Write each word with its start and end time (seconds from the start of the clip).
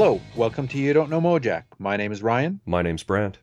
Hello, 0.00 0.20
welcome 0.36 0.68
to 0.68 0.78
You 0.78 0.92
Don't 0.92 1.10
Know 1.10 1.20
Mojack. 1.20 1.64
My 1.80 1.96
name 1.96 2.12
is 2.12 2.22
Ryan, 2.22 2.60
My 2.64 2.82
name's 2.82 3.02
Brant. 3.02 3.36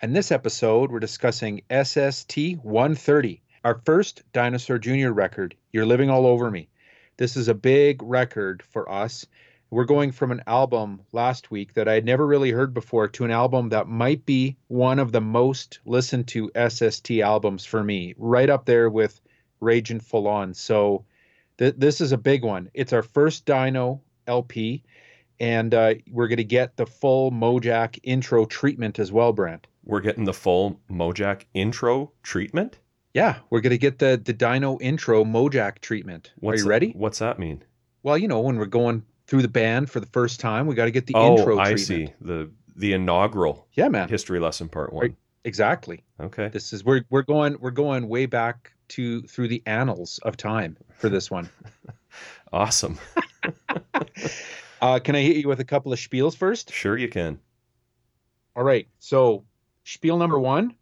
and 0.00 0.14
this 0.14 0.30
episode 0.30 0.92
we're 0.92 1.00
discussing 1.00 1.62
SST 1.72 2.38
130, 2.62 3.42
our 3.64 3.80
first 3.84 4.22
Dinosaur 4.32 4.78
Jr. 4.78 5.08
record, 5.08 5.56
You're 5.72 5.86
Living 5.86 6.08
All 6.08 6.24
Over 6.24 6.52
Me. 6.52 6.68
This 7.16 7.36
is 7.36 7.48
a 7.48 7.54
big 7.54 8.00
record 8.00 8.62
for 8.62 8.88
us. 8.88 9.26
We're 9.70 9.86
going 9.86 10.12
from 10.12 10.30
an 10.30 10.44
album 10.46 11.00
last 11.10 11.50
week 11.50 11.74
that 11.74 11.88
I 11.88 11.94
had 11.94 12.04
never 12.04 12.24
really 12.24 12.52
heard 12.52 12.72
before 12.72 13.08
to 13.08 13.24
an 13.24 13.32
album 13.32 13.70
that 13.70 13.88
might 13.88 14.24
be 14.24 14.56
one 14.68 15.00
of 15.00 15.10
the 15.10 15.20
most 15.20 15.80
listened 15.84 16.28
to 16.28 16.52
SST 16.54 17.10
albums 17.10 17.64
for 17.64 17.82
me, 17.82 18.14
right 18.18 18.48
up 18.48 18.66
there 18.66 18.88
with 18.88 19.20
Rage 19.58 19.90
and 19.90 20.00
Full 20.00 20.28
On. 20.28 20.54
So 20.54 21.06
th- 21.58 21.74
this 21.76 22.00
is 22.00 22.12
a 22.12 22.18
big 22.18 22.44
one. 22.44 22.70
It's 22.72 22.92
our 22.92 23.02
first 23.02 23.46
Dino 23.46 24.00
LP, 24.28 24.84
and 25.40 25.74
uh, 25.74 25.94
we're 26.10 26.28
going 26.28 26.38
to 26.38 26.44
get 26.44 26.76
the 26.76 26.86
full 26.86 27.30
Mojack 27.30 27.98
intro 28.02 28.44
treatment 28.44 28.98
as 28.98 29.12
well, 29.12 29.32
Brent. 29.32 29.66
We're 29.84 30.00
getting 30.00 30.24
the 30.24 30.34
full 30.34 30.80
Mojack 30.90 31.44
intro 31.54 32.12
treatment. 32.22 32.78
Yeah, 33.14 33.38
we're 33.50 33.60
going 33.60 33.70
to 33.70 33.78
get 33.78 33.98
the 33.98 34.20
the 34.22 34.32
Dino 34.32 34.78
intro 34.80 35.24
Mojack 35.24 35.78
treatment. 35.80 36.32
What's 36.40 36.56
Are 36.56 36.58
you 36.58 36.64
that- 36.64 36.70
ready? 36.70 36.92
What's 36.96 37.18
that 37.20 37.38
mean? 37.38 37.62
Well, 38.02 38.16
you 38.18 38.28
know, 38.28 38.40
when 38.40 38.56
we're 38.58 38.66
going 38.66 39.02
through 39.26 39.42
the 39.42 39.48
band 39.48 39.90
for 39.90 40.00
the 40.00 40.06
first 40.06 40.40
time, 40.40 40.66
we 40.66 40.74
got 40.74 40.84
to 40.86 40.90
get 40.90 41.06
the 41.06 41.14
oh, 41.16 41.36
intro 41.36 41.56
Oh, 41.56 41.60
I 41.60 41.76
see. 41.76 42.12
The 42.20 42.50
the 42.76 42.92
inaugural 42.92 43.66
Yeah, 43.72 43.88
man. 43.88 44.08
history 44.08 44.38
lesson 44.38 44.68
part 44.68 44.92
one. 44.92 45.02
Right. 45.02 45.14
Exactly. 45.44 46.04
Okay. 46.20 46.48
This 46.48 46.72
is 46.72 46.84
we're 46.84 47.02
we're 47.10 47.22
going 47.22 47.56
we're 47.60 47.70
going 47.70 48.08
way 48.08 48.26
back 48.26 48.72
to 48.88 49.22
through 49.22 49.48
the 49.48 49.62
annals 49.66 50.18
of 50.22 50.36
time 50.36 50.76
for 50.94 51.08
this 51.08 51.30
one. 51.30 51.48
Awesome. 52.52 52.98
Uh, 54.80 54.98
can 54.98 55.14
I 55.16 55.20
hit 55.20 55.36
you 55.36 55.48
with 55.48 55.60
a 55.60 55.64
couple 55.64 55.92
of 55.92 55.98
spiels 55.98 56.36
first? 56.36 56.72
Sure 56.72 56.96
you 56.96 57.08
can. 57.08 57.38
All 58.56 58.64
right. 58.64 58.88
So, 58.98 59.44
spiel 59.84 60.16
number 60.18 60.38
one: 60.38 60.74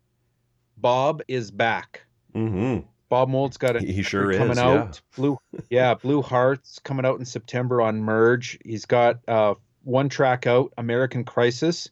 Bob 0.77 1.23
is 1.29 1.51
back. 1.51 2.03
Mm-hmm. 2.35 2.87
Bob 3.09 3.29
Mould's 3.29 3.57
got 3.57 3.77
a 3.77 3.81
He, 3.81 4.03
sure 4.03 4.33
coming 4.33 4.53
is. 4.53 4.59
out. 4.59 5.01
Blue, 5.15 5.39
yeah, 5.71 5.95
Blue 5.95 6.23
Hearts 6.23 6.81
coming 6.81 7.07
out 7.07 7.19
in 7.19 7.25
September 7.25 7.81
on 7.81 8.03
Merge. 8.03 8.59
He's 8.65 8.85
got 8.85 9.21
uh, 9.29 9.55
one 9.85 10.09
track 10.09 10.47
out, 10.47 10.73
American 10.77 11.25
Crisis. 11.25 11.89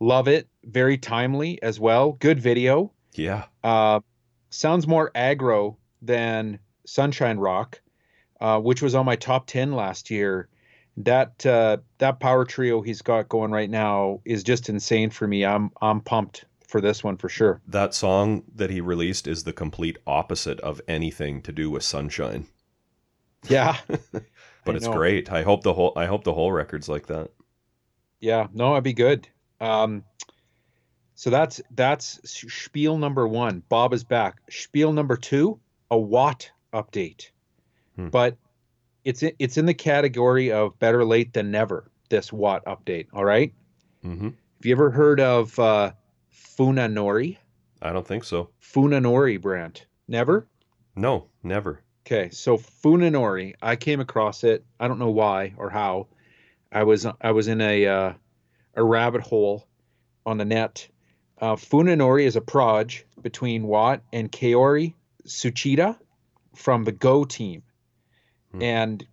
Love 0.00 0.26
it. 0.26 0.48
Very 0.64 0.96
timely 0.96 1.62
as 1.62 1.78
well. 1.78 2.12
Good 2.12 2.40
video. 2.40 2.92
Yeah. 3.12 3.44
Uh, 3.62 4.00
sounds 4.50 4.86
more 4.86 5.10
aggro 5.14 5.76
than 6.00 6.58
Sunshine 6.86 7.38
Rock, 7.38 7.80
uh, 8.40 8.58
which 8.60 8.80
was 8.82 8.94
on 8.94 9.04
my 9.04 9.16
top 9.16 9.46
ten 9.46 9.72
last 9.72 10.10
year. 10.10 10.48
That 10.96 11.44
uh, 11.44 11.78
that 11.98 12.20
power 12.20 12.44
trio 12.44 12.80
he's 12.80 13.02
got 13.02 13.28
going 13.28 13.50
right 13.50 13.68
now 13.70 14.20
is 14.24 14.44
just 14.44 14.68
insane 14.68 15.10
for 15.10 15.26
me. 15.26 15.44
I'm 15.44 15.70
I'm 15.82 16.00
pumped 16.00 16.44
for 16.68 16.80
this 16.80 17.02
one 17.02 17.16
for 17.16 17.28
sure. 17.28 17.60
That 17.66 17.94
song 17.94 18.44
that 18.54 18.70
he 18.70 18.80
released 18.80 19.26
is 19.26 19.42
the 19.44 19.52
complete 19.52 19.98
opposite 20.06 20.60
of 20.60 20.80
anything 20.86 21.42
to 21.42 21.52
do 21.52 21.70
with 21.70 21.82
sunshine. 21.82 22.46
Yeah, 23.48 23.76
But 24.64 24.74
I 24.74 24.76
it's 24.76 24.86
know. 24.86 24.92
great. 24.92 25.30
I 25.32 25.42
hope 25.42 25.62
the 25.64 25.74
whole 25.74 25.92
I 25.96 26.06
hope 26.06 26.24
the 26.24 26.32
whole 26.32 26.52
record's 26.52 26.88
like 26.88 27.06
that. 27.08 27.30
Yeah, 28.20 28.46
no, 28.54 28.74
I'd 28.74 28.82
be 28.84 28.94
good. 28.94 29.28
Um, 29.60 30.04
so 31.16 31.28
that's 31.30 31.60
that's 31.72 32.20
spiel 32.32 32.96
number 32.98 33.26
one. 33.28 33.62
Bob 33.68 33.92
is 33.94 34.04
back. 34.04 34.38
Spiel 34.48 34.92
number 34.92 35.16
two, 35.16 35.58
a 35.90 35.98
Watt 35.98 36.50
update, 36.72 37.30
Hmm. 37.96 38.08
but 38.08 38.36
it's 39.04 39.22
in, 39.22 39.32
it's 39.38 39.56
in 39.56 39.66
the 39.66 39.74
category 39.74 40.50
of 40.52 40.78
better 40.78 41.04
late 41.04 41.32
than 41.32 41.50
never. 41.50 41.90
This 42.08 42.32
Watt 42.32 42.64
update. 42.66 43.06
All 43.12 43.24
right. 43.24 43.52
Mm-hmm. 44.04 44.26
Have 44.26 44.34
you 44.62 44.72
ever 44.72 44.90
heard 44.90 45.20
of 45.20 45.58
uh, 45.58 45.92
Funanori? 46.32 47.38
I 47.82 47.92
don't 47.92 48.06
think 48.06 48.24
so. 48.24 48.50
Funanori, 48.62 49.40
Brant? 49.40 49.86
Never. 50.06 50.46
No, 50.96 51.28
never. 51.42 51.82
Okay, 52.06 52.28
so 52.30 52.58
Funanori, 52.58 53.54
I 53.62 53.76
came 53.76 54.00
across 54.00 54.44
it. 54.44 54.64
I 54.78 54.88
don't 54.88 54.98
know 54.98 55.10
why 55.10 55.54
or 55.56 55.70
how. 55.70 56.08
I 56.70 56.82
was 56.82 57.06
I 57.20 57.30
was 57.30 57.48
in 57.48 57.60
a 57.60 57.86
uh, 57.86 58.12
a 58.74 58.84
rabbit 58.84 59.22
hole 59.22 59.66
on 60.26 60.38
the 60.38 60.44
net. 60.44 60.88
Uh, 61.40 61.56
Funanori 61.56 62.24
is 62.24 62.36
a 62.36 62.40
proj 62.40 63.04
between 63.22 63.66
Watt 63.66 64.02
and 64.12 64.30
Kaori 64.30 64.94
Tsuchida 65.26 65.98
from 66.54 66.84
the 66.84 66.92
Go 66.92 67.24
team, 67.24 67.62
Hmm. 68.54 68.62
and 68.62 69.06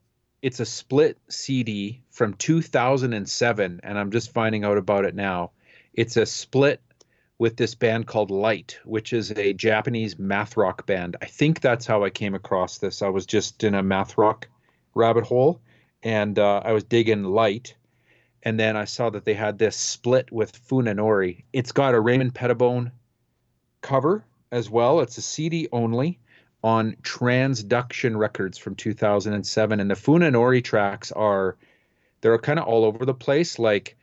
it's 0.43 0.59
a 0.59 0.65
split 0.65 1.17
CD 1.29 2.01
from 2.11 2.35
2007, 2.35 3.79
and 3.83 3.99
I'm 3.99 4.11
just 4.11 4.33
finding 4.33 4.63
out 4.63 4.77
about 4.77 5.05
it 5.05 5.15
now. 5.15 5.51
It's 5.93 6.17
a 6.17 6.25
split 6.25 6.81
with 7.39 7.57
this 7.57 7.73
band 7.73 8.05
called 8.05 8.29
Lite, 8.29 8.79
which 8.85 9.13
is 9.13 9.31
a 9.31 9.53
Japanese 9.53 10.19
math 10.19 10.57
rock 10.57 10.85
band. 10.85 11.17
I 11.21 11.25
think 11.25 11.59
that's 11.59 11.87
how 11.87 12.03
I 12.03 12.11
came 12.11 12.35
across 12.35 12.77
this. 12.77 13.01
I 13.01 13.09
was 13.09 13.25
just 13.25 13.63
in 13.63 13.73
a 13.73 13.81
math 13.81 14.15
rock 14.15 14.47
rabbit 14.93 15.23
hole 15.23 15.59
and 16.03 16.37
uh, 16.37 16.61
I 16.63 16.71
was 16.73 16.83
digging 16.83 17.23
Lite. 17.23 17.75
And 18.43 18.59
then 18.59 18.77
I 18.77 18.85
saw 18.85 19.09
that 19.09 19.25
they 19.25 19.33
had 19.33 19.57
this 19.57 19.75
split 19.75 20.31
with 20.31 20.67
Funanori. 20.67 21.43
It's 21.51 21.71
got 21.71 21.95
a 21.95 21.99
Raymond 21.99 22.35
Pettibon 22.35 22.91
cover 23.81 24.23
as 24.51 24.69
well. 24.69 25.01
It's 25.01 25.17
a 25.17 25.21
CD 25.23 25.67
only 25.71 26.19
on 26.63 26.95
Transduction 27.01 28.17
Records 28.17 28.57
from 28.57 28.75
2007. 28.75 29.79
And 29.79 29.89
the 29.89 29.95
Funanori 29.95 30.63
tracks 30.63 31.11
are, 31.11 31.57
they're 32.21 32.37
kind 32.37 32.59
of 32.59 32.65
all 32.65 32.85
over 32.85 33.05
the 33.05 33.13
place. 33.13 33.57
Like 33.57 33.97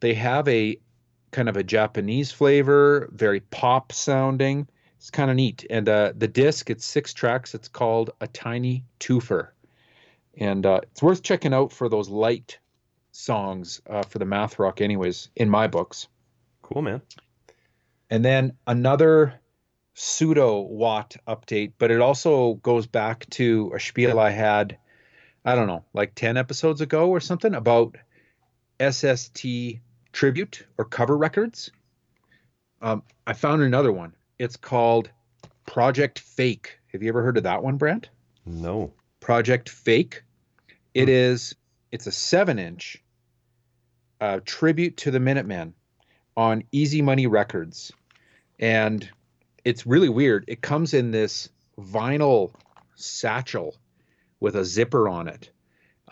they 0.00 0.14
have 0.14 0.48
a 0.48 0.78
kind 1.30 1.48
of 1.48 1.56
a 1.56 1.62
Japanese 1.62 2.32
flavor, 2.32 3.08
very 3.12 3.40
pop 3.40 3.92
sounding. 3.92 4.68
It's 4.96 5.10
kind 5.10 5.30
of 5.30 5.36
neat. 5.36 5.66
And 5.68 5.88
uh, 5.88 6.12
the 6.16 6.28
disc, 6.28 6.70
it's 6.70 6.84
six 6.84 7.12
tracks. 7.12 7.54
It's 7.54 7.68
called 7.68 8.10
A 8.20 8.26
Tiny 8.26 8.84
Twofer. 9.00 9.48
And 10.38 10.64
uh, 10.64 10.80
it's 10.82 11.02
worth 11.02 11.22
checking 11.22 11.54
out 11.54 11.72
for 11.72 11.88
those 11.88 12.08
light 12.08 12.58
songs 13.12 13.80
uh, 13.88 14.02
for 14.02 14.18
the 14.18 14.24
math 14.24 14.58
rock, 14.58 14.80
anyways, 14.80 15.28
in 15.36 15.48
my 15.48 15.66
books. 15.66 16.08
Cool, 16.62 16.82
man. 16.82 17.02
And 18.10 18.24
then 18.24 18.56
another 18.66 19.40
pseudo 19.98 20.60
Watt 20.60 21.16
update, 21.26 21.72
but 21.78 21.90
it 21.90 22.00
also 22.00 22.54
goes 22.54 22.86
back 22.86 23.28
to 23.30 23.72
a 23.74 23.80
spiel 23.80 24.20
I 24.20 24.30
had, 24.30 24.76
I 25.44 25.54
don't 25.54 25.66
know, 25.66 25.84
like 25.94 26.14
10 26.14 26.36
episodes 26.36 26.82
ago 26.82 27.08
or 27.08 27.18
something 27.18 27.54
about 27.54 27.96
SST 28.78 29.46
tribute 30.12 30.66
or 30.76 30.84
cover 30.84 31.16
records. 31.16 31.70
Um, 32.82 33.02
I 33.26 33.32
found 33.32 33.62
another 33.62 33.90
one. 33.90 34.12
It's 34.38 34.56
called 34.56 35.10
Project 35.64 36.18
Fake. 36.18 36.78
Have 36.92 37.02
you 37.02 37.08
ever 37.08 37.22
heard 37.22 37.38
of 37.38 37.44
that 37.44 37.62
one, 37.62 37.78
Brent? 37.78 38.10
No. 38.44 38.92
Project 39.20 39.70
Fake. 39.70 40.22
It 40.92 41.08
is. 41.08 41.54
It's 41.90 42.06
a 42.06 42.12
seven-inch 42.12 43.02
uh, 44.20 44.40
tribute 44.44 44.98
to 44.98 45.10
the 45.10 45.20
Minutemen 45.20 45.72
on 46.36 46.64
Easy 46.70 47.00
Money 47.00 47.26
Records, 47.26 47.92
and 48.58 49.08
it's 49.66 49.84
really 49.84 50.08
weird. 50.08 50.44
It 50.46 50.60
comes 50.60 50.94
in 50.94 51.10
this 51.10 51.48
vinyl 51.76 52.52
satchel 52.94 53.74
with 54.38 54.54
a 54.54 54.64
zipper 54.64 55.08
on 55.08 55.26
it. 55.26 55.50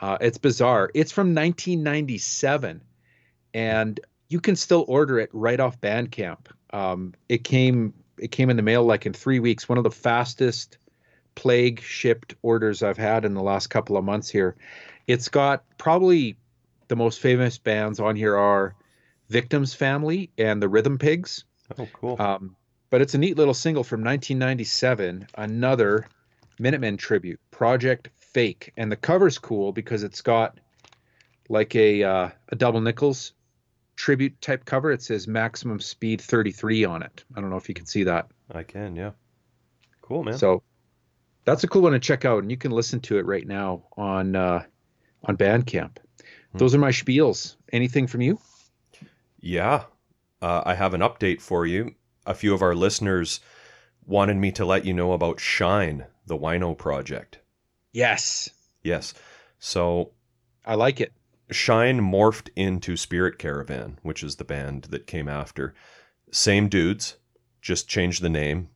Uh, 0.01 0.19
it's 0.21 0.39
bizarre. 0.39 0.91
It's 0.93 1.13
from 1.13 1.29
1997, 1.37 2.81
and 3.55 4.01
you 4.29 4.41
can 4.41 4.57
still 4.57 4.85
order 4.89 5.21
it 5.21 5.31
right 5.33 5.61
off 5.61 5.81
Bandcamp. 5.81 6.49
Um, 6.71 7.15
it 7.29 7.45
came. 7.45 7.95
It 8.19 8.33
came 8.33 8.51
in 8.51 8.57
the 8.57 8.63
mail 8.63 8.83
like 8.83 9.07
in 9.07 9.13
three 9.13 9.39
weeks. 9.39 9.69
One 9.69 9.79
of 9.79 9.85
the 9.85 9.91
fastest 9.93 10.79
plague 11.37 11.81
shipped 11.81 12.35
orders 12.43 12.83
I've 12.83 12.99
had 12.99 13.25
in 13.25 13.35
the 13.35 13.43
last 13.43 13.69
couple 13.69 13.97
of 13.97 14.05
months 14.05 14.29
here. 14.29 14.57
It's 15.07 15.29
got 15.29 15.63
probably 15.79 16.37
the 16.89 16.97
most 16.97 17.21
famous 17.21 17.59
bands 17.59 18.01
on 18.01 18.17
here 18.17 18.37
are 18.37 18.75
Victims 19.29 19.75
Family 19.75 20.31
and 20.39 20.61
the 20.61 20.69
Rhythm 20.69 20.99
Pigs. 20.99 21.45
Oh, 21.79 21.89
cool. 21.93 22.17
Um, 22.21 22.57
but 22.95 23.03
it's 23.03 23.15
a 23.15 23.19
neat 23.19 23.37
little 23.37 23.55
single 23.55 23.83
from 23.83 24.05
1997, 24.05 25.27
another 25.35 26.07
Minutemen 26.61 26.97
tribute, 26.97 27.41
Project 27.51 28.09
Fake. 28.15 28.73
And 28.77 28.93
the 28.93 28.95
cover's 28.95 29.37
cool 29.37 29.73
because 29.73 30.05
it's 30.05 30.23
got 30.23 30.61
like 31.49 31.75
a 31.75 32.05
uh, 32.05 32.29
a 32.51 32.55
double 32.55 32.81
nickels 32.81 33.33
tribute 33.97 34.41
type 34.41 34.65
cover. 34.65 34.93
It 34.93 35.03
says 35.03 35.27
maximum 35.27 35.81
speed 35.81 36.21
33 36.21 36.85
on 36.85 37.03
it. 37.03 37.25
I 37.35 37.41
don't 37.41 37.51
know 37.51 37.57
if 37.57 37.69
you 37.69 37.75
can 37.75 37.85
see 37.85 38.05
that. 38.05 38.29
I 38.53 38.63
can, 38.63 38.95
yeah. 38.95 39.11
Cool, 40.01 40.23
man. 40.23 40.39
So 40.39 40.63
that's 41.45 41.65
a 41.65 41.67
cool 41.67 41.83
one 41.83 41.95
to 41.95 41.99
check 41.99 42.25
out, 42.25 42.45
and 42.45 42.51
you 42.53 42.57
can 42.57 42.71
listen 42.71 43.01
to 43.01 43.19
it 43.19 43.27
right 43.27 43.45
now 43.45 43.83
on 43.97 44.37
uh, 44.37 44.63
on 45.25 45.37
Bandcamp. 45.37 45.97
Hmm. 46.53 46.59
Those 46.59 46.77
are 46.77 46.79
my 46.79 46.93
spiels. 46.93 47.57
Anything 47.73 48.07
from 48.07 48.21
you? 48.21 48.39
Yeah. 49.41 49.83
Uh, 50.41 50.63
I 50.65 50.77
have 50.77 50.95
an 50.95 51.01
update 51.01 51.41
for 51.41 51.67
you. 51.67 51.97
A 52.27 52.35
few 52.35 52.55
of 52.55 52.63
our 52.63 52.75
listeners 52.75 53.41
wanted 54.07 54.37
me 54.37 54.53
to 54.53 54.65
let 54.65 54.85
you 54.85 54.95
know 54.95 55.13
about 55.13 55.41
Shine, 55.41 56.07
the 56.27 56.37
Wino 56.37 56.77
project. 56.77 57.41
Yes, 57.93 58.51
Yes. 58.85 59.15
So 59.59 60.13
I 60.65 60.75
like 60.75 61.01
it. 61.01 61.13
Shine 61.51 62.01
morphed 62.01 62.51
into 62.55 62.97
Spirit 62.97 63.39
Caravan, 63.39 63.99
which 64.03 64.23
is 64.23 64.37
the 64.37 64.45
band 64.45 64.85
that 64.85 65.07
came 65.07 65.29
after. 65.29 65.75
Same 66.31 66.69
dudes, 66.69 67.17
just 67.61 67.89
changed 67.89 68.23
the 68.23 68.29
name. 68.29 68.69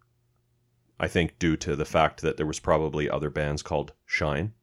I 0.99 1.06
think 1.06 1.39
due 1.39 1.56
to 1.59 1.77
the 1.77 1.85
fact 1.85 2.23
that 2.23 2.37
there 2.37 2.47
was 2.47 2.59
probably 2.59 3.09
other 3.09 3.31
bands 3.31 3.62
called 3.62 3.93
Shine. 4.05 4.55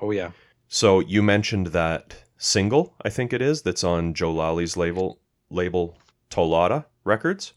Oh 0.00 0.10
yeah. 0.10 0.30
So 0.68 1.00
you 1.00 1.22
mentioned 1.22 1.68
that 1.68 2.16
single, 2.36 2.94
I 3.02 3.08
think 3.08 3.32
it 3.32 3.42
is, 3.42 3.62
that's 3.62 3.84
on 3.84 4.14
Joe 4.14 4.32
Lally 4.32 4.66
label 4.76 5.20
label 5.50 5.98
Tolotta 6.30 6.86
Records. 7.04 7.54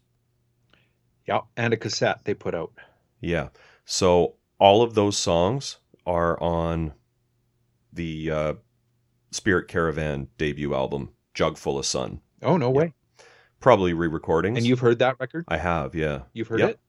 Yeah, 1.28 1.42
and 1.58 1.74
a 1.74 1.78
cassette 1.78 2.24
they 2.24 2.34
put 2.34 2.56
out. 2.56 2.72
Yeah. 3.20 3.50
So 3.86 4.36
all 4.60 4.82
of 4.82 4.94
those 4.94 5.18
songs 5.18 5.78
are 6.06 6.42
on 6.42 6.94
the 7.92 8.32
uh, 8.32 8.54
Spirit 9.32 9.68
Caravan 9.68 10.28
debut 10.38 10.74
album, 10.74 11.10
Jug 11.34 11.58
Full 11.58 11.78
of 11.78 11.86
Sun. 11.86 12.22
Oh 12.42 12.58
no 12.58 12.70
way! 12.70 12.94
Probably 13.60 13.94
re-recordings. 13.94 14.58
And 14.58 14.66
you've 14.66 14.80
heard 14.80 15.00
that 15.00 15.18
record? 15.20 15.46
I 15.48 15.58
have, 15.58 15.96
yeah. 15.96 16.22
You've 16.34 16.48
heard 16.48 16.60
Yep. 16.60 16.70
it? 16.72 16.80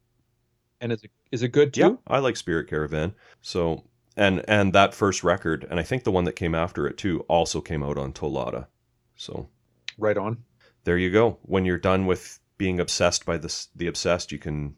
And 0.81 0.91
is 0.93 1.03
it 1.03 1.11
is 1.31 1.43
it 1.43 1.49
good 1.49 1.73
too? 1.73 1.81
Yeah, 1.81 1.95
I 2.07 2.19
like 2.19 2.37
Spirit 2.37 2.69
Caravan. 2.69 3.13
So 3.41 3.83
and 4.15 4.43
and 4.47 4.71
that 4.73 4.93
first 4.93 5.23
record, 5.23 5.67
and 5.69 5.79
I 5.79 5.83
think 5.83 6.03
the 6.03 6.11
one 6.11 6.23
that 6.25 6.35
came 6.37 6.55
after 6.55 6.87
it 6.87 6.97
too, 6.97 7.21
also 7.21 7.59
came 7.59 7.83
out 7.83 7.97
on 7.97 8.13
Tolotta. 8.13 8.67
So 9.15 9.49
Right 9.97 10.17
on. 10.17 10.43
there 10.85 10.97
you 10.97 11.11
go. 11.11 11.39
When 11.41 11.65
you're 11.65 11.77
done 11.77 12.05
with 12.05 12.39
being 12.59 12.79
obsessed 12.79 13.25
by 13.25 13.37
this, 13.37 13.69
the 13.75 13.87
obsessed, 13.87 14.31
you 14.31 14.37
can 14.37 14.75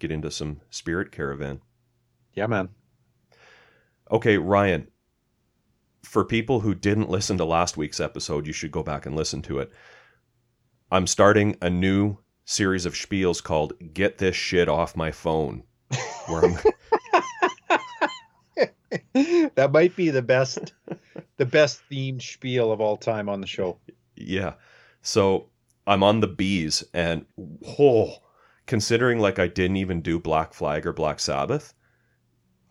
get 0.00 0.10
into 0.10 0.32
some 0.32 0.62
Spirit 0.70 1.12
Caravan. 1.12 1.60
Yeah, 2.34 2.48
man. 2.48 2.70
Okay, 4.10 4.38
Ryan. 4.38 4.88
For 6.02 6.24
people 6.24 6.60
who 6.60 6.74
didn't 6.74 7.10
listen 7.10 7.36
to 7.38 7.44
last 7.44 7.76
week's 7.76 8.00
episode, 8.00 8.46
you 8.46 8.52
should 8.52 8.72
go 8.72 8.82
back 8.82 9.06
and 9.06 9.14
listen 9.14 9.42
to 9.42 9.60
it. 9.60 9.70
I'm 10.90 11.06
starting 11.06 11.56
a 11.60 11.70
new 11.70 12.16
series 12.44 12.86
of 12.86 12.94
spiels 12.94 13.44
called 13.44 13.74
"Get 13.92 14.18
This 14.18 14.34
Shit 14.34 14.68
Off 14.68 14.96
My 14.96 15.12
Phone," 15.12 15.62
where 16.26 16.46
I'm 16.46 16.56
that 19.54 19.70
might 19.72 19.94
be 19.94 20.08
the 20.10 20.22
best 20.22 20.72
the 21.36 21.46
best 21.46 21.82
themed 21.90 22.22
spiel 22.22 22.72
of 22.72 22.80
all 22.80 22.96
time 22.96 23.28
on 23.28 23.42
the 23.42 23.46
show. 23.46 23.78
Yeah. 24.16 24.54
So 25.02 25.49
I'm 25.86 26.02
on 26.02 26.20
the 26.20 26.28
bees 26.28 26.84
and 26.94 27.26
oh, 27.78 28.18
considering 28.66 29.18
like 29.18 29.38
I 29.38 29.46
didn't 29.46 29.76
even 29.76 30.00
do 30.02 30.18
Black 30.18 30.52
Flag 30.54 30.86
or 30.86 30.92
Black 30.92 31.20
Sabbath, 31.20 31.74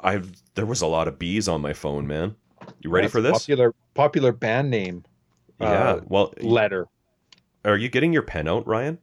I 0.02 0.22
there 0.56 0.66
was 0.66 0.82
a 0.82 0.88
lot 0.88 1.08
of 1.08 1.20
bees 1.20 1.48
on 1.48 1.62
my 1.62 1.74
phone, 1.74 2.08
man. 2.08 2.36
You 2.82 2.90
ready 2.90 3.06
That's 3.06 3.14
for 3.14 3.22
this? 3.22 3.34
Popular 3.34 3.74
popular 3.94 4.32
band 4.32 4.70
name 4.70 5.04
yeah. 5.60 5.68
uh, 5.68 6.02
well, 6.08 6.34
letter. 6.42 6.88
are 7.66 7.78
you 7.78 7.90
getting 7.90 8.14
your 8.14 8.22
pen 8.22 8.48
out, 8.48 8.66
Ryan? 8.68 9.00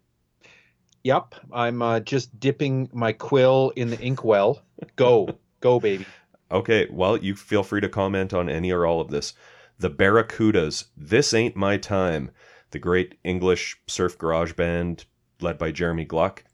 Yep. 1.04 1.34
I'm 1.52 1.82
uh, 1.82 2.00
just 2.00 2.38
dipping 2.40 2.88
my 2.92 3.12
quill 3.12 3.72
in 3.76 3.90
the 3.90 4.00
inkwell. 4.00 4.62
Go. 4.96 5.38
Go, 5.60 5.80
baby. 5.80 6.04
Okay, 6.50 6.86
well, 6.90 7.16
you 7.16 7.34
feel 7.34 7.62
free 7.62 7.80
to 7.80 7.88
comment 7.88 8.34
on 8.34 8.48
any 8.48 8.70
or 8.70 8.86
all 8.86 9.00
of 9.00 9.10
this. 9.10 9.32
The 9.78 9.90
Barracudas, 9.90 10.84
This 10.96 11.34
Ain't 11.34 11.56
My 11.56 11.76
Time, 11.76 12.30
the 12.70 12.78
great 12.78 13.18
English 13.24 13.80
surf 13.86 14.18
garage 14.18 14.52
band 14.52 15.04
led 15.40 15.58
by 15.58 15.70
Jeremy 15.70 16.04
Gluck. 16.04 16.44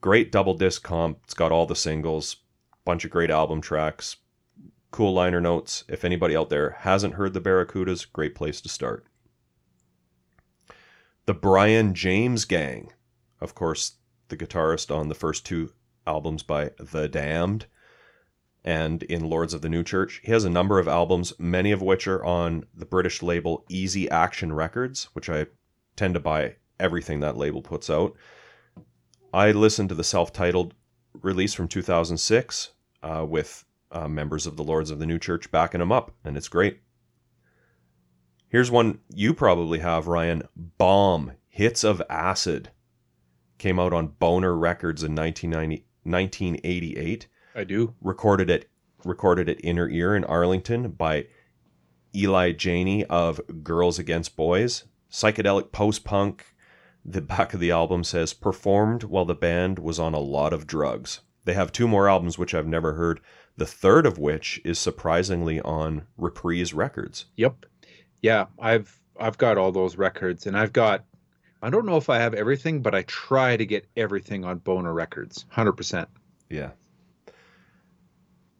Great 0.00 0.30
double 0.30 0.54
disc 0.54 0.82
comp. 0.82 1.20
It's 1.24 1.34
got 1.34 1.52
all 1.52 1.66
the 1.66 1.76
singles, 1.76 2.36
bunch 2.84 3.04
of 3.04 3.10
great 3.10 3.30
album 3.30 3.60
tracks, 3.60 4.16
cool 4.90 5.12
liner 5.12 5.40
notes. 5.40 5.84
If 5.88 6.04
anybody 6.04 6.36
out 6.36 6.50
there 6.50 6.70
hasn't 6.80 7.14
heard 7.14 7.34
the 7.34 7.40
Barracudas, 7.40 8.10
great 8.10 8.34
place 8.34 8.60
to 8.62 8.68
start. 8.68 9.06
The 11.26 11.34
Brian 11.34 11.92
James 11.92 12.44
Gang, 12.44 12.92
of 13.40 13.54
course, 13.54 13.96
the 14.28 14.36
guitarist 14.36 14.94
on 14.94 15.08
the 15.08 15.14
first 15.14 15.44
two 15.44 15.72
albums 16.06 16.42
by 16.42 16.70
The 16.78 17.08
Damned 17.08 17.66
and 18.66 19.04
in 19.04 19.30
Lords 19.30 19.54
of 19.54 19.62
the 19.62 19.68
New 19.68 19.84
Church. 19.84 20.20
He 20.24 20.32
has 20.32 20.44
a 20.44 20.50
number 20.50 20.80
of 20.80 20.88
albums, 20.88 21.32
many 21.38 21.70
of 21.70 21.80
which 21.80 22.08
are 22.08 22.22
on 22.24 22.66
the 22.74 22.84
British 22.84 23.22
label 23.22 23.64
Easy 23.68 24.10
Action 24.10 24.52
Records, 24.52 25.04
which 25.12 25.30
I 25.30 25.46
tend 25.94 26.14
to 26.14 26.20
buy 26.20 26.56
everything 26.80 27.20
that 27.20 27.36
label 27.36 27.62
puts 27.62 27.88
out. 27.88 28.16
I 29.32 29.52
listened 29.52 29.88
to 29.90 29.94
the 29.94 30.04
self 30.04 30.32
titled 30.32 30.74
release 31.22 31.54
from 31.54 31.68
2006 31.68 32.72
uh, 33.02 33.24
with 33.26 33.64
uh, 33.92 34.08
members 34.08 34.46
of 34.46 34.56
the 34.56 34.64
Lords 34.64 34.90
of 34.90 34.98
the 34.98 35.06
New 35.06 35.18
Church 35.18 35.50
backing 35.52 35.80
him 35.80 35.92
up, 35.92 36.10
and 36.24 36.36
it's 36.36 36.48
great. 36.48 36.80
Here's 38.48 38.70
one 38.70 38.98
you 39.14 39.32
probably 39.32 39.78
have, 39.78 40.08
Ryan 40.08 40.42
Bomb 40.56 41.32
Hits 41.48 41.84
of 41.84 42.02
Acid. 42.10 42.70
Came 43.58 43.78
out 43.78 43.92
on 43.92 44.08
Boner 44.08 44.54
Records 44.54 45.02
in 45.02 45.14
1990, 45.14 45.86
1988 46.02 47.28
I 47.56 47.64
do. 47.64 47.94
recorded 48.02 48.50
at 48.50 48.66
recorded 49.04 49.48
at 49.48 49.64
Inner 49.64 49.88
Ear 49.88 50.14
in 50.14 50.24
Arlington 50.24 50.90
by 50.90 51.26
Eli 52.14 52.52
Janney 52.52 53.04
of 53.06 53.40
Girls 53.64 53.98
Against 53.98 54.36
Boys. 54.36 54.84
Psychedelic 55.10 55.72
post 55.72 56.04
punk. 56.04 56.54
The 57.04 57.22
back 57.22 57.54
of 57.54 57.60
the 57.60 57.70
album 57.70 58.04
says 58.04 58.34
performed 58.34 59.04
while 59.04 59.24
the 59.24 59.34
band 59.34 59.78
was 59.78 59.98
on 59.98 60.12
a 60.12 60.18
lot 60.18 60.52
of 60.52 60.66
drugs. 60.66 61.20
They 61.44 61.54
have 61.54 61.72
two 61.72 61.86
more 61.86 62.08
albums 62.08 62.36
which 62.36 62.52
I've 62.52 62.66
never 62.66 62.94
heard. 62.94 63.20
The 63.56 63.66
third 63.66 64.04
of 64.04 64.18
which 64.18 64.60
is 64.64 64.78
surprisingly 64.78 65.60
on 65.60 66.06
Reprise 66.18 66.74
Records. 66.74 67.26
Yep. 67.36 67.66
Yeah, 68.20 68.46
I've 68.58 69.00
I've 69.18 69.38
got 69.38 69.56
all 69.56 69.72
those 69.72 69.96
records 69.96 70.46
and 70.46 70.58
I've 70.58 70.72
got 70.72 71.04
I 71.62 71.70
don't 71.70 71.86
know 71.86 71.96
if 71.96 72.10
I 72.10 72.18
have 72.18 72.34
everything, 72.34 72.82
but 72.82 72.94
I 72.94 73.02
try 73.02 73.56
to 73.56 73.64
get 73.64 73.88
everything 73.96 74.44
on 74.44 74.58
Boner 74.58 74.92
Records. 74.92 75.46
100%. 75.54 76.06
Yeah. 76.50 76.72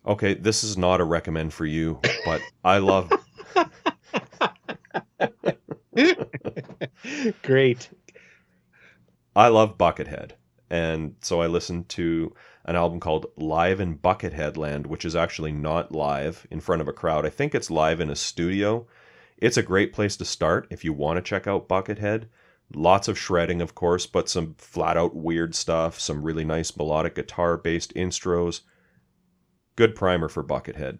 Okay, 0.07 0.35
this 0.35 0.63
is 0.63 0.79
not 0.79 1.01
a 1.01 1.05
recommend 1.05 1.53
for 1.53 1.67
you, 1.67 2.01
but 2.25 2.41
I 2.63 2.79
love 2.79 3.11
Great. 7.43 7.89
I 9.35 9.49
love 9.49 9.77
Buckethead. 9.77 10.33
And 10.71 11.17
so 11.21 11.41
I 11.41 11.47
listened 11.47 11.89
to 11.91 12.33
an 12.65 12.77
album 12.77 13.01
called 13.01 13.27
Live 13.37 13.81
in 13.81 13.99
Buckethead 13.99 14.57
Land, 14.57 14.87
which 14.87 15.05
is 15.05 15.17
actually 15.17 15.53
not 15.53 15.93
live 15.93 16.47
in 16.51 16.61
front 16.61 16.83
of 16.83 16.89
a 16.89 16.93
crowd. 16.93 17.27
I 17.27 17.31
think 17.31 17.55
it's 17.55 17.71
live 17.71 18.01
in 18.01 18.11
a 18.11 18.17
studio. 18.17 18.87
It's 19.39 19.57
a 19.57 19.63
great 19.63 19.93
place 19.93 20.17
to 20.17 20.25
start 20.25 20.67
if 20.71 20.85
you 20.85 20.93
want 20.93 21.17
to 21.17 21.23
check 21.23 21.47
out 21.47 21.69
Buckethead. 21.69 22.27
Lots 22.75 23.07
of 23.09 23.19
shredding, 23.19 23.61
of 23.61 23.75
course, 23.75 24.07
but 24.07 24.29
some 24.29 24.55
flat 24.59 24.97
out 24.97 25.15
weird 25.15 25.55
stuff, 25.55 26.01
some 26.01 26.23
really 26.23 26.45
nice 26.45 26.77
melodic 26.77 27.15
guitar 27.15 27.57
based 27.57 27.95
intros. 27.95 28.63
Good 29.77 29.95
primer 29.95 30.29
for 30.29 30.43
Buckethead. 30.43 30.99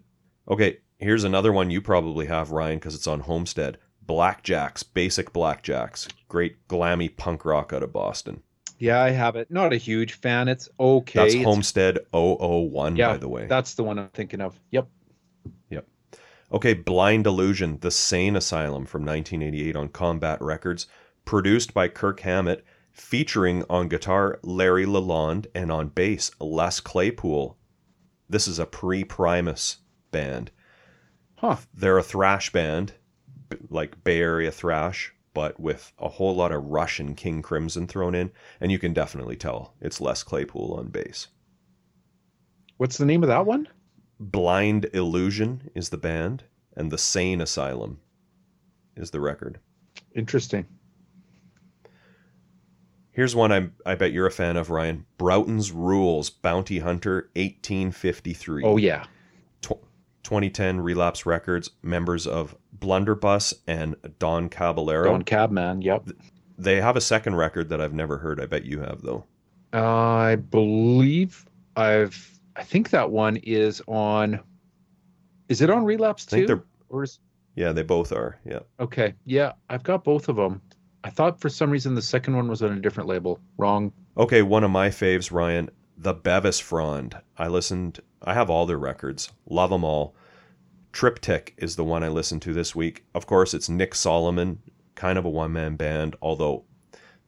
Okay, 0.49 0.77
here's 0.99 1.23
another 1.23 1.51
one 1.51 1.69
you 1.71 1.81
probably 1.81 2.27
have, 2.27 2.51
Ryan, 2.51 2.77
because 2.79 2.95
it's 2.95 3.07
on 3.07 3.21
Homestead. 3.21 3.77
Blackjacks, 4.05 4.83
basic 4.93 5.33
Blackjacks. 5.33 6.07
Great 6.29 6.67
glammy 6.67 7.15
punk 7.15 7.43
rock 7.43 7.73
out 7.73 7.83
of 7.83 7.91
Boston. 7.91 8.41
Yeah, 8.79 9.01
I 9.01 9.09
have 9.09 9.35
it. 9.35 9.49
Not 9.49 9.73
a 9.73 9.77
huge 9.77 10.13
fan. 10.13 10.47
It's 10.47 10.69
okay. 10.79 11.19
That's 11.19 11.33
It's- 11.33 11.45
Homestead 11.45 11.97
001, 12.13 12.95
Yeah, 12.95 13.09
by 13.13 13.17
the 13.17 13.27
way. 13.27 13.47
That's 13.47 13.73
the 13.73 13.83
one 13.83 13.97
I'm 13.99 14.09
thinking 14.09 14.39
of. 14.39 14.59
Yep. 14.71 14.87
Yep. 15.71 15.87
Okay, 16.53 16.73
Blind 16.75 17.25
Illusion, 17.25 17.79
The 17.81 17.91
Sane 17.91 18.35
Asylum 18.35 18.85
from 18.85 19.03
1988 19.03 19.75
on 19.75 19.89
Combat 19.89 20.39
Records, 20.41 20.85
produced 21.25 21.73
by 21.73 21.87
Kirk 21.87 22.19
Hammett, 22.21 22.63
featuring 22.91 23.63
on 23.69 23.89
guitar 23.89 24.39
Larry 24.43 24.85
Lalonde 24.85 25.47
and 25.55 25.71
on 25.71 25.89
bass 25.89 26.31
Les 26.39 26.79
Claypool. 26.79 27.57
This 28.29 28.47
is 28.47 28.59
a 28.59 28.65
pre 28.65 29.03
Primus 29.03 29.77
band. 30.11 30.51
Huh. 31.37 31.57
They're 31.73 31.97
a 31.97 32.03
thrash 32.03 32.51
band, 32.51 32.93
like 33.69 34.03
Bay 34.03 34.19
Area 34.19 34.51
thrash, 34.51 35.13
but 35.33 35.59
with 35.59 35.93
a 35.99 36.09
whole 36.09 36.35
lot 36.35 36.51
of 36.51 36.65
Russian 36.65 37.13
King 37.13 37.41
Crimson 37.41 37.87
thrown 37.87 38.15
in, 38.15 38.31
and 38.59 38.71
you 38.71 38.79
can 38.79 38.93
definitely 38.93 39.35
tell 39.35 39.75
it's 39.79 40.01
Les 40.01 40.23
Claypool 40.23 40.73
on 40.73 40.87
bass. 40.87 41.27
What's 42.77 42.97
the 42.97 43.05
name 43.05 43.23
of 43.23 43.29
that 43.29 43.45
one? 43.45 43.67
Blind 44.19 44.89
Illusion 44.93 45.69
is 45.75 45.89
the 45.89 45.97
band, 45.97 46.43
and 46.75 46.91
The 46.91 46.97
Sane 46.97 47.39
Asylum 47.39 47.99
is 48.95 49.11
the 49.11 49.19
record. 49.19 49.59
Interesting. 50.15 50.65
Here's 53.17 53.35
one 53.35 53.51
I, 53.51 53.67
I 53.83 53.95
bet 53.95 54.11
you're 54.11 54.27
a 54.27 54.31
fan 54.31 54.57
of, 54.57 54.69
Ryan. 54.69 55.03
Broughton's 55.17 55.71
Rules, 55.71 56.29
Bounty 56.29 56.77
Hunter, 56.77 57.31
1853. 57.35 58.63
Oh 58.63 58.77
yeah. 58.77 59.05
Tw- 59.63 59.81
2010 60.21 60.79
Relapse 60.81 61.25
Records, 61.25 61.71
members 61.81 62.27
of 62.27 62.55
Blunderbuss 62.73 63.55
and 63.65 63.95
Don 64.19 64.49
Caballero. 64.49 65.05
Don 65.05 65.23
Cabman. 65.23 65.81
Yep. 65.81 66.09
They 66.59 66.79
have 66.79 66.95
a 66.95 67.01
second 67.01 67.33
record 67.33 67.69
that 67.69 67.81
I've 67.81 67.91
never 67.91 68.19
heard. 68.19 68.39
I 68.39 68.45
bet 68.45 68.65
you 68.65 68.81
have, 68.81 69.01
though. 69.01 69.25
I 69.73 70.35
believe 70.35 71.43
I've. 71.75 72.39
I 72.55 72.61
think 72.61 72.91
that 72.91 73.09
one 73.09 73.37
is 73.37 73.81
on. 73.87 74.39
Is 75.49 75.61
it 75.61 75.71
on 75.71 75.83
Relapse 75.85 76.27
too? 76.27 76.63
Or 76.89 77.01
is 77.01 77.17
Yeah, 77.55 77.71
they 77.71 77.81
both 77.81 78.11
are. 78.11 78.39
Yeah. 78.45 78.59
Okay. 78.79 79.15
Yeah, 79.25 79.53
I've 79.71 79.81
got 79.81 80.03
both 80.03 80.29
of 80.29 80.35
them. 80.35 80.61
I 81.07 81.09
thought 81.09 81.39
for 81.39 81.47
some 81.47 81.71
reason 81.71 81.95
the 81.95 82.01
second 82.01 82.35
one 82.35 82.49
was 82.49 82.61
on 82.61 82.73
a 82.73 82.81
different 82.81 83.07
label. 83.07 83.39
Wrong. 83.57 83.93
Okay, 84.17 84.41
one 84.41 84.65
of 84.65 84.71
my 84.71 84.89
faves, 84.89 85.31
Ryan, 85.31 85.69
the 85.97 86.13
Bevis 86.13 86.59
Frond. 86.59 87.15
I 87.37 87.47
listened. 87.47 88.01
I 88.21 88.33
have 88.33 88.49
all 88.49 88.65
their 88.65 88.77
records. 88.77 89.31
Love 89.49 89.69
them 89.69 89.85
all. 89.85 90.15
Triptych 90.91 91.53
is 91.55 91.77
the 91.77 91.85
one 91.85 92.03
I 92.03 92.09
listened 92.09 92.41
to 92.41 92.53
this 92.53 92.75
week. 92.75 93.05
Of 93.15 93.25
course, 93.25 93.53
it's 93.53 93.69
Nick 93.69 93.93
Saloman, 93.93 94.57
kind 94.95 95.17
of 95.17 95.23
a 95.23 95.29
one 95.29 95.53
man 95.53 95.77
band, 95.77 96.17
although 96.21 96.65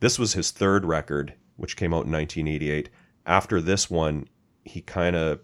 this 0.02 0.20
was 0.20 0.34
his 0.34 0.52
third 0.52 0.84
record, 0.84 1.36
which 1.56 1.78
came 1.78 1.94
out 1.94 2.06
in 2.06 2.12
1988. 2.12 2.90
After 3.26 3.62
this 3.62 3.90
one, 3.90 4.28
he 4.66 4.82
kind 4.82 5.16
of 5.16 5.40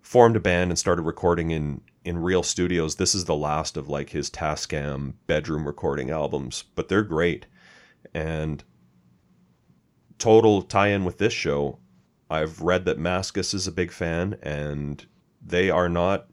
formed 0.00 0.36
a 0.36 0.40
band 0.40 0.70
and 0.70 0.78
started 0.78 1.02
recording 1.02 1.50
in 1.50 1.82
in 2.06 2.18
real 2.18 2.42
studios. 2.42 2.94
This 2.94 3.14
is 3.14 3.24
the 3.24 3.34
last 3.34 3.76
of 3.76 3.88
like 3.88 4.10
his 4.10 4.30
Tascam 4.30 5.14
bedroom 5.26 5.66
recording 5.66 6.10
albums, 6.10 6.64
but 6.74 6.88
they're 6.88 7.02
great. 7.02 7.46
And 8.14 8.62
total 10.18 10.62
tie-in 10.62 11.04
with 11.04 11.18
this 11.18 11.32
show, 11.32 11.80
I've 12.30 12.62
read 12.62 12.84
that 12.84 12.98
Mascis 12.98 13.52
is 13.52 13.66
a 13.66 13.72
big 13.72 13.90
fan 13.90 14.38
and 14.40 15.04
they 15.44 15.68
are 15.68 15.88
not 15.88 16.28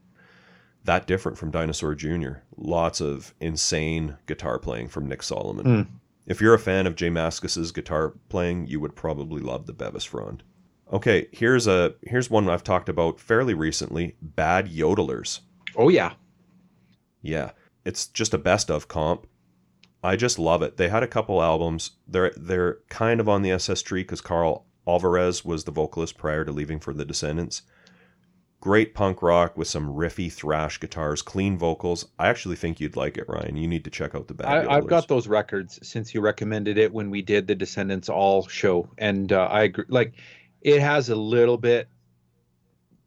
that 0.85 1.07
different 1.07 1.37
from 1.37 1.49
Dinosaur 1.49 1.95
Jr. 1.95 2.33
Lots 2.55 3.01
of 3.01 3.33
insane 3.39 4.17
guitar 4.27 4.59
playing 4.59 4.89
from 4.89 5.07
Nick 5.07 5.21
Saloman. 5.21 5.63
Mm. 5.63 5.87
If 6.27 6.39
you're 6.39 6.53
a 6.53 6.59
fan 6.59 6.85
of 6.85 6.95
Jay 6.95 7.09
Mascis's 7.09 7.71
guitar 7.71 8.13
playing, 8.29 8.67
you 8.67 8.79
would 8.79 8.95
probably 8.95 9.41
love 9.41 9.65
the 9.65 9.73
Bevis 9.73 10.05
Frond. 10.05 10.43
Okay, 10.91 11.27
here's 11.31 11.65
a 11.65 11.95
here's 12.03 12.29
one 12.29 12.47
I've 12.47 12.63
talked 12.63 12.89
about 12.89 13.19
fairly 13.19 13.53
recently, 13.53 14.15
Bad 14.21 14.67
Yodelers. 14.69 15.39
Oh 15.75 15.89
yeah. 15.89 16.13
Yeah, 17.21 17.51
it's 17.85 18.07
just 18.07 18.33
a 18.33 18.37
best 18.37 18.69
of 18.69 18.87
comp. 18.87 19.27
I 20.03 20.17
just 20.17 20.37
love 20.37 20.61
it. 20.61 20.75
They 20.75 20.89
had 20.89 21.03
a 21.03 21.07
couple 21.07 21.41
albums. 21.41 21.91
They're 22.07 22.33
they're 22.35 22.79
kind 22.89 23.19
of 23.19 23.29
on 23.29 23.41
the 23.41 23.51
SS 23.51 23.81
tree 23.81 24.03
because 24.03 24.21
Karl 24.21 24.65
Alvarez 24.85 25.45
was 25.45 25.63
the 25.63 25.71
vocalist 25.71 26.17
prior 26.17 26.43
to 26.43 26.51
leaving 26.51 26.79
for 26.79 26.93
the 26.93 27.05
Descendents. 27.05 27.61
Great 28.59 28.93
punk 28.93 29.21
rock 29.21 29.57
with 29.57 29.67
some 29.67 29.87
riffy 29.89 30.31
thrash 30.31 30.79
guitars, 30.79 31.21
clean 31.21 31.57
vocals. 31.57 32.05
I 32.17 32.29
actually 32.29 32.55
think 32.55 32.79
you'd 32.79 32.95
like 32.95 33.17
it, 33.17 33.27
Ryan. 33.27 33.57
You 33.57 33.67
need 33.67 33.83
to 33.83 33.89
check 33.89 34.15
out 34.15 34.27
the 34.27 34.33
band. 34.33 34.69
I, 34.69 34.75
I've 34.75 34.87
got 34.87 35.07
those 35.09 35.27
records 35.27 35.79
since 35.83 36.13
you 36.13 36.21
recommended 36.21 36.77
it 36.77 36.91
when 36.93 37.09
we 37.09 37.21
did 37.21 37.47
the 37.47 37.55
Descendents 37.55 38.07
All 38.07 38.47
show, 38.47 38.89
and 38.97 39.31
uh, 39.33 39.47
I 39.51 39.63
agree. 39.63 39.85
Like, 39.89 40.13
it 40.61 40.79
has 40.79 41.09
a 41.09 41.15
little 41.15 41.57
bit 41.57 41.89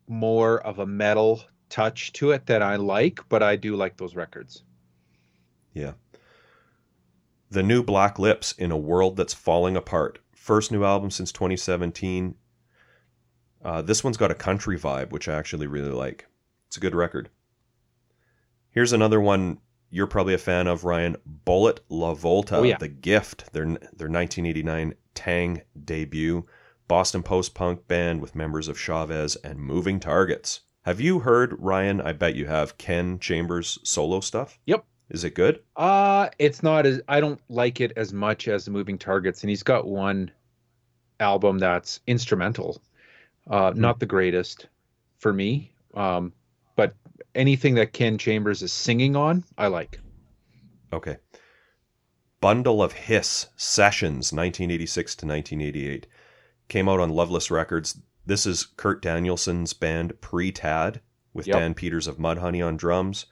more 0.09 0.61
of 0.61 0.79
a 0.79 0.87
metal 0.87 1.43
touch 1.69 2.13
to 2.15 2.31
it 2.31 2.47
that 2.47 2.63
I 2.63 2.77
like, 2.77 3.21
but 3.29 3.43
I 3.43 3.57
do 3.57 3.77
like 3.77 3.97
those 3.97 4.15
records. 4.15 4.63
Yeah. 5.73 5.93
The 7.51 7.63
new 7.63 7.83
Black 7.83 8.19
Lips 8.19 8.53
in 8.53 8.71
a 8.71 8.77
world 8.77 9.17
that's 9.17 9.35
falling 9.35 9.77
apart. 9.77 10.19
First 10.35 10.73
new 10.73 10.85
album 10.85 11.11
since 11.11 11.33
2017. 11.33 12.35
Uh, 13.65 13.83
this 13.83 14.05
one's 14.05 14.17
got 14.17 14.31
a 14.31 14.35
country 14.35 14.79
vibe, 14.79 15.11
which 15.11 15.29
I 15.29 15.35
actually 15.35 15.67
really 15.67 15.91
like. 15.91 16.27
It's 16.69 16.77
a 16.77 16.81
good 16.81 16.95
record. 16.95 17.31
Here's 18.71 18.93
another 18.93 19.21
one 19.21 19.59
you're 19.91 20.07
probably 20.07 20.35
a 20.35 20.39
fan 20.39 20.67
of, 20.67 20.85
Ryan. 20.85 21.17
Bullet 21.25 21.81
La 21.89 22.13
Volta, 22.13 22.57
Oh, 22.57 22.63
yeah. 22.65 22.77
The 22.77 22.89
Gift, 22.89 23.53
their 23.53 23.65
their 23.65 24.09
1989 24.11 24.95
Tang 25.15 25.63
debut, 25.85 26.45
Boston 26.89 27.23
post 27.23 27.55
punk 27.55 27.87
band 27.89 28.21
with 28.21 28.35
members 28.35 28.69
of 28.69 28.79
Chavez 28.79 29.37
and 29.37 29.59
Moving 29.61 30.01
Targets. 30.01 30.61
Have 30.87 31.01
you 31.01 31.19
heard 31.19 31.57
Ryan? 31.59 32.01
I 32.01 32.13
bet 32.13 32.37
you 32.37 32.47
have 32.47 32.79
Ken 32.79 33.19
Chambers 33.19 33.77
solo 33.83 34.21
stuff. 34.21 34.59
Yep. 34.67 34.85
Is 35.11 35.25
it 35.25 35.35
good? 35.35 35.61
Uh 35.75 36.29
it's 36.39 36.63
not 36.63 36.87
as 36.87 37.01
I 37.09 37.21
don't 37.21 37.41
like 37.49 37.81
it 37.81 37.93
as 37.97 38.13
much 38.13 38.47
as 38.49 38.65
the 38.65 38.71
Moving 38.71 38.97
Targets, 38.97 39.43
and 39.43 39.51
he's 39.51 39.65
got 39.65 39.87
one 39.87 40.31
album 41.21 41.59
that's 41.59 42.01
instrumental. 42.07 42.81
Uh, 43.51 43.73
Hmm. 43.73 43.81
not 43.81 43.99
the 44.01 44.07
greatest 44.07 44.69
for 45.19 45.33
me, 45.33 45.73
um, 45.95 46.33
but 46.77 46.95
anything 47.35 47.75
that 47.77 47.93
Ken 47.93 48.17
Chambers 48.19 48.63
is 48.63 48.73
singing 48.73 49.17
on, 49.17 49.45
I 49.59 49.67
like. 49.67 50.01
Okay. 50.93 51.17
Bundle 52.41 52.81
of 52.83 52.93
Hiss 52.93 53.49
Sessions, 53.57 54.33
1986 54.33 55.17
to 55.17 55.27
1988. 55.27 56.07
Came 56.69 56.89
out 56.89 57.01
on 57.01 57.11
Loveless 57.11 57.51
Records. 57.51 57.99
This 58.27 58.45
is 58.45 58.67
Kurt 58.77 59.01
Danielson's 59.01 59.73
band 59.73 60.21
Pre 60.21 60.51
Tad 60.51 61.01
with 61.33 61.47
Yep. 61.47 61.57
Dan 61.57 61.75
Peters 61.75 62.07
of 62.07 62.19
Mudhoney 62.19 62.67
on 62.67 62.77
drums. 62.77 63.27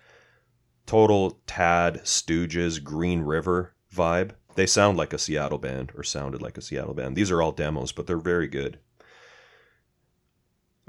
Total 0.86 1.40
Tad, 1.46 2.02
Stooges, 2.04 2.82
Green 2.82 3.22
River 3.22 3.74
vibe. 3.92 4.32
They 4.54 4.66
sound 4.66 4.96
like 4.96 5.12
a 5.12 5.18
Seattle 5.18 5.58
band, 5.58 5.92
or 5.96 6.04
sounded 6.04 6.40
like 6.40 6.56
a 6.56 6.62
Seattle 6.62 6.94
band. 6.94 7.16
These 7.16 7.30
are 7.30 7.42
all 7.42 7.52
demos, 7.52 7.90
but 7.90 8.06
they're 8.06 8.18
very 8.18 8.46
good. 8.46 8.78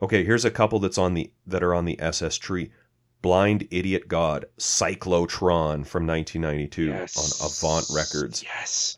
Okay, 0.01 0.24
here's 0.24 0.45
a 0.45 0.51
couple 0.51 0.79
that's 0.79 0.97
on 0.97 1.13
the 1.13 1.31
that 1.47 1.63
are 1.63 1.74
on 1.74 1.85
the 1.85 2.00
SS 2.00 2.38
tree. 2.38 2.71
Blind 3.21 3.67
Idiot 3.71 4.07
God, 4.07 4.45
Cyclotron 4.59 5.88
from 5.88 6.05
1992 6.05 6.91
on 6.91 7.47
Avant 7.47 7.85
Records. 7.91 8.43
Yes. 8.43 8.97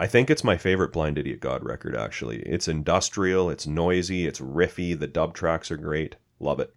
I 0.00 0.06
think 0.06 0.30
it's 0.30 0.42
my 0.42 0.56
favorite 0.56 0.94
Blind 0.94 1.18
Idiot 1.18 1.40
God 1.40 1.62
record, 1.62 1.94
actually. 1.94 2.38
It's 2.40 2.68
industrial, 2.68 3.50
it's 3.50 3.66
noisy, 3.66 4.26
it's 4.26 4.40
riffy, 4.40 4.98
the 4.98 5.06
dub 5.06 5.34
tracks 5.34 5.70
are 5.70 5.76
great. 5.76 6.16
Love 6.38 6.58
it. 6.58 6.74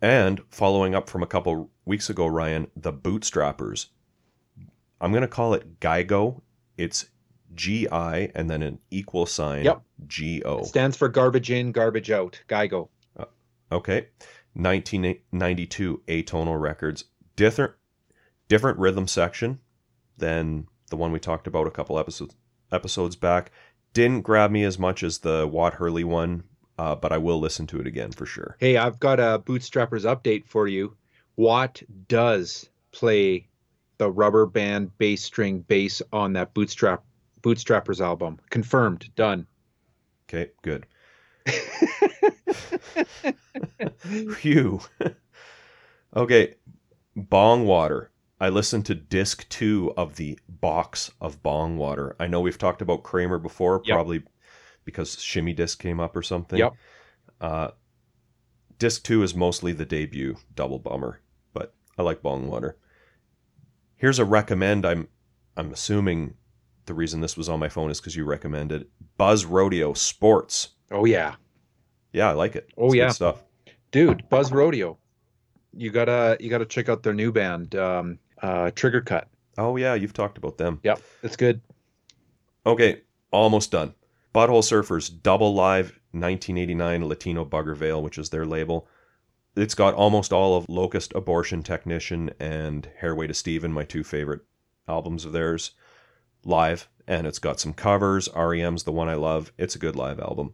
And 0.00 0.40
following 0.50 0.94
up 0.94 1.08
from 1.08 1.24
a 1.24 1.26
couple 1.26 1.72
weeks 1.84 2.08
ago, 2.08 2.28
Ryan, 2.28 2.70
the 2.76 2.92
Bootstrappers. 2.92 3.86
I'm 5.00 5.10
going 5.10 5.22
to 5.22 5.26
call 5.26 5.52
it 5.52 5.80
Geigo. 5.80 6.42
It's 6.76 7.06
G 7.56 7.88
I 7.88 8.30
and 8.36 8.48
then 8.48 8.62
an 8.62 8.78
equal 8.92 9.26
sign 9.26 9.64
Yep. 9.64 9.82
G 10.06 10.44
O. 10.44 10.62
Stands 10.62 10.96
for 10.96 11.08
garbage 11.08 11.50
in, 11.50 11.72
garbage 11.72 12.12
out. 12.12 12.40
Geigo. 12.48 12.88
Uh, 13.18 13.24
okay. 13.72 14.10
1992 14.54 16.02
atonal 16.06 16.60
records. 16.60 17.06
Different 17.34 17.72
different 18.46 18.78
rhythm 18.78 19.08
section 19.08 19.58
than 20.18 20.66
the 20.90 20.96
one 20.96 21.12
we 21.12 21.18
talked 21.18 21.46
about 21.46 21.66
a 21.66 21.70
couple 21.70 21.98
episodes 21.98 22.34
episodes 22.70 23.16
back. 23.16 23.50
Didn't 23.94 24.22
grab 24.22 24.50
me 24.50 24.64
as 24.64 24.78
much 24.78 25.02
as 25.02 25.18
the 25.18 25.46
Watt 25.46 25.74
Hurley 25.74 26.04
one, 26.04 26.44
uh, 26.78 26.94
but 26.94 27.12
I 27.12 27.18
will 27.18 27.40
listen 27.40 27.66
to 27.68 27.80
it 27.80 27.86
again 27.86 28.12
for 28.12 28.26
sure. 28.26 28.56
Hey, 28.60 28.76
I've 28.76 29.00
got 29.00 29.18
a 29.18 29.42
Bootstrappers 29.44 30.04
update 30.04 30.46
for 30.46 30.68
you. 30.68 30.96
Watt 31.36 31.82
does 32.08 32.68
play 32.92 33.48
the 33.96 34.10
rubber 34.10 34.46
band 34.46 34.96
bass 34.98 35.22
string 35.22 35.60
bass 35.60 36.02
on 36.12 36.34
that 36.34 36.52
Bootstrap 36.54 37.04
Bootstrappers 37.42 38.00
album. 38.00 38.38
Confirmed. 38.50 39.08
Done. 39.16 39.46
Okay, 40.28 40.50
good. 40.62 40.86
Phew. 44.36 44.80
okay, 46.16 46.54
Bong 47.16 47.66
Water. 47.66 48.10
I 48.40 48.48
listened 48.50 48.86
to 48.86 48.94
disc 48.94 49.48
two 49.48 49.92
of 49.96 50.16
the 50.16 50.38
box 50.48 51.10
of 51.20 51.42
Bong 51.42 51.76
Water. 51.76 52.14
I 52.20 52.26
know 52.28 52.40
we've 52.40 52.58
talked 52.58 52.82
about 52.82 53.02
Kramer 53.02 53.38
before, 53.38 53.82
Yep. 53.84 53.94
probably 53.94 54.22
because 54.84 55.20
Shimmy 55.20 55.52
Disc 55.52 55.80
came 55.80 55.98
up 56.00 56.14
or 56.16 56.22
something. 56.22 56.58
Yep. 56.58 56.74
Uh, 57.40 57.68
disc 58.78 59.02
two 59.04 59.22
is 59.22 59.34
mostly 59.34 59.72
the 59.72 59.84
debut 59.84 60.36
double 60.54 60.78
bummer, 60.78 61.20
but 61.52 61.74
I 61.98 62.02
like 62.02 62.22
Bong 62.22 62.48
Water. 62.48 62.76
Here's 63.96 64.18
a 64.18 64.24
recommend. 64.24 64.86
I'm 64.86 65.08
I'm 65.56 65.72
assuming 65.72 66.34
the 66.86 66.94
reason 66.94 67.20
this 67.20 67.36
was 67.36 67.48
on 67.48 67.58
my 67.58 67.68
phone 67.68 67.90
is 67.90 68.00
because 68.00 68.14
you 68.16 68.24
recommended 68.24 68.86
Buzz 69.16 69.44
Rodeo 69.44 69.92
Sports. 69.94 70.68
Oh 70.90 71.04
yeah. 71.04 71.34
Yeah, 72.12 72.30
I 72.30 72.32
like 72.32 72.54
it. 72.56 72.70
Oh, 72.78 72.86
It's 72.86 72.94
good 72.94 72.98
yeah. 72.98 73.08
stuff. 73.10 73.42
Dude, 73.90 74.28
Buzz 74.30 74.52
Rodeo. 74.52 74.98
You 75.72 75.90
gotta 75.90 76.36
you 76.40 76.48
gotta 76.50 76.64
check 76.66 76.88
out 76.88 77.02
their 77.02 77.12
new 77.14 77.30
band, 77.32 77.74
um, 77.74 78.18
uh, 78.42 78.70
Trigger 78.74 79.00
Cut. 79.00 79.28
Oh 79.56 79.76
yeah, 79.76 79.94
you've 79.94 80.12
talked 80.12 80.38
about 80.38 80.58
them. 80.58 80.80
Yep, 80.82 81.02
it's 81.22 81.36
good. 81.36 81.60
Okay, 82.64 83.02
almost 83.30 83.70
done. 83.70 83.94
Butthole 84.34 84.62
Surfers 84.62 85.10
Double 85.22 85.54
Live 85.54 85.98
1989 86.12 87.08
Latino 87.08 87.44
Bugger 87.44 87.76
Veil, 87.76 88.02
which 88.02 88.18
is 88.18 88.30
their 88.30 88.46
label. 88.46 88.86
It's 89.56 89.74
got 89.74 89.94
almost 89.94 90.32
all 90.32 90.56
of 90.56 90.68
Locust 90.68 91.12
Abortion 91.14 91.62
Technician 91.62 92.30
and 92.38 92.88
Hairway 92.98 93.26
to 93.26 93.34
Steven, 93.34 93.72
my 93.72 93.84
two 93.84 94.04
favorite 94.04 94.42
albums 94.86 95.24
of 95.24 95.32
theirs, 95.32 95.72
live. 96.44 96.88
And 97.06 97.26
it's 97.26 97.38
got 97.38 97.58
some 97.58 97.72
covers. 97.72 98.28
REM's 98.36 98.84
the 98.84 98.92
one 98.92 99.08
I 99.08 99.14
love. 99.14 99.52
It's 99.58 99.74
a 99.74 99.78
good 99.78 99.96
live 99.96 100.20
album. 100.20 100.52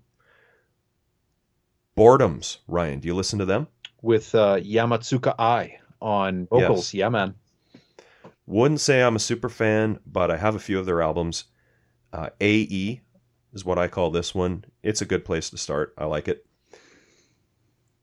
Boredoms, 1.97 2.59
Ryan, 2.67 3.00
do 3.00 3.09
you 3.09 3.14
listen 3.14 3.38
to 3.38 3.45
them? 3.45 3.69
With 4.03 4.35
uh, 4.35 4.57
Yamatsuka 4.57 5.35
Eye 5.38 5.79
on 6.00 6.47
vocals. 6.47 6.95
Yeah, 6.95 7.09
man. 7.09 7.35
Wouldn't 8.47 8.81
say 8.81 9.03
I'm 9.03 9.17
a 9.17 9.21
super 9.21 9.49
fan, 9.49 10.01
but 10.05 10.31
I 10.31 10.37
have 10.37 10.55
a 10.55 10.61
few 10.61 10.79
of 10.79 10.87
their 10.87 11.01
albums. 11.01 11.45
Uh, 12.13 12.31
AE 12.41 13.01
is 13.53 13.65
what 13.65 13.79
I 13.79 13.89
call 13.89 14.11
this 14.11 14.35
one. 14.35 14.65
It's 14.83 15.01
a 15.01 15.07
good 15.07 15.25
place 15.25 15.49
to 15.51 15.57
start. 15.57 15.95
I 15.97 16.05
like 16.05 16.29
it. 16.29 16.47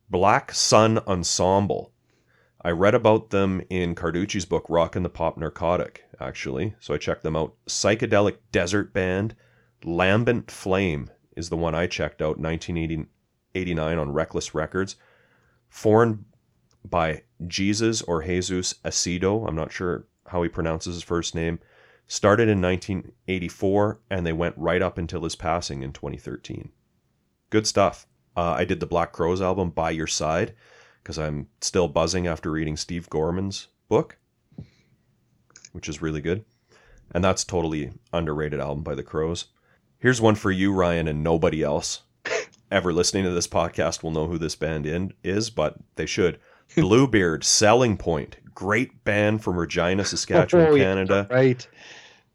Black 0.09 0.51
Sun 0.53 0.99
Ensemble. 1.07 1.93
I 2.63 2.71
read 2.71 2.95
about 2.95 3.29
them 3.29 3.61
in 3.69 3.95
Carducci's 3.95 4.45
book 4.45 4.65
Rock 4.67 4.95
and 4.95 5.05
the 5.05 5.09
Pop 5.09 5.37
Narcotic, 5.37 6.03
actually. 6.19 6.75
So 6.79 6.93
I 6.93 6.97
checked 6.97 7.23
them 7.23 7.35
out. 7.35 7.55
Psychedelic 7.67 8.37
Desert 8.51 8.93
Band, 8.93 9.35
Lambent 9.83 10.51
Flame 10.51 11.09
is 11.35 11.49
the 11.49 11.57
one 11.57 11.73
I 11.73 11.87
checked 11.87 12.21
out, 12.21 12.37
1989 12.37 13.97
on 13.97 14.11
Reckless 14.11 14.53
Records. 14.53 14.95
Formed 15.69 16.25
by 16.83 17.23
Jesus 17.47 18.01
or 18.01 18.21
Jesus 18.21 18.75
Acedo, 18.83 19.47
I'm 19.47 19.55
not 19.55 19.71
sure 19.71 20.05
how 20.31 20.43
he 20.43 20.49
pronounces 20.49 20.95
his 20.95 21.03
first 21.03 21.35
name. 21.35 21.59
Started 22.07 22.49
in 22.49 22.61
1984 22.61 23.99
and 24.09 24.25
they 24.25 24.33
went 24.33 24.57
right 24.57 24.81
up 24.81 24.97
until 24.97 25.23
his 25.23 25.35
passing 25.35 25.83
in 25.83 25.93
2013. 25.93 26.71
Good 27.49 27.67
stuff. 27.67 28.07
Uh, 28.35 28.55
I 28.57 28.65
did 28.65 28.79
the 28.79 28.85
Black 28.85 29.11
Crowes 29.11 29.41
album 29.41 29.69
By 29.69 29.91
Your 29.91 30.07
Side 30.07 30.53
because 31.03 31.19
I'm 31.19 31.47
still 31.59 31.87
buzzing 31.87 32.27
after 32.27 32.51
reading 32.51 32.77
Steve 32.77 33.09
Gorman's 33.09 33.67
book, 33.89 34.17
which 35.73 35.89
is 35.89 36.01
really 36.01 36.21
good. 36.21 36.45
And 37.13 37.23
that's 37.23 37.43
totally 37.43 37.91
underrated 38.13 38.61
album 38.61 38.83
by 38.83 38.95
the 38.95 39.03
Crows. 39.03 39.47
Here's 39.99 40.21
one 40.21 40.35
for 40.35 40.51
you, 40.51 40.73
Ryan, 40.73 41.07
and 41.07 41.23
nobody 41.23 41.61
else 41.61 42.03
ever 42.71 42.93
listening 42.93 43.25
to 43.25 43.31
this 43.31 43.47
podcast 43.47 44.01
will 44.01 44.11
know 44.11 44.27
who 44.27 44.37
this 44.37 44.55
band 44.55 44.85
in, 44.85 45.13
is, 45.23 45.49
but 45.49 45.75
they 45.95 46.05
should. 46.05 46.39
Bluebeard, 46.75 47.43
Selling 47.43 47.97
Point, 47.97 48.37
great 48.53 49.03
band 49.03 49.43
from 49.43 49.57
Regina, 49.57 50.05
Saskatchewan, 50.05 50.67
oh, 50.67 50.77
Canada. 50.77 51.27
Right. 51.29 51.67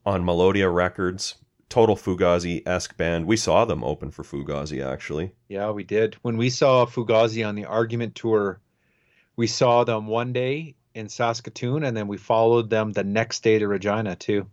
On 0.05 0.25
Melodia 0.25 0.69
Records. 0.69 1.37
Total 1.69 1.97
Fugazi 1.97 2.63
esque 2.65 2.97
band. 2.97 3.27
We 3.27 3.37
saw 3.37 3.65
them 3.65 3.83
open 3.83 4.13
for 4.13 4.23
Fugazi, 4.23 4.85
actually. 4.85 5.33
Yeah, 5.49 5.71
we 5.71 5.83
did. 5.83 6.15
When 6.23 6.37
we 6.37 6.49
saw 6.49 6.87
Fugazi 6.87 7.47
on 7.47 7.57
the 7.57 7.65
Argument 7.65 8.15
Tour, 8.15 8.61
we 9.35 9.49
saw 9.49 9.83
them 9.83 10.07
one 10.07 10.33
day 10.33 10.77
in 10.95 11.09
Saskatoon, 11.09 11.83
and 11.83 11.97
then 11.97 12.07
we 12.07 12.19
followed 12.19 12.71
them 12.71 12.93
the 12.93 13.03
next 13.03 13.43
day 13.43 13.59
to 13.59 13.67
Regina, 13.67 14.15
too. 14.15 14.47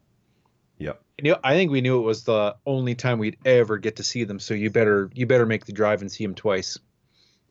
Know, 1.22 1.40
I 1.44 1.54
think 1.54 1.72
we 1.72 1.82
knew 1.82 2.00
it 2.00 2.06
was 2.06 2.24
the 2.24 2.56
only 2.66 2.96
time 2.96 3.20
we'd 3.20 3.38
ever 3.46 3.78
get 3.78 3.98
to 3.98 4.04
see 4.04 4.24
them. 4.24 4.40
So 4.40 4.54
you 4.54 4.70
better 4.70 5.10
you 5.14 5.26
better 5.26 5.46
make 5.46 5.66
the 5.66 5.72
drive 5.72 6.02
and 6.02 6.12
see 6.12 6.26
them 6.26 6.36
twice. 6.36 6.78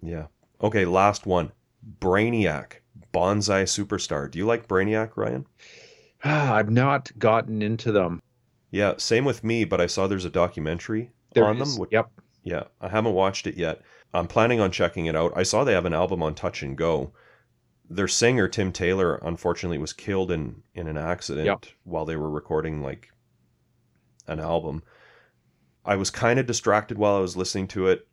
Yeah. 0.03 0.27
Okay. 0.61 0.85
Last 0.85 1.27
one. 1.27 1.53
Brainiac, 2.01 2.75
Bonsai 3.13 3.65
Superstar. 3.65 4.31
Do 4.31 4.39
you 4.39 4.47
like 4.47 4.69
Brainiac, 4.69 5.17
Ryan? 5.17 5.47
I've 6.25 6.71
not 6.71 7.11
gotten 7.19 7.63
into 7.63 7.93
them. 7.93 8.21
Yeah, 8.71 8.95
same 8.97 9.25
with 9.25 9.45
me. 9.45 9.65
But 9.65 9.81
I 9.81 9.87
saw 9.87 10.07
there's 10.07 10.25
a 10.25 10.31
documentary 10.31 11.11
there 11.35 11.45
on 11.45 11.61
is. 11.61 11.77
them. 11.77 11.87
Yep. 11.91 12.11
Yeah, 12.45 12.65
I 12.81 12.89
haven't 12.89 13.15
watched 13.15 13.47
it 13.47 13.57
yet. 13.57 13.83
I'm 14.15 14.27
planning 14.27 14.61
on 14.61 14.71
checking 14.71 15.07
it 15.07 15.17
out. 15.17 15.33
I 15.37 15.43
saw 15.43 15.65
they 15.65 15.73
have 15.73 15.87
an 15.87 15.95
album 15.95 16.23
on 16.23 16.35
Touch 16.35 16.63
and 16.63 16.77
Go. 16.77 17.13
Their 17.89 18.09
singer 18.09 18.49
Tim 18.49 18.73
Taylor 18.73 19.17
unfortunately 19.17 19.79
was 19.79 19.93
killed 19.93 20.31
in 20.31 20.63
in 20.75 20.87
an 20.87 20.97
accident 20.97 21.47
yep. 21.47 21.65
while 21.85 22.05
they 22.05 22.17
were 22.17 22.31
recording 22.31 22.83
like 22.83 23.13
an 24.27 24.41
album. 24.41 24.83
I 25.85 25.97
was 25.97 26.11
kind 26.11 26.39
of 26.39 26.47
distracted 26.47 26.97
while 26.97 27.17
I 27.17 27.21
was 27.21 27.37
listening 27.37 27.69
to 27.69 27.89
it. 27.89 28.07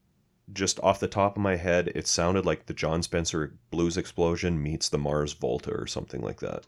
Just 0.53 0.79
off 0.81 0.99
the 0.99 1.07
top 1.07 1.35
of 1.35 1.41
my 1.41 1.55
head, 1.55 1.91
it 1.95 2.07
sounded 2.07 2.45
like 2.45 2.65
the 2.65 2.73
Jon 2.73 3.03
Spencer 3.03 3.53
Blues 3.71 3.97
Explosion 3.97 4.62
meets 4.62 4.89
the 4.89 4.97
Mars 4.97 5.33
Volta 5.33 5.71
or 5.71 5.85
something 5.85 6.21
like 6.21 6.39
that. 6.39 6.65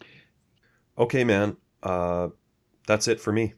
Okay, 0.97 1.23
man. 1.23 1.57
Uh, 1.81 2.29
that's 2.85 3.07
it 3.07 3.19
for 3.19 3.31
me. 3.31 3.53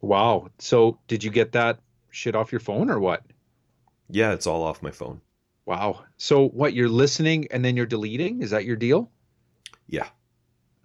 Wow. 0.00 0.48
So, 0.58 0.98
did 1.08 1.24
you 1.24 1.30
get 1.30 1.52
that 1.52 1.78
shit 2.10 2.34
off 2.34 2.52
your 2.52 2.60
phone 2.60 2.90
or 2.90 3.00
what? 3.00 3.22
Yeah, 4.10 4.32
it's 4.32 4.46
all 4.46 4.62
off 4.62 4.82
my 4.82 4.90
phone. 4.90 5.20
Wow. 5.64 6.04
So, 6.18 6.48
what 6.48 6.74
you're 6.74 6.88
listening 6.88 7.46
and 7.50 7.64
then 7.64 7.76
you're 7.76 7.86
deleting? 7.86 8.42
Is 8.42 8.50
that 8.50 8.66
your 8.66 8.76
deal? 8.76 9.10
Yeah. 9.86 10.08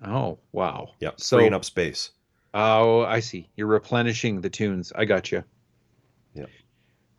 Oh, 0.06 0.40
wow. 0.54 0.94
Yeah. 1.00 1.12
So, 1.18 1.38
freeing 1.38 1.54
up 1.54 1.66
space. 1.66 2.12
Oh, 2.54 3.02
I 3.02 3.20
see. 3.20 3.50
You're 3.56 3.68
replenishing 3.68 4.42
the 4.42 4.50
tunes. 4.50 4.94
I 4.96 5.06
got 5.06 5.32
you. 5.32 5.44
Yeah. 6.34 6.46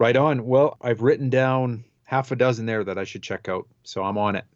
Right 0.01 0.17
on. 0.17 0.47
Well, 0.47 0.79
I've 0.81 1.03
written 1.03 1.29
down 1.29 1.85
half 2.07 2.33
a 2.33 2.37
dozen 2.37 2.65
there 2.65 2.83
that 2.83 2.97
I 2.97 3.05
should 3.05 3.23
check 3.23 3.51
out, 3.51 3.69
so 3.83 4.03
I'm 4.03 4.17
on 4.17 4.35
it. 4.35 4.47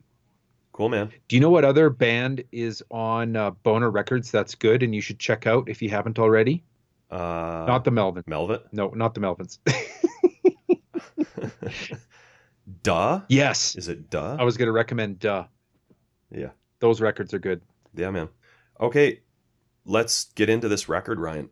Cool, 0.72 0.88
man. 0.88 1.12
Do 1.28 1.37
you 1.37 1.40
know 1.40 1.50
what 1.50 1.66
other 1.66 1.90
band 1.90 2.42
is 2.50 2.83
on 2.90 3.37
uh, 3.37 3.50
Boner 3.50 3.90
Records 3.90 4.30
that's 4.30 4.54
good 4.54 4.83
and 4.83 4.94
you 4.94 5.02
should 5.02 5.18
check 5.18 5.46
out 5.46 5.68
if 5.68 5.83
you 5.83 5.90
haven't 5.90 6.18
already? 6.18 6.64
Uh, 7.11 7.66
not 7.68 7.85
the 7.85 7.90
Melvin. 7.90 8.24
Melvin? 8.26 8.61
No, 8.72 8.88
not 8.88 9.14
the 9.14 9.20
Melvins. 9.20 9.59
duh? 12.83 13.20
Yes. 13.28 13.76
Is 13.76 13.88
it 13.88 14.09
Duh? 14.09 14.38
I 14.40 14.44
was 14.44 14.57
going 14.57 14.66
to 14.66 14.72
recommend 14.72 15.18
Duh. 15.18 15.44
Yeah. 16.30 16.52
Those 16.80 17.02
records 17.02 17.35
are 17.35 17.38
good. 17.38 17.61
Yeah, 17.94 18.11
man. 18.11 18.30
Okay, 18.80 19.20
let's 19.85 20.33
get 20.35 20.48
into 20.48 20.68
this 20.68 20.88
record, 20.88 21.20
Ryan. 21.20 21.50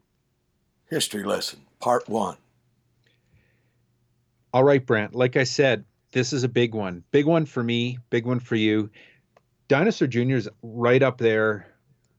History 0.89 1.25
lesson, 1.25 1.61
part 1.79 2.09
one. 2.09 2.39
All 4.53 4.65
right, 4.65 4.85
Brant. 4.85 5.15
Like 5.15 5.37
I 5.37 5.45
said, 5.45 5.85
this 6.13 6.33
is 6.33 6.45
a 6.45 6.49
big 6.49 6.75
one. 6.75 7.03
Big 7.11 7.27
one 7.27 7.47
for 7.47 7.63
me, 7.63 7.99
big 8.11 8.27
one 8.27 8.41
for 8.41 8.57
you. 8.57 8.91
Dinosaur 9.69 10.07
Jr. 10.09 10.35
is 10.35 10.49
right 10.63 11.03
up 11.03 11.19
there 11.19 11.67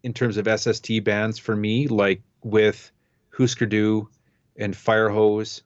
in 0.01 0.13
terms 0.13 0.37
of 0.37 0.47
SST 0.59 1.03
bands 1.03 1.37
for 1.37 1.55
me, 1.55 1.87
like 1.87 2.21
with 2.43 2.91
Husker 3.37 3.67
Du 3.67 4.09
and 4.57 4.73
Firehose. 4.73 5.61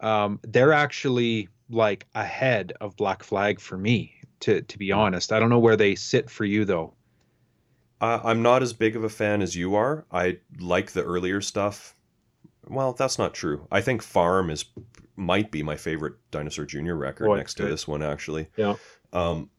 Um, 0.00 0.38
they're 0.42 0.72
actually 0.72 1.48
like 1.68 2.06
ahead 2.14 2.72
of 2.80 2.96
Black 2.96 3.22
Flag 3.22 3.60
for 3.60 3.76
me, 3.76 4.14
to 4.40 4.62
to 4.62 4.78
be 4.78 4.92
honest. 4.92 5.32
I 5.32 5.40
don't 5.40 5.50
know 5.50 5.58
where 5.58 5.76
they 5.76 5.94
sit 5.94 6.30
for 6.30 6.44
you 6.44 6.64
though. 6.64 6.94
I'm 8.00 8.42
not 8.42 8.62
as 8.62 8.72
big 8.72 8.96
of 8.96 9.04
a 9.04 9.08
fan 9.08 9.42
as 9.42 9.54
you 9.54 9.76
are. 9.76 10.04
I 10.10 10.38
like 10.58 10.90
the 10.90 11.04
earlier 11.04 11.40
stuff. 11.40 11.94
Well, 12.68 12.92
that's 12.92 13.18
not 13.18 13.34
true. 13.34 13.66
I 13.70 13.80
think 13.80 14.02
Farm 14.02 14.50
is 14.50 14.64
might 15.16 15.50
be 15.50 15.62
my 15.62 15.76
favorite 15.76 16.14
Dinosaur 16.30 16.64
Jr. 16.64 16.94
record 16.94 17.26
Boy, 17.26 17.36
next 17.36 17.54
to 17.54 17.64
this 17.64 17.86
one 17.86 18.02
actually. 18.02 18.48
Yeah. 18.56 18.76
Um, 19.12 19.50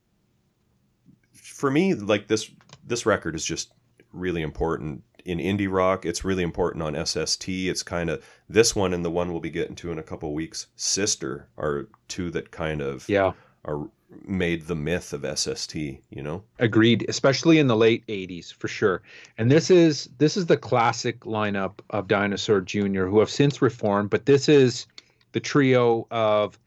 for 1.32 1.70
me, 1.70 1.94
like 1.94 2.28
this 2.28 2.50
this 2.86 3.06
record 3.06 3.36
is 3.36 3.46
just 3.46 3.72
really 4.12 4.42
important 4.42 5.04
in 5.26 5.38
indie 5.40 5.72
rock. 5.72 6.06
It's 6.06 6.24
really 6.24 6.44
important 6.44 6.84
on 6.84 7.06
SST. 7.06 7.48
It's 7.48 7.84
kind 7.84 8.10
of 8.10 8.24
this 8.50 8.76
one 8.76 8.94
and 8.94 9.04
the 9.04 9.12
one 9.12 9.32
we'll 9.32 9.42
be 9.42 9.50
getting 9.50 9.76
to 9.78 9.92
in 9.92 10.00
a 10.00 10.04
couple 10.04 10.34
weeks. 10.34 10.68
Sister 10.76 11.50
are 11.58 11.90
two 12.08 12.30
that 12.32 12.52
kind 12.52 12.82
of 12.82 13.08
yeah 13.08 13.34
are 13.66 13.90
made 14.26 14.68
the 14.68 14.76
myth 14.76 15.14
of 15.14 15.26
SST, 15.38 15.76
you 15.76 16.22
know? 16.22 16.44
Agreed, 16.60 17.06
especially 17.10 17.60
in 17.60 17.68
the 17.68 17.76
late 17.76 18.06
80s 18.08 18.54
for 18.54 18.68
sure. 18.68 19.02
And 19.38 19.52
this 19.52 19.70
is 19.70 20.10
this 20.18 20.38
is 20.38 20.46
the 20.46 20.58
classic 20.58 21.22
lineup 21.22 21.80
of 21.90 22.08
Dinosaur 22.08 22.62
Jr. 22.62 23.06
who 23.06 23.20
have 23.20 23.30
since 23.30 23.62
reformed, 23.62 24.10
but 24.10 24.26
this 24.26 24.48
is 24.50 24.88
the 25.32 25.40
trio 25.40 26.08
of 26.12 26.58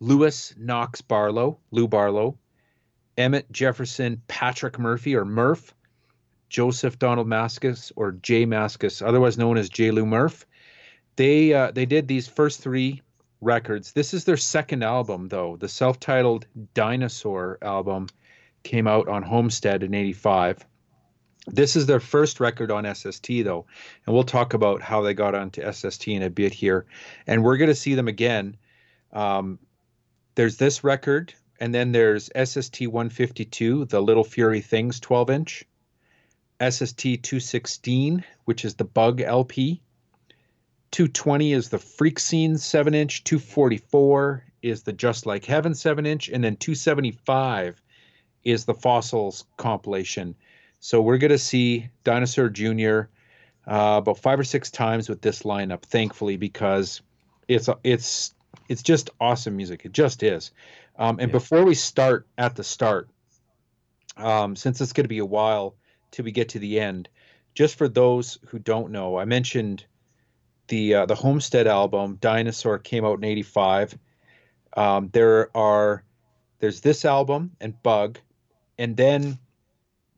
Lewis 0.00 0.54
Knox 0.58 1.00
Barlow, 1.00 1.58
Lou 1.70 1.88
Barlow, 1.88 2.36
Emmett 3.16 3.50
Jefferson, 3.50 4.20
Patrick 4.28 4.78
Murphy 4.78 5.14
or 5.16 5.24
Murph, 5.24 5.74
Joseph 6.48 6.98
Donald 6.98 7.26
Mascis 7.26 7.90
or 7.96 8.12
J 8.12 8.46
Mascis, 8.46 9.06
otherwise 9.06 9.38
known 9.38 9.56
as 9.56 9.68
J 9.68 9.90
Lou 9.90 10.06
Murph. 10.06 10.46
They 11.16 11.52
uh, 11.52 11.70
they 11.70 11.86
did 11.86 12.08
these 12.08 12.28
first 12.28 12.60
three 12.60 13.02
records. 13.44 13.92
This 13.92 14.14
is 14.14 14.24
their 14.24 14.36
second 14.36 14.82
album, 14.82 15.28
though. 15.28 15.56
The 15.56 15.68
self 15.68 16.00
titled 16.00 16.46
Dinosaur 16.74 17.58
album 17.62 18.08
came 18.62 18.86
out 18.86 19.08
on 19.08 19.22
Homestead 19.22 19.82
in 19.82 19.94
85. 19.94 20.64
This 21.46 21.76
is 21.76 21.86
their 21.86 22.00
first 22.00 22.40
record 22.40 22.70
on 22.70 22.92
SST, 22.92 23.28
though. 23.44 23.66
And 24.06 24.14
we'll 24.14 24.24
talk 24.24 24.54
about 24.54 24.80
how 24.80 25.02
they 25.02 25.14
got 25.14 25.34
onto 25.34 25.70
SST 25.70 26.08
in 26.08 26.22
a 26.22 26.30
bit 26.30 26.54
here. 26.54 26.86
And 27.26 27.44
we're 27.44 27.58
going 27.58 27.68
to 27.68 27.74
see 27.74 27.94
them 27.94 28.08
again. 28.08 28.56
Um, 29.12 29.58
there's 30.34 30.56
this 30.56 30.82
record, 30.82 31.34
and 31.60 31.74
then 31.74 31.92
there's 31.92 32.30
SST 32.34 32.88
152, 32.88 33.84
the 33.84 34.00
Little 34.00 34.24
Fury 34.24 34.60
Things 34.60 34.98
12 34.98 35.30
inch, 35.30 35.64
SST 36.60 37.02
216, 37.22 38.24
which 38.46 38.64
is 38.64 38.74
the 38.74 38.84
Bug 38.84 39.20
LP, 39.20 39.82
220 40.94 41.52
is 41.52 41.70
the 41.70 41.78
Freak 41.80 42.20
Scene 42.20 42.56
7 42.56 42.94
inch, 42.94 43.24
244 43.24 44.44
is 44.62 44.84
the 44.84 44.92
Just 44.92 45.26
Like 45.26 45.44
Heaven 45.44 45.74
7 45.74 46.06
inch, 46.06 46.28
and 46.28 46.44
then 46.44 46.54
275 46.54 47.82
is 48.44 48.64
the 48.64 48.74
Fossils 48.74 49.44
compilation. 49.56 50.36
So 50.78 51.02
we're 51.02 51.18
going 51.18 51.32
to 51.32 51.38
see 51.38 51.88
Dinosaur 52.04 52.48
Jr. 52.48 53.08
Uh, 53.66 53.98
about 53.98 54.18
five 54.18 54.38
or 54.38 54.44
six 54.44 54.70
times 54.70 55.08
with 55.08 55.20
this 55.20 55.42
lineup, 55.42 55.82
thankfully, 55.82 56.36
because 56.36 57.02
it's 57.48 57.68
it's 57.82 58.32
it's 58.68 58.84
just 58.84 59.10
awesome 59.20 59.56
music. 59.56 59.84
It 59.84 59.90
just 59.90 60.22
is. 60.22 60.52
Um, 60.96 61.18
and 61.18 61.30
yeah. 61.30 61.38
before 61.38 61.64
we 61.64 61.74
start 61.74 62.28
at 62.38 62.54
the 62.54 62.62
start, 62.62 63.08
um, 64.16 64.54
since 64.54 64.80
it's 64.80 64.92
going 64.92 65.06
to 65.06 65.08
be 65.08 65.18
a 65.18 65.26
while 65.26 65.74
till 66.12 66.24
we 66.24 66.30
get 66.30 66.50
to 66.50 66.60
the 66.60 66.78
end, 66.78 67.08
just 67.52 67.74
for 67.74 67.88
those 67.88 68.38
who 68.46 68.60
don't 68.60 68.92
know, 68.92 69.18
I 69.18 69.24
mentioned 69.24 69.86
the 70.68 70.94
uh, 70.94 71.06
the 71.06 71.14
Homestead 71.14 71.66
album 71.66 72.16
Dinosaur 72.20 72.78
came 72.78 73.04
out 73.04 73.18
in 73.18 73.24
'85. 73.24 73.98
Um, 74.76 75.08
there 75.12 75.56
are 75.56 76.04
there's 76.58 76.80
this 76.80 77.04
album 77.04 77.52
and 77.60 77.80
Bug, 77.82 78.18
and 78.78 78.96
then 78.96 79.38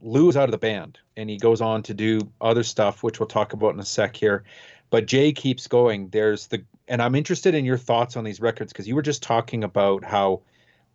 Lou 0.00 0.28
is 0.28 0.36
out 0.36 0.44
of 0.44 0.52
the 0.52 0.58
band 0.58 0.98
and 1.16 1.30
he 1.30 1.38
goes 1.38 1.60
on 1.60 1.82
to 1.84 1.94
do 1.94 2.20
other 2.40 2.62
stuff, 2.62 3.02
which 3.02 3.18
we'll 3.18 3.26
talk 3.26 3.52
about 3.52 3.74
in 3.74 3.80
a 3.80 3.84
sec 3.84 4.14
here. 4.16 4.44
But 4.90 5.06
Jay 5.06 5.32
keeps 5.32 5.66
going. 5.66 6.10
There's 6.10 6.46
the, 6.48 6.64
and 6.86 7.02
I'm 7.02 7.14
interested 7.14 7.54
in 7.54 7.64
your 7.64 7.78
thoughts 7.78 8.16
on 8.16 8.24
these 8.24 8.40
records 8.40 8.72
because 8.72 8.86
you 8.86 8.94
were 8.94 9.02
just 9.02 9.22
talking 9.22 9.64
about 9.64 10.04
how, 10.04 10.42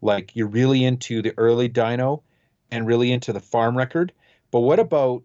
like, 0.02 0.36
you're 0.36 0.48
really 0.48 0.86
into 0.86 1.22
the 1.22 1.34
early 1.38 1.68
Dino 1.68 2.24
and 2.70 2.88
really 2.88 3.12
into 3.12 3.34
the 3.34 3.40
farm 3.40 3.78
record. 3.78 4.14
But 4.52 4.62
what 4.62 4.80
about 4.80 5.24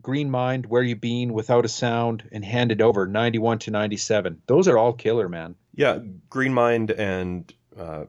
Green 0.00 0.30
Mind, 0.30 0.66
Where 0.66 0.82
You 0.82 0.96
Been, 0.96 1.32
Without 1.32 1.64
a 1.64 1.68
Sound, 1.68 2.28
and 2.32 2.44
Handed 2.44 2.80
Over, 2.80 3.06
91 3.06 3.58
to 3.60 3.70
97? 3.70 4.42
Those 4.46 4.68
are 4.68 4.78
all 4.78 4.92
killer, 4.92 5.28
man. 5.28 5.54
Yeah, 5.74 5.98
Green 6.30 6.54
Mind 6.54 6.90
and 6.90 7.52
uh, 7.78 8.04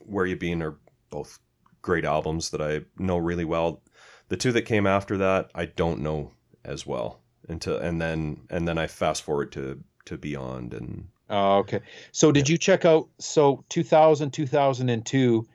Where 0.00 0.26
You 0.26 0.36
Been 0.36 0.62
are 0.62 0.76
both 1.10 1.38
great 1.82 2.04
albums 2.04 2.50
that 2.50 2.60
I 2.60 2.82
know 2.98 3.16
really 3.16 3.44
well. 3.44 3.82
The 4.28 4.36
two 4.36 4.52
that 4.52 4.62
came 4.62 4.86
after 4.86 5.18
that, 5.18 5.50
I 5.54 5.66
don't 5.66 6.00
know 6.00 6.32
as 6.64 6.86
well. 6.86 7.22
Until 7.48 7.78
and 7.78 8.00
then 8.00 8.40
and 8.50 8.66
then 8.66 8.76
I 8.76 8.88
fast 8.88 9.22
forward 9.22 9.52
to 9.52 9.80
to 10.06 10.18
Beyond 10.18 10.74
and 10.74 11.06
Oh, 11.28 11.58
okay. 11.58 11.80
So 12.12 12.32
did 12.32 12.48
you 12.48 12.58
check 12.58 12.84
out 12.84 13.08
so 13.18 13.64
2000 13.68 14.32
2002 14.32 15.46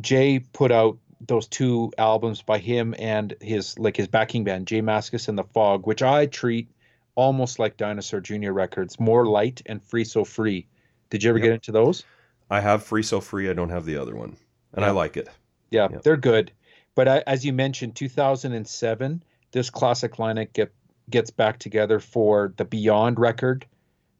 Jay 0.00 0.38
put 0.38 0.72
out 0.72 0.98
those 1.20 1.46
two 1.48 1.92
albums 1.98 2.42
by 2.42 2.58
him 2.58 2.94
and 2.98 3.34
his 3.40 3.78
like 3.78 3.96
his 3.96 4.08
backing 4.08 4.44
band 4.44 4.66
J 4.66 4.82
Mascis 4.82 5.28
and 5.28 5.38
the 5.38 5.44
Fog, 5.44 5.86
which 5.86 6.02
I 6.02 6.26
treat 6.26 6.68
almost 7.14 7.58
like 7.58 7.76
Dinosaur 7.76 8.20
Jr. 8.20 8.52
records, 8.52 9.00
more 9.00 9.26
light 9.26 9.62
and 9.66 9.82
free 9.82 10.04
so 10.04 10.24
free. 10.24 10.66
Did 11.10 11.22
you 11.22 11.30
ever 11.30 11.38
Yep. 11.38 11.44
get 11.44 11.52
into 11.54 11.72
those? 11.72 12.04
I 12.50 12.60
have 12.60 12.84
Free 12.84 13.02
So 13.02 13.20
Free. 13.20 13.48
I 13.50 13.54
don't 13.54 13.70
have 13.70 13.86
the 13.86 13.96
other 13.96 14.14
one, 14.14 14.36
and 14.74 14.84
I 14.84 14.90
like 14.90 15.16
it. 15.16 15.28
Yeah, 15.70 15.88
they're 15.88 16.16
good. 16.16 16.52
But 16.94 17.08
I, 17.08 17.24
as 17.26 17.44
you 17.44 17.52
mentioned, 17.52 17.96
2007, 17.96 19.22
this 19.52 19.70
classic 19.70 20.16
lineup 20.16 20.52
get, 20.52 20.72
gets 21.10 21.30
back 21.30 21.58
together 21.58 21.98
for 21.98 22.52
the 22.56 22.64
Beyond 22.64 23.18
record, 23.18 23.66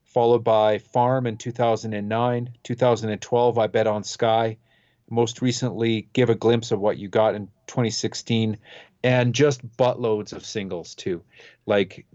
followed 0.05 0.43
by 0.43 0.79
Farm 0.79 1.27
in 1.27 1.37
2009, 1.37 2.51
2012, 2.65 3.59
I 3.59 3.67
Bet 3.69 3.87
on 3.87 4.03
Sky. 4.03 4.57
Most 5.11 5.41
recently, 5.41 6.09
Give 6.13 6.31
a 6.31 6.35
Glimpse 6.35 6.73
of 6.73 6.81
What 6.81 6.99
You 6.99 7.09
Got 7.09 7.35
in 7.35 7.47
2016, 7.67 8.59
and 9.05 9.35
just 9.35 9.67
buttloads 9.77 10.33
of 10.33 10.45
singles 10.45 10.95
too. 10.95 11.23
Like 11.65 12.07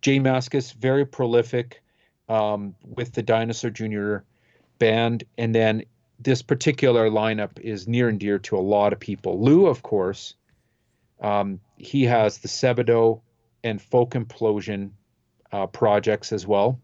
Jay 0.00 0.18
Mascis, 0.18 0.72
very 0.72 1.04
prolific 1.04 1.82
um, 2.28 2.74
with 2.84 3.12
the 3.12 3.22
Dinosaur 3.22 3.70
Jr. 3.70 4.18
band, 4.78 5.24
and 5.36 5.54
then 5.54 5.84
this 6.18 6.42
particular 6.42 7.10
lineup 7.10 7.58
is 7.60 7.88
near 7.88 8.08
and 8.08 8.18
dear 8.18 8.38
to 8.38 8.56
a 8.56 8.60
lot 8.60 8.92
of 8.92 9.00
people. 9.00 9.42
Lou, 9.42 9.66
of 9.66 9.82
course, 9.82 10.34
um, 11.20 11.60
he 11.76 12.04
has 12.04 12.38
the 12.38 12.48
Sebadoh 12.48 13.20
and 13.64 13.80
Folk 13.80 14.12
Implosion 14.14 14.90
uh, 15.52 15.66
projects 15.66 16.32
as 16.32 16.46
well. 16.46 16.80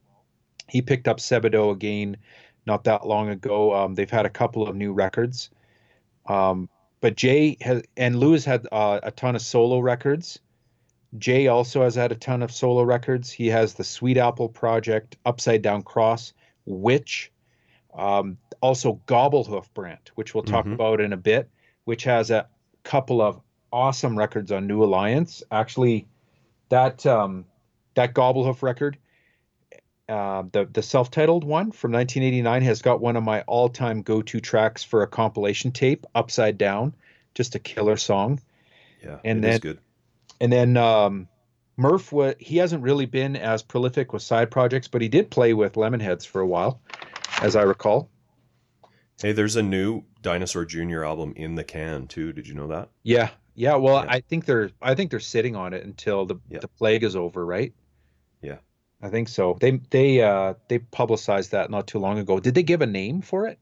He 0.68 0.82
picked 0.82 1.08
up 1.08 1.18
Sebadoh 1.18 1.72
again 1.72 2.18
not 2.68 2.84
that 2.84 3.06
long 3.06 3.30
ago. 3.30 3.74
Um, 3.74 3.94
they've 3.94 4.08
had 4.08 4.26
a 4.26 4.30
couple 4.30 4.68
of 4.68 4.76
new 4.76 4.92
records. 4.92 5.50
Um, 6.26 6.68
but 7.00 7.16
Jay 7.16 7.56
has, 7.62 7.82
and 7.96 8.22
has 8.22 8.44
had 8.44 8.68
uh, 8.70 9.00
a 9.02 9.10
ton 9.10 9.34
of 9.34 9.42
solo 9.42 9.80
records. 9.80 10.38
Jay 11.16 11.46
also 11.48 11.82
has 11.82 11.94
had 11.94 12.12
a 12.12 12.14
ton 12.14 12.42
of 12.42 12.52
solo 12.52 12.82
records. 12.82 13.32
He 13.32 13.46
has 13.48 13.74
the 13.74 13.84
Sweet 13.84 14.18
Apple 14.18 14.48
Project, 14.50 15.16
Upside 15.24 15.62
Down 15.62 15.82
Cross, 15.82 16.34
Witch, 16.66 17.32
um, 17.94 18.36
also 18.60 19.00
Gobblehoof 19.06 19.72
Brand, 19.72 20.10
which 20.16 20.34
we'll 20.34 20.44
talk 20.44 20.66
Mhm. 20.66 20.74
about 20.74 21.00
in 21.00 21.14
a 21.14 21.16
bit, 21.16 21.48
which 21.84 22.04
has 22.04 22.30
a 22.30 22.46
couple 22.82 23.22
of 23.22 23.40
awesome 23.72 24.18
records 24.18 24.52
on 24.52 24.66
New 24.66 24.84
Alliance. 24.84 25.42
Actually, 25.50 26.06
that 26.68 27.06
um, 27.06 27.46
that 27.94 28.12
Gobblehoof 28.14 28.62
record, 28.62 28.98
uh, 30.08 30.42
the 30.52 30.64
the 30.66 30.82
self-titled 30.82 31.44
one 31.44 31.70
from 31.72 31.92
1989, 31.92 32.62
has 32.62 32.82
got 32.82 33.00
one 33.00 33.16
of 33.16 33.22
my 33.22 33.42
all-time 33.42 34.02
go-to 34.02 34.40
tracks 34.40 34.82
for 34.84 35.02
a 35.02 35.06
compilation 35.06 35.70
tape, 35.72 36.06
Upside 36.14 36.56
Down, 36.58 36.94
just 37.34 37.54
a 37.54 37.58
killer 37.58 37.96
song. 37.96 38.40
Yeah, 39.04 39.18
And 39.24 39.42
then- 39.44 39.60
good. 39.60 39.78
And 40.40 40.52
then 40.52 40.76
um, 40.76 41.28
Murph, 41.76 42.12
wa 42.12 42.32
he 42.38 42.56
hasn't 42.58 42.82
really 42.82 43.06
been 43.06 43.36
as 43.36 43.62
prolific 43.62 44.12
with 44.12 44.22
side 44.22 44.50
projects, 44.50 44.88
but 44.88 45.02
he 45.02 45.08
did 45.08 45.30
play 45.30 45.52
with 45.52 45.74
Lemonheads 45.74 46.26
for 46.26 46.40
a 46.40 46.46
while, 46.46 46.80
as 47.42 47.54
I 47.56 47.62
recall. 47.62 48.08
Hey, 49.20 49.32
there's 49.32 49.56
a 49.56 49.62
new 49.62 50.04
Dinosaur 50.22 50.64
Jr. 50.64 51.02
album 51.04 51.32
in 51.36 51.56
the 51.56 51.64
can 51.64 52.06
too. 52.06 52.32
Did 52.32 52.46
you 52.46 52.54
know 52.54 52.68
that? 52.68 52.88
Yeah, 53.02 53.30
yeah. 53.56 53.74
Well, 53.74 54.04
Yeah. 54.04 54.12
I 54.12 54.20
think 54.20 54.44
they're 54.44 54.70
I 54.80 54.94
think 54.94 55.10
they're 55.10 55.18
sitting 55.20 55.56
on 55.56 55.74
it 55.74 55.84
until 55.84 56.24
the 56.24 56.36
Yeah. 56.48 56.60
the 56.60 56.68
plague 56.68 57.02
is 57.02 57.16
over, 57.16 57.44
right? 57.44 57.72
Yeah. 58.42 58.58
I 59.00 59.08
think 59.10 59.28
so. 59.28 59.56
They 59.60 59.80
they 59.90 60.22
uh 60.22 60.54
they 60.68 60.78
publicized 60.78 61.52
that 61.52 61.70
not 61.70 61.86
too 61.86 61.98
long 61.98 62.18
ago. 62.18 62.40
Did 62.40 62.54
they 62.54 62.62
give 62.62 62.82
a 62.82 62.86
name 62.86 63.22
for 63.22 63.46
it? 63.46 63.58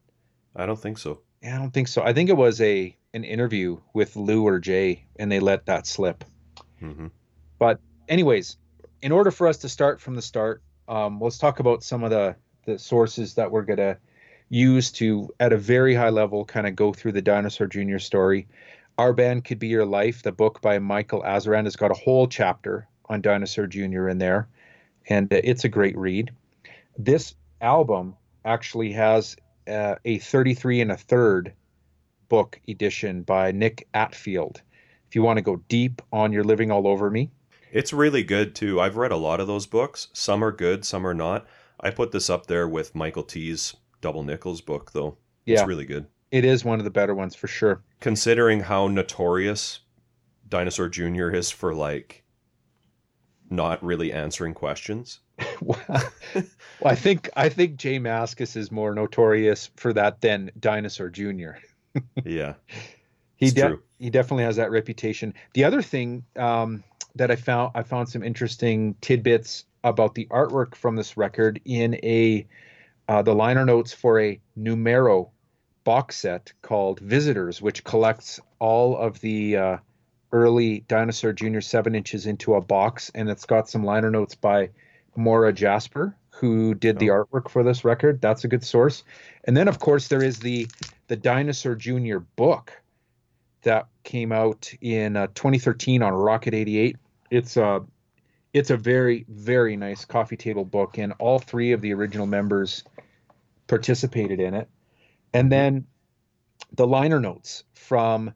I 0.55 0.67
don't 0.67 0.81
think 0.81 0.99
so. 0.99 1.21
Yeah, 1.43 1.57
I 1.57 1.59
don't 1.59 1.73
think 1.73 1.89
so. 1.89 2.03
I 2.03 2.13
think 2.13 2.31
it 2.31 2.37
was 2.37 2.61
a 2.61 2.97
an 3.13 3.25
interview 3.25 3.79
with 3.93 4.17
Lou 4.17 4.47
or 4.47 4.59
Jay, 4.59 5.07
and 5.17 5.31
they 5.31 5.41
let 5.41 5.67
that 5.67 5.87
slip. 5.87 6.25
hmm 6.79 7.09
anyways, 8.09 8.57
in 9.03 9.13
order 9.13 9.31
for 9.31 9.47
us 9.47 9.59
to 9.59 9.69
start 9.69 10.01
from 10.01 10.15
the 10.15 10.23
start, 10.23 10.63
um, 10.89 11.21
let's 11.21 11.39
talk 11.39 11.61
about 11.61 11.83
some 11.83 12.05
of 12.05 12.11
the 12.11 12.37
the 12.65 12.79
sources 12.79 13.35
that 13.35 13.51
we're 13.51 13.63
gonna 13.63 13.99
use 14.49 14.91
to, 14.93 15.29
at 15.39 15.53
a 15.53 15.57
very 15.57 15.95
high 15.95 16.11
level, 16.11 16.45
kind 16.45 16.67
of 16.67 16.75
go 16.75 16.93
through 16.93 17.13
the 17.13 17.23
Dinosaur 17.23 17.67
Jr. 17.67 17.99
story. 17.99 18.49
Our 18.99 19.13
band 19.13 19.45
could 19.45 19.59
be 19.59 19.69
your 19.69 19.85
life. 19.85 20.23
The 20.23 20.33
book 20.33 20.61
by 20.61 20.79
Michael 20.79 21.23
Azerrad 21.23 21.65
has 21.65 21.77
got 21.77 21.91
a 21.91 21.95
whole 21.95 22.27
chapter 22.27 22.89
on 23.09 23.21
Dinosaur 23.21 23.67
Jr. 23.67 24.09
in 24.09 24.19
there, 24.19 24.49
and 25.09 25.33
uh, 25.33 25.41
it's 25.45 25.65
a 25.65 25.69
great 25.69 25.97
read. 25.97 26.31
This 26.99 27.35
album 27.61 28.15
actually 28.45 28.93
has 28.93 29.37
uh, 29.69 29.97
a 30.05 30.19
33 30.19 30.81
and 30.81 30.93
a 30.93 30.97
third 30.97 31.53
book 32.29 32.61
edition 32.69 33.23
by 33.23 33.53
Nick 33.53 33.89
Attfield. 33.95 34.57
If 35.09 35.15
you 35.15 35.23
want 35.23 35.37
to 35.39 35.43
go 35.43 35.57
deep 35.69 36.03
on 36.13 36.33
You're 36.33 36.45
Living 36.45 36.71
All 36.71 36.87
Over 36.89 37.11
Me, 37.11 37.31
It's 37.73 37.93
really 37.93 38.23
good 38.25 38.55
too. 38.55 38.81
I've 38.81 38.97
read 38.97 39.13
a 39.13 39.17
lot 39.17 39.41
of 39.41 39.47
those 39.47 39.67
books. 39.67 40.09
Some 40.13 40.43
are 40.43 40.53
good, 40.53 40.85
some 40.85 41.07
are 41.07 41.15
not. 41.15 41.47
I 41.81 41.91
put 41.91 42.11
this 42.13 42.31
up 42.31 42.47
there 42.47 42.67
with 42.69 42.95
Michael 42.95 43.23
T's 43.23 43.77
Double 44.01 44.23
Nickels 44.23 44.61
book, 44.61 44.93
though. 44.93 45.17
Yeah. 45.45 45.61
It's 45.61 45.69
really 45.69 45.85
good. 45.85 46.07
It 46.31 46.45
is 46.45 46.65
one 46.65 46.79
of 46.79 46.85
the 46.85 46.91
better 46.91 47.15
ones 47.15 47.35
for 47.35 47.47
sure. 47.49 47.83
Considering 48.01 48.61
how 48.61 48.89
notorious 48.89 49.81
Dinosaur 50.49 50.89
Jr. 50.89 51.31
is 51.31 51.51
for 51.51 51.75
like 51.75 52.25
not 53.51 53.83
really 53.83 54.13
answering 54.13 54.55
questions. 54.55 55.21
well, 55.61 55.79
I 56.85 56.95
think 56.95 57.31
I 57.37 57.49
think 57.49 57.77
Jay 57.77 57.99
Mascis 57.99 58.57
is 58.57 58.71
more 58.73 58.95
notorious 58.95 59.71
for 59.77 59.93
that 59.93 60.21
than 60.21 60.51
Dinosaur 60.59 61.11
Jr. 61.11 61.53
Yeah. 62.25 62.55
He 63.37 63.51
de- 63.51 63.79
he 63.99 64.11
definitely 64.11 64.45
has 64.45 64.57
that 64.57 64.71
reputation. 64.71 65.33
The 65.55 65.65
other 65.65 65.81
thing 65.81 66.25
um, 66.37 66.85
that 67.15 67.31
I 67.31 67.37
found 67.37 67.73
I 67.75 67.83
found 67.83 68.09
some 68.09 68.23
interesting 68.23 68.95
tidbits 69.01 69.65
about 69.85 70.15
the 70.15 70.27
artwork 70.27 70.75
from 70.75 70.97
this 70.97 71.17
record 71.17 71.61
in 71.65 71.95
a 72.03 72.47
uh, 73.09 73.23
the 73.23 73.35
liner 73.35 73.65
notes 73.65 73.93
for 73.93 74.21
a 74.21 74.41
numero 74.57 75.31
box 75.85 76.17
set 76.17 76.53
called 76.63 76.99
Visitors, 77.01 77.63
which 77.63 77.85
collects 77.85 78.41
all 78.59 78.97
of 78.97 79.21
the 79.21 79.57
uh, 79.57 79.77
early 80.37 80.81
Dinosaur 80.81 81.33
Jr. 81.33 81.61
seven 81.61 81.95
inches 81.95 82.27
into 82.27 82.55
a 82.55 82.61
box, 82.61 83.11
and 83.15 83.31
it's 83.31 83.47
got 83.47 83.69
some 83.69 83.85
liner 83.85 84.11
notes 84.11 84.35
by 84.35 84.69
Maura 85.17 85.53
Jasper, 85.53 86.15
who 86.29 86.75
did 86.75 86.99
the 86.99 87.09
artwork 87.09 87.49
for 87.49 87.63
this 87.63 87.85
record. 87.85 88.21
That's 88.21 88.45
a 88.45 88.49
good 88.49 88.63
source. 88.63 89.03
And 89.45 89.57
then, 89.57 89.67
of 89.67 89.79
course, 89.79 90.09
there 90.09 90.23
is 90.23 90.39
the 90.39 90.69
the 91.09 91.17
Dinosaur 91.17 91.75
Jr. 91.75 92.19
book 92.37 92.73
that 93.63 93.87
came 94.05 94.31
out 94.31 94.73
in 94.81 95.17
uh, 95.17 95.29
2013 95.29 96.03
on 96.03 96.13
Rocket 96.13 96.53
88. 96.53 96.97
It's 97.31 97.57
a 97.57 97.85
it's 98.53 98.71
a 98.71 98.77
very 98.77 99.25
very 99.29 99.77
nice 99.77 100.05
coffee 100.05 100.37
table 100.37 100.65
book, 100.67 100.99
and 100.99 101.15
all 101.19 101.39
three 101.39 101.73
of 101.73 101.81
the 101.81 101.95
original 101.95 102.27
members 102.27 102.85
participated 103.69 104.39
in 104.39 104.53
it. 104.53 104.69
And 105.33 105.51
then 105.51 105.87
the 106.73 106.87
liner 106.87 107.21
notes 107.21 107.65
from 107.73 108.35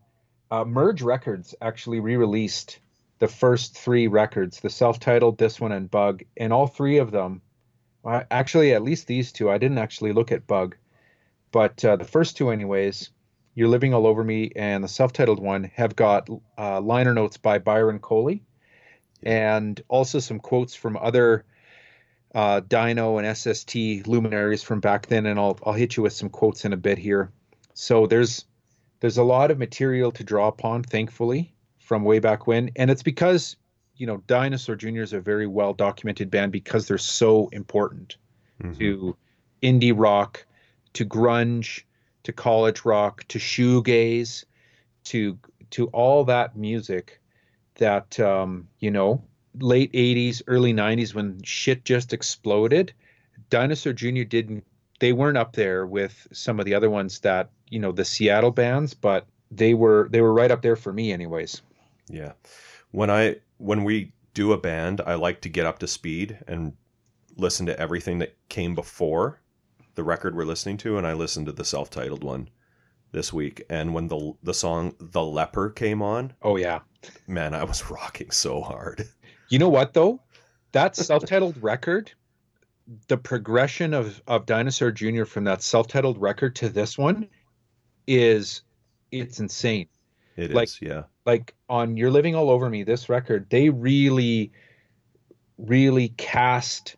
uh, 0.51 0.65
Merge 0.65 1.03
Records 1.03 1.55
actually 1.61 2.01
re-released 2.01 2.79
the 3.19 3.29
first 3.29 3.77
three 3.77 4.07
records, 4.07 4.61
the 4.61 4.71
self-titled, 4.71 5.39
this 5.39 5.61
one, 5.61 5.73
and 5.73 5.91
Bug, 5.91 6.23
and 6.37 6.53
all 6.53 6.67
three 6.67 6.99
of 6.99 7.11
them. 7.11 7.43
Actually, 8.05 8.73
at 8.73 8.83
least 8.83 9.07
these 9.07 9.31
two. 9.31 9.51
I 9.51 9.59
didn't 9.59 9.79
actually 9.79 10.13
look 10.13 10.33
at 10.33 10.47
Bug, 10.47 10.77
but 11.53 11.85
uh, 11.85 11.97
the 11.97 12.05
first 12.05 12.37
two, 12.37 12.51
anyways. 12.51 13.11
You're 13.55 13.69
Living 13.69 13.93
All 13.93 14.07
Over 14.07 14.23
Me 14.23 14.53
and 14.55 14.83
the 14.83 14.89
self 14.89 15.13
titled 15.13 15.41
one 15.41 15.65
have 15.75 15.97
got 15.97 16.31
uh, 16.57 16.81
liner 16.81 17.13
notes 17.13 17.37
by 17.37 17.59
Byron 17.59 17.99
Coley 17.99 18.43
and 19.23 19.81
also 19.89 20.21
some 20.21 20.39
quotes 20.39 20.75
from 20.75 20.97
other 20.97 21.45
uh, 22.35 22.61
Dino 22.61 23.19
and 23.19 23.37
SST 23.37 24.07
luminaries 24.07 24.63
from 24.63 24.81
back 24.81 25.07
then. 25.07 25.27
And 25.27 25.39
I'll, 25.39 25.59
I'll 25.67 25.73
hit 25.73 25.97
you 25.97 26.03
with 26.05 26.13
some 26.13 26.31
quotes 26.31 26.65
in 26.65 26.73
a 26.73 26.77
bit 26.77 26.97
here. 26.97 27.33
So 27.75 28.07
there's 28.07 28.45
there's 29.01 29.19
a 29.19 29.25
lot 29.25 29.51
of 29.51 29.59
material 29.59 30.13
to 30.13 30.25
draw 30.25 30.49
upon, 30.49 30.83
thankfully, 30.83 31.55
from 31.79 32.05
way 32.05 32.19
back 32.19 32.47
when, 32.47 32.71
and 32.77 32.91
it's 32.91 33.03
because 33.03 33.57
you 33.97 34.07
know 34.07 34.19
Dinosaur 34.27 34.77
Jr. 34.77 35.01
is 35.01 35.13
a 35.13 35.21
very 35.21 35.47
well 35.47 35.75
documented 35.75 36.31
band 36.31 36.53
because 36.53 36.87
they're 36.87 36.99
so 36.99 37.49
important 37.49 38.17
mm-hmm. 38.63 38.79
to 38.79 39.17
indie 39.63 39.95
rock, 39.95 40.45
to 40.95 41.05
grunge, 41.05 41.83
to 42.23 42.33
college 42.33 42.85
rock, 42.85 43.25
to 43.29 43.39
shoegaze, 43.39 44.45
to 45.05 45.39
to 45.71 45.87
all 45.89 46.25
that 46.25 46.57
music 46.57 47.21
that 47.77 48.19
um, 48.21 48.69
you 48.79 48.91
know 48.91 49.23
late 49.59 49.93
80s 49.93 50.43
early 50.47 50.73
90s 50.73 51.13
when 51.13 51.43
shit 51.43 51.85
just 51.85 52.13
exploded 52.13 52.93
dinosaur 53.49 53.93
jr 53.93 54.23
didn't 54.23 54.65
they 55.01 55.13
weren't 55.13 55.37
up 55.37 55.55
there 55.55 55.85
with 55.87 56.29
some 56.31 56.61
of 56.61 56.67
the 56.67 56.75
other 56.75 56.89
ones 56.89 57.19
that 57.21 57.51
you 57.71 57.79
know 57.79 57.93
the 57.93 58.05
seattle 58.05 58.51
bands 58.51 58.93
but 58.93 59.27
they 59.51 59.75
were 59.75 60.09
they 60.11 60.21
were 60.21 60.33
right 60.33 60.51
up 60.51 60.63
there 60.63 60.77
for 60.77 60.93
me 60.93 61.13
anyways. 61.13 61.63
Yeah. 62.09 62.33
When 62.91 63.11
i 63.11 63.37
when 63.59 63.85
we 63.85 64.13
do 64.33 64.53
a 64.53 64.59
band 64.59 65.01
i 65.07 65.15
like 65.15 65.41
to 65.41 65.49
get 65.49 65.67
up 65.67 65.79
to 65.81 65.87
speed 65.87 66.39
and 66.47 66.73
listen 67.37 67.67
to 67.67 67.79
everything 67.81 68.19
that 68.19 68.37
came 68.49 68.75
before 68.75 69.41
the 69.95 70.05
record 70.05 70.37
we're 70.37 70.45
listening 70.45 70.77
to 70.77 70.99
and 70.99 71.07
i 71.07 71.13
listened 71.13 71.47
to 71.47 71.53
the 71.53 71.65
self-titled 71.65 72.23
one 72.23 72.49
this 73.13 73.33
week. 73.33 73.63
And 73.69 73.93
when 73.93 74.07
the 74.07 74.35
the 74.43 74.55
song 74.55 74.95
the 75.01 75.23
leper 75.23 75.71
came 75.71 76.03
on 76.03 76.33
oh 76.43 76.57
yeah. 76.57 76.81
man 77.27 77.55
i 77.55 77.65
was 77.65 77.91
rocking 77.91 78.31
so 78.31 78.61
hard. 78.61 79.09
You 79.49 79.59
know 79.59 79.69
what 79.69 79.95
though? 79.95 80.23
That 80.73 80.95
self-titled 80.95 81.61
record 81.61 82.13
the 83.09 83.17
progression 83.17 83.95
of 83.95 84.21
of 84.27 84.47
dinosaur 84.47 84.91
jr 84.91 85.25
from 85.25 85.45
that 85.45 85.63
self-titled 85.63 86.21
record 86.21 86.57
to 86.57 86.69
this 86.69 86.99
one 86.99 87.29
is 88.19 88.63
it's 89.11 89.41
insane 89.41 89.89
It 90.37 90.53
like, 90.53 90.69
is, 90.69 90.79
yeah 90.83 91.05
like 91.25 91.55
on 91.69 91.97
you're 91.97 92.11
living 92.11 92.35
all 92.35 92.51
over 92.51 92.69
me 92.69 92.83
this 92.83 93.09
record 93.09 93.47
they 93.51 93.71
really 93.71 94.53
really 95.59 96.09
cast 96.17 96.97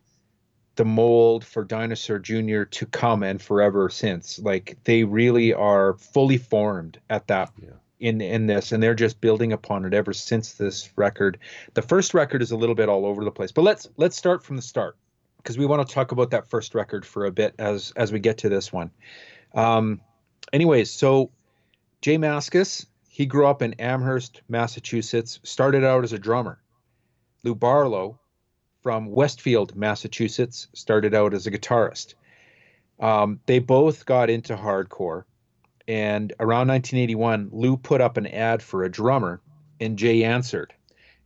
the 0.77 0.85
mold 0.85 1.44
for 1.44 1.64
Dinosaur 1.64 2.18
Jr. 2.18 2.64
to 2.64 2.87
come 2.87 3.22
and 3.22 3.40
forever 3.40 3.88
since. 3.90 4.38
Like 4.38 4.79
they 4.85 5.05
really 5.05 5.53
are 5.53 5.94
fully 5.94 6.38
formed 6.38 6.98
at 7.11 7.27
that 7.29 7.53
yeah. 7.62 7.70
in 8.01 8.20
in 8.20 8.46
this, 8.46 8.72
and 8.72 8.83
they're 8.83 8.94
just 8.94 9.20
building 9.20 9.53
upon 9.53 9.85
it 9.85 9.94
ever 9.94 10.12
since 10.12 10.55
this 10.55 10.90
record. 10.96 11.38
The 11.75 11.83
first 11.83 12.14
record 12.14 12.42
is 12.42 12.51
a 12.51 12.57
little 12.57 12.75
bit 12.75 12.88
all 12.88 13.07
over 13.07 13.25
the 13.25 13.31
place, 13.31 13.53
but 13.53 13.62
let's 13.62 13.88
let's 13.96 14.16
start 14.16 14.42
from 14.42 14.57
the 14.57 14.62
start 14.62 14.96
because 15.38 15.59
we 15.59 15.66
want 15.66 15.87
to 15.87 15.94
talk 15.94 16.12
about 16.12 16.31
that 16.31 16.48
first 16.48 16.75
record 16.75 17.05
for 17.05 17.27
a 17.27 17.33
bit 17.33 17.55
as 17.59 17.92
as 17.96 18.12
we 18.12 18.18
get 18.18 18.38
to 18.38 18.48
this 18.48 18.72
one. 18.72 18.90
Um, 19.55 20.01
anyways, 20.53 20.91
so 20.91 21.31
Jay 22.01 22.17
Mascis, 22.19 22.87
he 23.09 23.27
grew 23.27 23.47
up 23.47 23.62
in 23.62 23.75
Amherst, 23.75 24.43
Massachusetts. 24.49 25.41
Started 25.43 25.85
out 25.85 26.05
as 26.05 26.12
a 26.12 26.19
drummer. 26.19 26.61
Lou 27.45 27.55
Barlow 27.55 28.19
from 28.83 29.11
Westfield, 29.11 29.77
Massachusetts, 29.77 30.69
started 30.73 31.15
out 31.15 31.35
as 31.35 31.47
a 31.47 31.51
guitarist. 31.51 32.15
Um, 32.99 33.41
they 33.47 33.59
both 33.59 34.07
got 34.07 34.31
into 34.31 34.57
hardcore. 34.57 35.25
And 35.88 36.33
around 36.38 36.69
1981, 36.69 37.51
Lou 37.53 37.77
put 37.77 38.01
up 38.01 38.17
an 38.17 38.27
ad 38.27 38.62
for 38.62 38.85
a 38.85 38.91
drummer, 38.91 39.41
and 39.81 39.99
Jay 39.99 40.25
answered. 40.25 40.73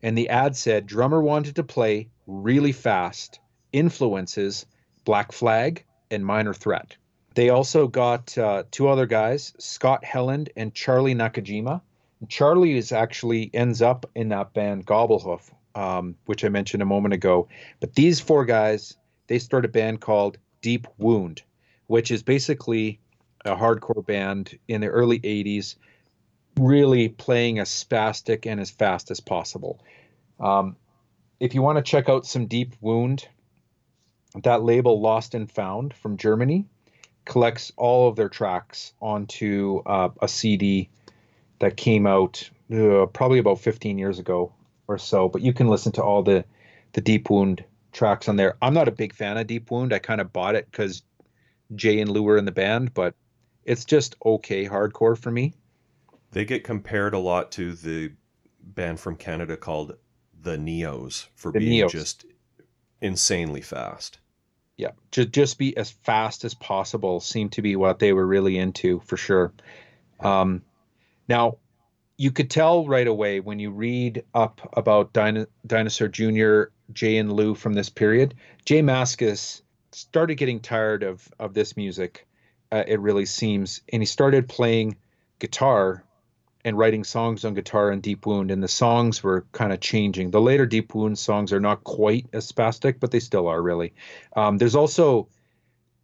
And 0.02 0.16
the 0.16 0.28
ad 0.28 0.56
said, 0.56 0.86
drummer 0.86 1.20
wanted 1.20 1.56
to 1.56 1.62
play 1.62 2.08
really 2.26 2.72
fast, 2.72 3.40
influences 3.72 4.66
Black 5.04 5.32
Flag 5.32 5.84
and 6.10 6.24
Minor 6.24 6.54
Threat. 6.54 6.96
They 7.36 7.50
also 7.50 7.86
got 7.86 8.36
uh, 8.38 8.62
two 8.70 8.88
other 8.88 9.04
guys, 9.04 9.52
Scott 9.58 10.02
Helland 10.02 10.48
and 10.56 10.72
Charlie 10.72 11.14
Nakajima. 11.14 11.82
Charlie 12.30 12.78
is 12.78 12.92
actually 12.92 13.50
ends 13.52 13.82
up 13.82 14.10
in 14.14 14.30
that 14.30 14.54
band 14.54 14.86
Gobblehoof, 14.86 15.50
um, 15.74 16.16
which 16.24 16.46
I 16.46 16.48
mentioned 16.48 16.82
a 16.82 16.86
moment 16.86 17.12
ago. 17.12 17.48
But 17.78 17.94
these 17.94 18.20
four 18.20 18.46
guys, 18.46 18.96
they 19.26 19.38
start 19.38 19.66
a 19.66 19.68
band 19.68 20.00
called 20.00 20.38
Deep 20.62 20.86
Wound, 20.96 21.42
which 21.88 22.10
is 22.10 22.22
basically 22.22 23.00
a 23.44 23.54
hardcore 23.54 24.04
band 24.04 24.58
in 24.66 24.80
the 24.80 24.88
early 24.88 25.20
80s, 25.20 25.76
really 26.58 27.10
playing 27.10 27.58
as 27.58 27.68
spastic 27.68 28.46
and 28.46 28.58
as 28.58 28.70
fast 28.70 29.10
as 29.10 29.20
possible. 29.20 29.78
Um, 30.40 30.74
if 31.38 31.54
you 31.54 31.60
want 31.60 31.76
to 31.76 31.82
check 31.82 32.08
out 32.08 32.24
some 32.24 32.46
Deep 32.46 32.74
Wound, 32.80 33.28
that 34.42 34.62
label 34.62 35.02
Lost 35.02 35.34
and 35.34 35.50
Found 35.50 35.92
from 35.92 36.16
Germany 36.16 36.64
collects 37.26 37.70
all 37.76 38.08
of 38.08 38.16
their 38.16 38.30
tracks 38.30 38.94
onto 39.02 39.82
uh, 39.84 40.08
a 40.22 40.28
CD 40.28 40.88
that 41.58 41.76
came 41.76 42.06
out 42.06 42.48
uh, 42.72 43.06
probably 43.06 43.38
about 43.38 43.60
15 43.60 43.98
years 43.98 44.18
ago 44.18 44.52
or 44.88 44.96
so. 44.96 45.28
But 45.28 45.42
you 45.42 45.52
can 45.52 45.68
listen 45.68 45.92
to 45.92 46.02
all 46.02 46.22
the 46.22 46.44
the 46.92 47.00
Deep 47.02 47.28
Wound 47.28 47.62
tracks 47.92 48.26
on 48.26 48.36
there. 48.36 48.56
I'm 48.62 48.72
not 48.72 48.88
a 48.88 48.92
big 48.92 49.12
fan 49.12 49.36
of 49.36 49.46
Deep 49.46 49.70
Wound. 49.70 49.92
I 49.92 49.98
kind 49.98 50.20
of 50.20 50.32
bought 50.32 50.54
it 50.54 50.66
because 50.70 51.02
Jay 51.74 52.00
and 52.00 52.10
Lou 52.10 52.22
were 52.22 52.38
in 52.38 52.46
the 52.46 52.52
band, 52.52 52.94
but 52.94 53.14
it's 53.64 53.84
just 53.84 54.16
okay 54.24 54.66
hardcore 54.66 55.18
for 55.18 55.30
me. 55.30 55.52
They 56.30 56.44
get 56.44 56.64
compared 56.64 57.12
a 57.12 57.18
lot 57.18 57.52
to 57.52 57.74
the 57.74 58.12
band 58.62 58.98
from 59.00 59.16
Canada 59.16 59.56
called 59.56 59.96
the 60.40 60.56
Neos 60.56 61.26
for 61.34 61.52
the 61.52 61.58
being 61.58 61.86
Neos. 61.86 61.90
just 61.90 62.24
insanely 63.00 63.60
fast. 63.60 64.18
Yeah, 64.76 64.90
just 65.10 65.30
just 65.30 65.58
be 65.58 65.76
as 65.76 65.90
fast 65.90 66.44
as 66.44 66.54
possible 66.54 67.20
seemed 67.20 67.52
to 67.52 67.62
be 67.62 67.76
what 67.76 67.98
they 67.98 68.12
were 68.12 68.26
really 68.26 68.58
into 68.58 69.00
for 69.00 69.16
sure. 69.16 69.52
Um, 70.20 70.62
now, 71.28 71.56
you 72.18 72.30
could 72.30 72.50
tell 72.50 72.86
right 72.86 73.06
away 73.06 73.40
when 73.40 73.58
you 73.58 73.70
read 73.70 74.24
up 74.34 74.70
about 74.76 75.12
Dino- 75.12 75.46
Dinosaur 75.66 76.08
Jr., 76.08 76.64
Jay 76.92 77.16
and 77.16 77.32
Lou 77.32 77.54
from 77.54 77.72
this 77.72 77.88
period. 77.88 78.34
J 78.64 78.82
Mascis 78.82 79.62
started 79.92 80.36
getting 80.36 80.60
tired 80.60 81.02
of 81.02 81.26
of 81.38 81.54
this 81.54 81.76
music. 81.76 82.26
Uh, 82.70 82.84
it 82.86 83.00
really 83.00 83.26
seems, 83.26 83.80
and 83.92 84.02
he 84.02 84.06
started 84.06 84.48
playing 84.48 84.96
guitar 85.38 86.04
and 86.66 86.76
writing 86.76 87.04
songs 87.04 87.44
on 87.44 87.54
guitar 87.54 87.92
and 87.92 88.02
Deep 88.02 88.26
Wound, 88.26 88.50
and 88.50 88.60
the 88.60 88.66
songs 88.66 89.22
were 89.22 89.46
kind 89.52 89.72
of 89.72 89.78
changing. 89.78 90.32
The 90.32 90.40
later 90.40 90.66
Deep 90.66 90.96
Wound 90.96 91.16
songs 91.16 91.52
are 91.52 91.60
not 91.60 91.84
quite 91.84 92.26
as 92.32 92.50
spastic, 92.50 92.98
but 92.98 93.12
they 93.12 93.20
still 93.20 93.46
are 93.46 93.62
really. 93.62 93.94
Um, 94.34 94.58
there's 94.58 94.74
also 94.74 95.28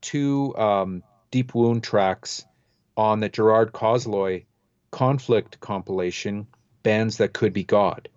two 0.01 0.57
um, 0.57 1.03
Deep 1.33 1.53
Wound 1.57 1.83
tracks 1.83 2.45
on 2.97 3.19
the 3.19 3.29
Gerard 3.29 3.73
Cosloy 3.73 4.45
conflict 4.93 5.59
compilation, 5.59 6.47
Bands 6.85 7.17
That 7.17 7.33
Could 7.33 7.53
Be 7.53 7.65
God. 7.65 8.09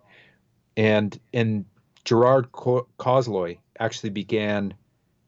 And 0.76 1.18
and 1.34 1.64
Gerard 2.04 2.52
Cosloy 2.52 3.58
actually 3.76 4.10
began 4.10 4.72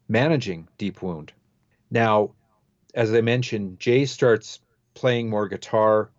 managing 0.07 0.68
Deep 0.78 1.02
Wound. 1.02 1.33
Now, 1.90 2.31
as 2.94 3.12
I 3.12 3.22
mentioned, 3.22 3.81
Jay 3.81 4.04
starts 4.04 4.61
playing 4.94 5.31
more 5.31 5.48
guitar, 5.48 6.11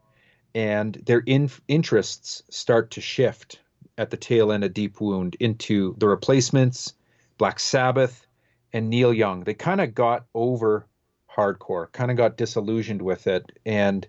and 0.55 0.95
their 1.05 1.23
in- 1.25 1.51
interests 1.67 2.43
start 2.49 2.91
to 2.91 3.01
shift 3.01 3.59
at 3.97 4.09
the 4.09 4.17
tail 4.17 4.51
end 4.51 4.63
of 4.63 4.73
Deep 4.73 4.99
Wound 5.01 5.35
into 5.39 5.95
the 5.97 6.07
replacements, 6.07 6.93
Black 7.37 7.59
Sabbath, 7.59 8.25
and 8.73 8.89
Neil 8.89 9.13
Young. 9.13 9.43
They 9.43 9.53
kind 9.53 9.81
of 9.81 9.93
got 9.93 10.25
over 10.33 10.85
hardcore, 11.33 11.91
kind 11.91 12.11
of 12.11 12.17
got 12.17 12.37
disillusioned 12.37 13.01
with 13.01 13.27
it, 13.27 13.51
and 13.65 14.07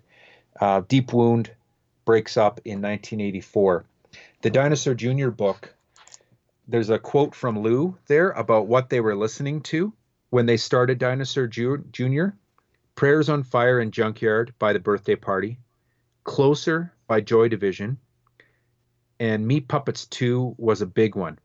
uh, 0.59 0.81
Deep 0.87 1.13
Wound 1.13 1.51
breaks 2.05 2.37
up 2.37 2.59
in 2.65 2.81
1984. 2.81 3.85
The 4.41 4.49
Dinosaur 4.49 4.93
Jr. 4.93 5.29
book, 5.29 5.73
there's 6.67 6.89
a 6.89 6.99
quote 6.99 7.35
from 7.35 7.59
Lou 7.59 7.97
there 8.07 8.31
about 8.31 8.67
what 8.67 8.89
they 8.89 8.99
were 8.99 9.15
listening 9.15 9.61
to 9.61 9.93
when 10.29 10.45
they 10.45 10.57
started 10.57 10.97
Dinosaur 10.97 11.47
Jr. 11.47 12.25
Prayers 12.95 13.29
on 13.29 13.43
Fire 13.43 13.79
and 13.79 13.91
Junkyard 13.91 14.53
by 14.57 14.73
the 14.73 14.79
Birthday 14.79 15.15
Party, 15.15 15.57
Closer 16.23 16.93
by 17.07 17.21
Joy 17.21 17.47
Division, 17.47 17.97
and 19.19 19.47
Meat 19.47 19.67
Puppets 19.67 20.05
2 20.07 20.55
was 20.57 20.81
a 20.81 20.85
big 20.85 21.15
one. 21.15 21.39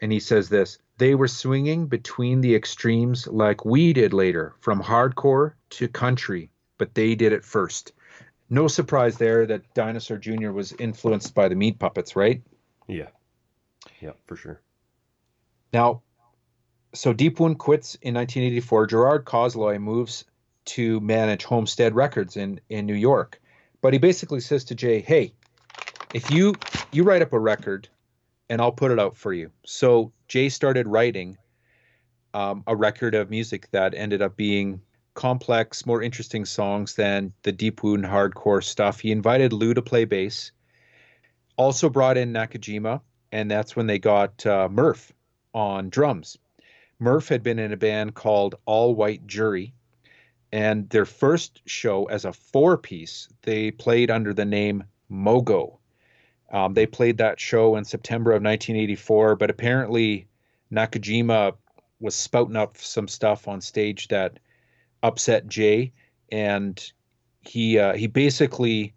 And 0.00 0.12
he 0.12 0.20
says 0.20 0.48
this 0.48 0.78
they 0.98 1.14
were 1.14 1.28
swinging 1.28 1.86
between 1.86 2.40
the 2.40 2.54
extremes 2.54 3.26
like 3.26 3.64
we 3.64 3.92
did 3.92 4.12
later, 4.12 4.54
from 4.60 4.82
hardcore 4.82 5.54
to 5.70 5.88
country, 5.88 6.50
but 6.76 6.94
they 6.94 7.14
did 7.14 7.32
it 7.32 7.44
first 7.44 7.92
no 8.50 8.68
surprise 8.68 9.18
there 9.18 9.46
that 9.46 9.74
Dinosaur 9.74 10.18
Jr. 10.18 10.50
was 10.50 10.72
influenced 10.72 11.34
by 11.34 11.48
the 11.48 11.54
Meat 11.54 11.78
Puppets, 11.78 12.16
right? 12.16 12.42
Yeah. 12.86 13.08
Yeah, 14.00 14.12
for 14.26 14.36
sure. 14.36 14.60
Now, 15.72 16.02
so 16.94 17.12
Deep 17.12 17.38
Wound 17.40 17.58
quits 17.58 17.94
in 17.96 18.14
1984. 18.14 18.86
Gerard 18.86 19.24
Cosloy 19.24 19.78
moves 19.78 20.24
to 20.66 21.00
manage 21.00 21.44
Homestead 21.44 21.94
Records 21.94 22.36
in, 22.36 22.60
in 22.68 22.86
New 22.86 22.94
York. 22.94 23.40
But 23.80 23.92
he 23.92 23.98
basically 23.98 24.40
says 24.40 24.64
to 24.64 24.74
Jay, 24.74 25.00
hey, 25.00 25.32
if 26.14 26.30
you 26.30 26.54
you 26.92 27.04
write 27.04 27.22
up 27.22 27.32
a 27.32 27.38
record 27.38 27.88
and 28.48 28.60
I'll 28.60 28.72
put 28.72 28.90
it 28.90 28.98
out 28.98 29.16
for 29.16 29.32
you. 29.32 29.50
So 29.64 30.12
Jay 30.26 30.48
started 30.48 30.86
writing 30.86 31.36
um, 32.34 32.62
a 32.66 32.74
record 32.74 33.14
of 33.14 33.30
music 33.30 33.70
that 33.72 33.94
ended 33.94 34.22
up 34.22 34.36
being 34.36 34.80
complex, 35.14 35.84
more 35.84 36.02
interesting 36.02 36.44
songs 36.44 36.94
than 36.94 37.32
the 37.42 37.52
deep 37.52 37.82
wound 37.82 38.04
hardcore 38.04 38.62
stuff. 38.62 39.00
He 39.00 39.10
invited 39.10 39.52
Lou 39.52 39.74
to 39.74 39.82
play 39.82 40.04
bass. 40.04 40.52
Also 41.56 41.88
brought 41.88 42.16
in 42.16 42.32
Nakajima, 42.32 43.00
and 43.32 43.50
that's 43.50 43.74
when 43.74 43.86
they 43.86 43.98
got 43.98 44.46
uh, 44.46 44.68
Murph 44.70 45.12
on 45.52 45.90
drums. 45.90 46.38
Murph 47.00 47.28
had 47.28 47.42
been 47.42 47.58
in 47.58 47.72
a 47.72 47.76
band 47.76 48.14
called 48.14 48.54
All 48.64 48.94
White 48.94 49.26
Jury, 49.26 49.74
and 50.52 50.88
their 50.90 51.04
first 51.04 51.60
show 51.66 52.04
as 52.06 52.24
a 52.24 52.32
four 52.32 52.78
piece, 52.78 53.28
they 53.42 53.70
played 53.70 54.10
under 54.10 54.32
the 54.32 54.44
name 54.44 54.84
Mogo. 55.10 55.78
Um, 56.50 56.74
they 56.74 56.86
played 56.86 57.18
that 57.18 57.38
show 57.38 57.76
in 57.76 57.84
September 57.84 58.30
of 58.30 58.42
1984, 58.42 59.36
but 59.36 59.50
apparently 59.50 60.26
Nakajima 60.72 61.54
was 62.00 62.14
spouting 62.14 62.56
up 62.56 62.78
some 62.78 63.08
stuff 63.08 63.48
on 63.48 63.60
stage 63.60 64.08
that 64.08 64.38
upset 65.02 65.46
Jay, 65.46 65.92
and 66.30 66.92
he 67.42 67.78
uh, 67.78 67.94
he 67.94 68.06
basically 68.06 68.94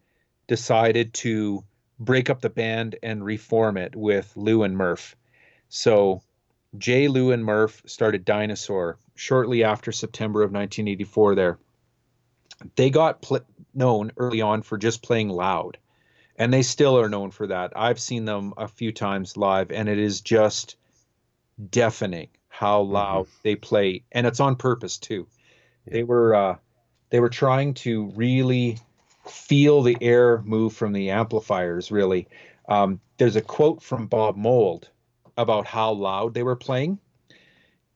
decided 0.47 1.13
to 1.13 1.63
break 1.99 2.29
up 2.29 2.41
the 2.41 2.49
band 2.49 2.95
and 3.03 3.23
reform 3.23 3.77
it 3.77 3.95
with 3.95 4.31
Lou 4.35 4.63
and 4.63 4.77
Murph. 4.77 5.15
So 5.69 6.21
Jay, 6.77 7.07
Lou, 7.07 7.31
and 7.31 7.43
Murph 7.43 7.81
started 7.85 8.25
Dinosaur 8.25 8.97
shortly 9.15 9.63
after 9.63 9.91
September 9.91 10.41
of 10.41 10.51
1984. 10.51 11.35
There, 11.35 11.59
they 12.75 12.89
got 12.89 13.21
pl- 13.21 13.45
known 13.73 14.11
early 14.17 14.41
on 14.41 14.61
for 14.61 14.77
just 14.77 15.03
playing 15.03 15.29
loud, 15.29 15.77
and 16.37 16.53
they 16.53 16.61
still 16.61 16.99
are 16.99 17.09
known 17.09 17.31
for 17.31 17.47
that. 17.47 17.73
I've 17.75 17.99
seen 17.99 18.25
them 18.25 18.53
a 18.57 18.67
few 18.67 18.91
times 18.91 19.37
live, 19.37 19.71
and 19.71 19.87
it 19.89 19.99
is 19.99 20.21
just 20.21 20.75
deafening 21.69 22.29
how 22.49 22.81
loud 22.81 23.25
mm-hmm. 23.25 23.39
they 23.43 23.55
play, 23.55 24.03
and 24.11 24.27
it's 24.27 24.39
on 24.39 24.55
purpose 24.55 24.97
too. 24.97 25.27
Yeah. 25.85 25.93
They 25.93 26.03
were 26.03 26.35
uh, 26.35 26.55
they 27.09 27.19
were 27.19 27.29
trying 27.29 27.73
to 27.75 28.11
really 28.15 28.79
feel 29.27 29.81
the 29.81 29.97
air 30.01 30.41
move 30.43 30.73
from 30.73 30.93
the 30.93 31.09
amplifiers. 31.11 31.91
Really, 31.91 32.27
um, 32.67 32.99
there's 33.17 33.35
a 33.35 33.41
quote 33.41 33.81
from 33.81 34.07
Bob 34.07 34.35
Mould 34.35 34.89
about 35.37 35.65
how 35.65 35.91
loud 35.91 36.33
they 36.33 36.43
were 36.43 36.55
playing. 36.55 36.99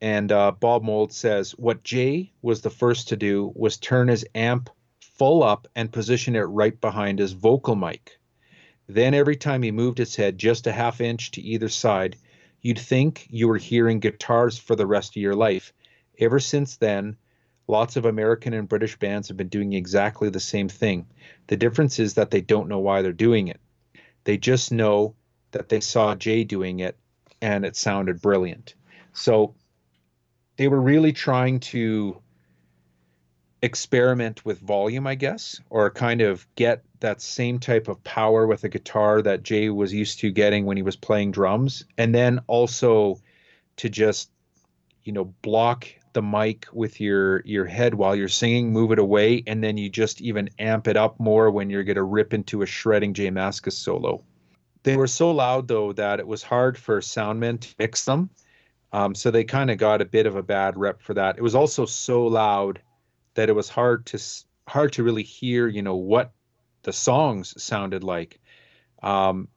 And 0.01 0.31
uh, 0.31 0.51
Bob 0.51 0.83
Mould 0.83 1.13
says, 1.13 1.51
What 1.51 1.83
Jay 1.83 2.33
was 2.41 2.61
the 2.61 2.69
first 2.69 3.09
to 3.09 3.17
do 3.17 3.51
was 3.55 3.77
turn 3.77 4.07
his 4.07 4.25
amp 4.35 4.69
full 4.99 5.43
up 5.43 5.67
and 5.75 5.91
position 5.91 6.35
it 6.35 6.41
right 6.41 6.79
behind 6.79 7.19
his 7.19 7.31
vocal 7.31 7.75
mic. 7.75 8.19
Then 8.87 9.13
every 9.13 9.35
time 9.35 9.63
he 9.63 9.71
moved 9.71 9.97
his 9.97 10.15
head 10.15 10.37
just 10.37 10.67
a 10.67 10.71
half 10.71 11.01
inch 11.01 11.31
to 11.31 11.41
either 11.41 11.69
side, 11.69 12.17
you'd 12.61 12.79
think 12.79 13.27
you 13.29 13.47
were 13.47 13.57
hearing 13.57 13.99
guitars 13.99 14.57
for 14.57 14.75
the 14.75 14.85
rest 14.85 15.11
of 15.11 15.21
your 15.21 15.35
life. 15.35 15.73
Ever 16.19 16.39
since 16.39 16.77
then, 16.77 17.17
lots 17.67 17.95
of 17.95 18.05
American 18.05 18.53
and 18.53 18.69
British 18.69 18.97
bands 18.97 19.27
have 19.29 19.37
been 19.37 19.47
doing 19.47 19.73
exactly 19.73 20.29
the 20.29 20.39
same 20.39 20.69
thing. 20.69 21.07
The 21.47 21.57
difference 21.57 21.99
is 21.99 22.15
that 22.15 22.31
they 22.31 22.41
don't 22.41 22.69
know 22.69 22.79
why 22.79 23.01
they're 23.01 23.13
doing 23.13 23.47
it. 23.47 23.59
They 24.25 24.37
just 24.37 24.71
know 24.71 25.15
that 25.51 25.69
they 25.69 25.79
saw 25.79 26.15
Jay 26.15 26.43
doing 26.43 26.79
it 26.79 26.97
and 27.41 27.65
it 27.65 27.75
sounded 27.75 28.21
brilliant. 28.21 28.75
So 29.13 29.55
they 30.57 30.67
were 30.67 30.81
really 30.81 31.13
trying 31.13 31.59
to 31.59 32.21
experiment 33.61 34.45
with 34.45 34.59
volume, 34.59 35.07
I 35.07 35.15
guess, 35.15 35.59
or 35.69 35.89
kind 35.89 36.21
of 36.21 36.47
get 36.55 36.83
that 36.99 37.21
same 37.21 37.59
type 37.59 37.87
of 37.87 38.03
power 38.03 38.47
with 38.47 38.63
a 38.63 38.69
guitar 38.69 39.21
that 39.21 39.43
Jay 39.43 39.69
was 39.69 39.93
used 39.93 40.19
to 40.19 40.31
getting 40.31 40.65
when 40.65 40.77
he 40.77 40.83
was 40.83 40.95
playing 40.95 41.31
drums. 41.31 41.83
And 41.97 42.13
then 42.13 42.39
also 42.47 43.19
to 43.77 43.89
just, 43.89 44.29
you 45.03 45.11
know, 45.11 45.25
block 45.41 45.87
the 46.13 46.21
mic 46.21 46.67
with 46.71 47.01
your 47.01 47.41
your 47.45 47.65
head 47.65 47.93
while 47.93 48.15
you're 48.15 48.29
singing, 48.29 48.71
move 48.71 48.91
it 48.91 48.99
away, 48.99 49.43
and 49.47 49.63
then 49.63 49.77
you 49.77 49.89
just 49.89 50.21
even 50.21 50.49
amp 50.59 50.87
it 50.87 50.95
up 50.95 51.19
more 51.19 51.51
when 51.51 51.69
you're 51.69 51.83
gonna 51.83 52.03
rip 52.03 52.33
into 52.33 52.61
a 52.61 52.65
shredding 52.65 53.13
Jay 53.13 53.29
Mascis 53.29 53.73
solo. 53.73 54.23
They 54.83 54.95
were 54.95 55.07
so 55.07 55.31
loud 55.31 55.67
though 55.67 55.91
that 55.93 56.19
it 56.19 56.27
was 56.27 56.41
hard 56.41 56.77
for 56.77 57.01
soundmen 57.01 57.59
to 57.59 57.75
mix 57.77 58.05
them. 58.05 58.29
Um, 58.95 59.13
so 59.13 59.29
they 59.29 59.43
kind 59.43 59.69
of 59.69 59.77
got 59.77 60.01
a 60.01 60.05
bit 60.05 60.25
of 60.25 60.37
a 60.37 60.41
bad 60.41 60.77
rep 60.77 61.01
for 61.01 61.15
that. 61.15 61.37
It 61.37 61.41
was 61.41 61.53
also 61.53 61.85
so 61.85 62.27
loud 62.27 62.79
that 63.33 63.49
it 63.49 63.51
was 63.51 63.67
hard 63.67 64.05
to 64.05 64.19
hard 64.69 64.93
to 64.93 65.03
really 65.03 65.23
hear, 65.23 65.67
you 65.67 65.81
know, 65.81 65.97
what 65.97 66.31
the 66.83 66.93
songs 66.93 67.61
sounded 67.61 68.05
like. 68.05 68.39
Um, 69.03 69.49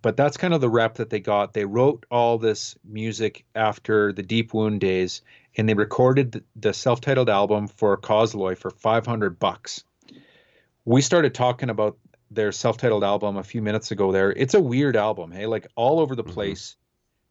but 0.00 0.16
that's 0.16 0.36
kind 0.36 0.54
of 0.54 0.60
the 0.60 0.68
rep 0.68 0.94
that 0.94 1.10
they 1.10 1.18
got. 1.18 1.54
They 1.54 1.64
wrote 1.64 2.06
all 2.08 2.38
this 2.38 2.76
music 2.84 3.44
after 3.56 4.12
the 4.12 4.22
Deep 4.22 4.54
Wound 4.54 4.80
days, 4.80 5.22
and 5.56 5.68
they 5.68 5.74
recorded 5.74 6.44
the 6.54 6.72
self-titled 6.72 7.28
album 7.28 7.66
for 7.66 7.96
Cosloy 7.96 8.56
for 8.56 8.70
500 8.70 9.40
bucks. 9.40 9.82
We 10.84 11.02
started 11.02 11.34
talking 11.34 11.68
about 11.68 11.98
their 12.30 12.52
self-titled 12.52 13.02
album 13.02 13.38
a 13.38 13.42
few 13.42 13.62
minutes 13.62 13.90
ago 13.90 14.12
there 14.12 14.30
it's 14.30 14.52
a 14.52 14.60
weird 14.60 14.96
album 14.96 15.30
hey 15.30 15.46
like 15.46 15.66
all 15.76 15.98
over 15.98 16.14
the 16.14 16.22
mm-hmm. 16.22 16.34
place 16.34 16.76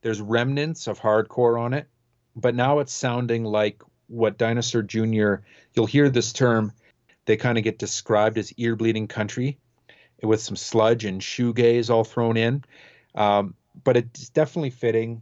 there's 0.01 0.21
remnants 0.21 0.87
of 0.87 0.99
hardcore 0.99 1.59
on 1.59 1.73
it 1.73 1.87
but 2.35 2.55
now 2.55 2.79
it's 2.79 2.93
sounding 2.93 3.43
like 3.43 3.81
what 4.07 4.37
dinosaur 4.37 4.81
junior 4.81 5.43
you'll 5.73 5.85
hear 5.85 6.09
this 6.09 6.33
term 6.33 6.71
they 7.25 7.37
kind 7.37 7.57
of 7.57 7.63
get 7.63 7.79
described 7.79 8.37
as 8.37 8.53
ear 8.53 8.75
bleeding 8.75 9.07
country 9.07 9.57
with 10.23 10.41
some 10.41 10.55
sludge 10.55 11.05
and 11.05 11.21
shoegaze 11.21 11.89
all 11.89 12.03
thrown 12.03 12.37
in 12.37 12.63
um, 13.15 13.53
but 13.83 13.97
it's 13.97 14.29
definitely 14.29 14.69
fitting 14.69 15.21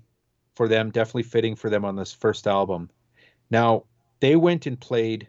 for 0.56 0.68
them 0.68 0.92
definitely 0.92 1.24
fitting 1.24 1.56
for 1.56 1.70
them 1.70 1.86
on 1.86 1.96
this 1.96 2.14
first 2.14 2.48
album 2.48 2.90
now 3.50 3.84
they 4.20 4.36
went 4.36 4.66
and 4.66 4.80
played 4.80 5.28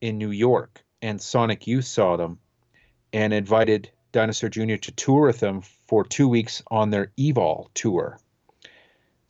in 0.00 0.18
new 0.18 0.30
york 0.30 0.84
and 1.02 1.20
sonic 1.20 1.66
youth 1.66 1.86
saw 1.86 2.16
them 2.16 2.38
and 3.12 3.32
invited 3.32 3.90
Dinosaur 4.14 4.48
Jr. 4.48 4.76
to 4.76 4.92
tour 4.92 5.26
with 5.26 5.40
them 5.40 5.62
for 5.88 6.04
two 6.04 6.28
weeks 6.28 6.62
on 6.70 6.90
their 6.90 7.12
Evol 7.18 7.68
tour. 7.74 8.18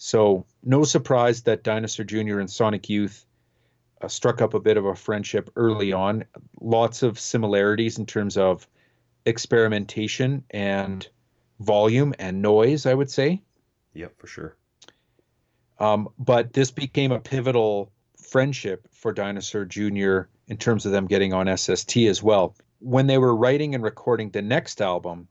So, 0.04 0.44
no 0.62 0.84
surprise 0.84 1.40
that 1.44 1.62
Dinosaur 1.62 2.04
Jr. 2.04 2.38
and 2.38 2.50
Sonic 2.50 2.90
Youth 2.90 3.24
uh, 4.02 4.08
struck 4.08 4.42
up 4.42 4.52
a 4.52 4.60
bit 4.60 4.76
of 4.76 4.84
a 4.84 4.94
friendship 4.94 5.48
early 5.56 5.94
on. 5.94 6.26
Lots 6.60 7.02
of 7.02 7.18
similarities 7.18 7.98
in 7.98 8.04
terms 8.04 8.36
of 8.36 8.68
experimentation 9.24 10.44
and 10.50 11.08
volume 11.58 12.12
and 12.18 12.42
noise, 12.42 12.84
I 12.84 12.92
would 12.92 13.10
say. 13.10 13.40
Yep, 13.94 14.18
for 14.18 14.26
sure. 14.26 14.56
Um, 15.78 16.10
but 16.18 16.52
this 16.52 16.70
became 16.70 17.10
a 17.10 17.18
pivotal 17.18 17.90
friendship 18.18 18.86
for 18.92 19.10
Dinosaur 19.10 19.64
Jr. 19.64 20.28
in 20.48 20.58
terms 20.58 20.84
of 20.84 20.92
them 20.92 21.06
getting 21.06 21.32
on 21.32 21.56
SST 21.56 21.96
as 21.96 22.22
well 22.22 22.54
when 22.78 23.06
they 23.06 23.16
were 23.16 23.34
writing 23.34 23.74
and 23.74 23.82
recording 23.82 24.28
the 24.28 24.42
next 24.42 24.82
album, 24.82 25.28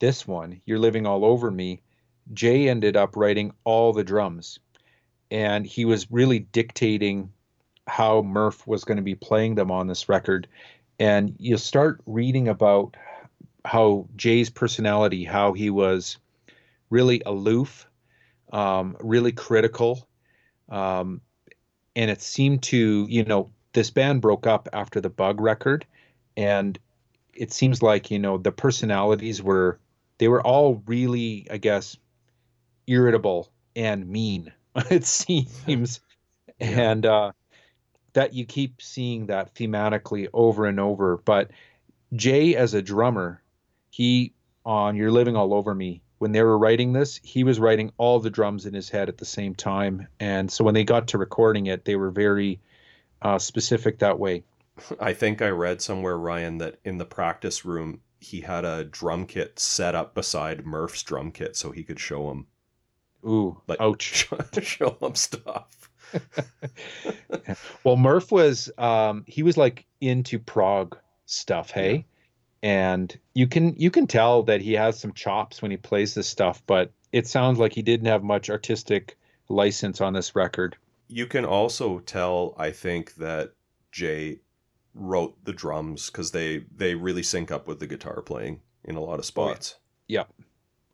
this 0.00 0.26
one, 0.26 0.60
You're 0.64 0.80
Living 0.80 1.06
All 1.06 1.24
Over 1.24 1.52
Me, 1.52 1.82
Jay 2.32 2.68
ended 2.68 2.96
up 2.96 3.16
writing 3.16 3.52
all 3.64 3.92
the 3.92 4.04
drums. 4.04 4.58
And 5.30 5.66
he 5.66 5.84
was 5.84 6.10
really 6.10 6.40
dictating 6.40 7.32
how 7.86 8.22
Murph 8.22 8.66
was 8.66 8.84
going 8.84 8.96
to 8.96 9.02
be 9.02 9.14
playing 9.14 9.56
them 9.56 9.70
on 9.70 9.86
this 9.86 10.08
record. 10.08 10.46
And 10.98 11.34
you 11.38 11.56
start 11.56 12.00
reading 12.06 12.48
about 12.48 12.96
how 13.64 14.08
Jay's 14.16 14.50
personality, 14.50 15.24
how 15.24 15.52
he 15.52 15.70
was 15.70 16.18
really 16.90 17.22
aloof, 17.26 17.88
um, 18.52 18.96
really 19.00 19.32
critical. 19.32 20.06
Um, 20.68 21.20
and 21.96 22.10
it 22.10 22.22
seemed 22.22 22.62
to, 22.64 23.06
you 23.08 23.24
know, 23.24 23.50
this 23.72 23.90
band 23.90 24.22
broke 24.22 24.46
up 24.46 24.68
after 24.72 25.00
the 25.00 25.10
Bug 25.10 25.40
record 25.40 25.86
and 26.36 26.78
it 27.34 27.52
seems 27.52 27.82
like 27.82 28.10
you 28.10 28.18
know 28.18 28.38
the 28.38 28.52
personalities 28.52 29.42
were 29.42 29.78
they 30.18 30.28
were 30.28 30.42
all 30.42 30.82
really 30.86 31.46
i 31.50 31.56
guess 31.56 31.96
irritable 32.86 33.50
and 33.74 34.08
mean 34.08 34.52
it 34.90 35.04
seems 35.04 36.00
yeah. 36.58 36.66
and 36.90 37.06
uh, 37.06 37.32
that 38.12 38.32
you 38.32 38.44
keep 38.44 38.80
seeing 38.80 39.26
that 39.26 39.54
thematically 39.54 40.28
over 40.32 40.66
and 40.66 40.80
over 40.80 41.18
but 41.18 41.50
jay 42.14 42.54
as 42.54 42.74
a 42.74 42.82
drummer 42.82 43.42
he 43.90 44.32
on 44.64 44.96
you're 44.96 45.10
living 45.10 45.36
all 45.36 45.52
over 45.52 45.74
me 45.74 46.02
when 46.18 46.32
they 46.32 46.42
were 46.42 46.58
writing 46.58 46.92
this 46.92 47.20
he 47.22 47.44
was 47.44 47.58
writing 47.58 47.92
all 47.98 48.20
the 48.20 48.30
drums 48.30 48.66
in 48.66 48.74
his 48.74 48.88
head 48.88 49.08
at 49.08 49.18
the 49.18 49.24
same 49.24 49.54
time 49.54 50.06
and 50.20 50.50
so 50.50 50.64
when 50.64 50.74
they 50.74 50.84
got 50.84 51.08
to 51.08 51.18
recording 51.18 51.66
it 51.66 51.84
they 51.84 51.96
were 51.96 52.10
very 52.10 52.60
uh, 53.22 53.38
specific 53.38 53.98
that 53.98 54.18
way 54.18 54.42
I 55.00 55.14
think 55.14 55.40
I 55.40 55.48
read 55.48 55.80
somewhere, 55.80 56.18
Ryan, 56.18 56.58
that 56.58 56.78
in 56.84 56.98
the 56.98 57.06
practice 57.06 57.64
room 57.64 58.00
he 58.20 58.42
had 58.42 58.64
a 58.64 58.84
drum 58.84 59.26
kit 59.26 59.58
set 59.58 59.94
up 59.94 60.14
beside 60.14 60.66
Murph's 60.66 61.02
drum 61.02 61.32
kit 61.32 61.56
so 61.56 61.70
he 61.70 61.82
could 61.82 62.00
show 62.00 62.30
him. 62.30 62.46
Ooh, 63.26 63.60
like 63.66 63.80
ouch! 63.80 64.28
To 64.52 64.60
show 64.60 64.96
him 65.00 65.14
stuff. 65.14 65.90
well, 67.84 67.96
Murph 67.96 68.30
was 68.30 68.70
um, 68.78 69.24
he 69.26 69.42
was 69.42 69.56
like 69.56 69.84
into 70.00 70.38
prog 70.38 70.96
stuff, 71.26 71.70
hey, 71.70 72.06
yeah. 72.62 72.68
and 72.70 73.18
you 73.34 73.46
can 73.46 73.74
you 73.76 73.90
can 73.90 74.06
tell 74.06 74.42
that 74.44 74.60
he 74.60 74.74
has 74.74 74.98
some 74.98 75.12
chops 75.12 75.60
when 75.60 75.70
he 75.70 75.76
plays 75.76 76.14
this 76.14 76.28
stuff, 76.28 76.62
but 76.66 76.92
it 77.12 77.26
sounds 77.26 77.58
like 77.58 77.72
he 77.72 77.82
didn't 77.82 78.06
have 78.06 78.22
much 78.22 78.50
artistic 78.50 79.16
license 79.48 80.00
on 80.00 80.12
this 80.12 80.36
record. 80.36 80.76
You 81.08 81.26
can 81.26 81.44
also 81.44 82.00
tell, 82.00 82.54
I 82.58 82.70
think, 82.70 83.14
that 83.16 83.52
Jay 83.92 84.40
wrote 84.94 85.36
the 85.44 85.52
drums 85.52 86.10
because 86.10 86.30
they 86.30 86.64
they 86.74 86.94
really 86.94 87.22
sync 87.22 87.50
up 87.50 87.66
with 87.66 87.80
the 87.80 87.86
guitar 87.86 88.22
playing 88.22 88.60
in 88.84 88.96
a 88.96 89.00
lot 89.00 89.18
of 89.18 89.24
spots. 89.24 89.76
Yeah. 90.06 90.24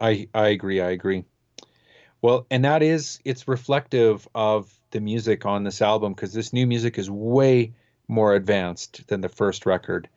I 0.00 0.28
I 0.34 0.48
agree. 0.48 0.80
I 0.80 0.90
agree. 0.90 1.24
Well, 2.22 2.46
and 2.50 2.64
that 2.64 2.82
is 2.82 3.20
it's 3.24 3.48
reflective 3.48 4.28
of 4.34 4.72
the 4.92 5.00
music 5.00 5.44
on 5.44 5.64
this 5.64 5.82
album 5.82 6.14
because 6.14 6.32
this 6.32 6.52
new 6.52 6.66
music 6.66 6.98
is 6.98 7.10
way 7.10 7.72
more 8.08 8.34
advanced 8.34 9.06
than 9.08 9.20
the 9.20 9.28
first 9.28 9.66
record. 9.66 10.08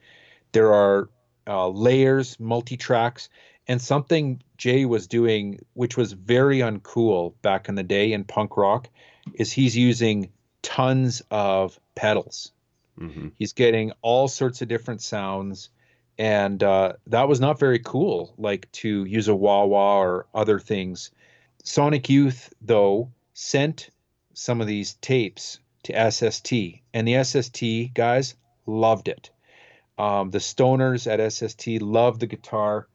There 0.52 0.74
are 0.74 1.10
uh, 1.48 1.70
layers, 1.70 2.40
multi 2.40 2.78
tracks, 2.78 3.30
and 3.68 3.82
something 3.82 4.42
Jay 4.58 4.86
was 4.86 5.08
doing, 5.08 5.60
which 5.74 5.98
was 5.98 6.14
very 6.14 6.60
uncool 6.60 7.34
back 7.42 7.70
in 7.70 7.76
the 7.76 7.84
day 7.84 8.14
in 8.14 8.24
punk 8.24 8.56
rock, 8.58 8.90
is 9.34 9.52
he's 9.52 9.76
using 9.76 10.32
tons 10.62 11.22
of 11.32 11.80
pedals. 11.96 12.52
hmm 12.98 13.30
He's 13.40 13.54
getting 13.54 13.92
all 14.02 14.28
sorts 14.28 14.62
of 14.62 14.68
different 14.68 15.02
sounds, 15.02 15.70
and 16.18 16.62
uh, 16.64 16.94
that 17.08 17.28
was 17.28 17.40
not 17.40 17.60
very 17.60 17.80
cool. 17.80 18.34
Like 18.38 18.72
to 18.74 19.06
use 19.06 19.28
a 19.28 19.36
wah 19.36 19.66
wah 19.66 20.02
or 20.02 20.28
other 20.34 20.60
things. 20.60 21.12
Sonic 21.68 22.10
Youth, 22.10 22.54
though, 22.62 23.12
sent 23.34 23.90
some 24.36 24.62
of 24.62 24.68
these 24.68 24.94
tapes 25.02 25.60
to 25.82 26.12
SST, 26.12 26.54
and 26.94 27.08
the 27.08 27.24
SST 27.24 27.92
guys 27.92 28.36
loved 28.68 29.08
it. 29.08 29.32
Um, 29.98 30.30
the 30.30 30.38
stoners 30.38 31.08
at 31.08 31.34
SST 31.34 31.82
loved 31.82 32.20
the 32.20 32.28
guitar, 32.28 32.88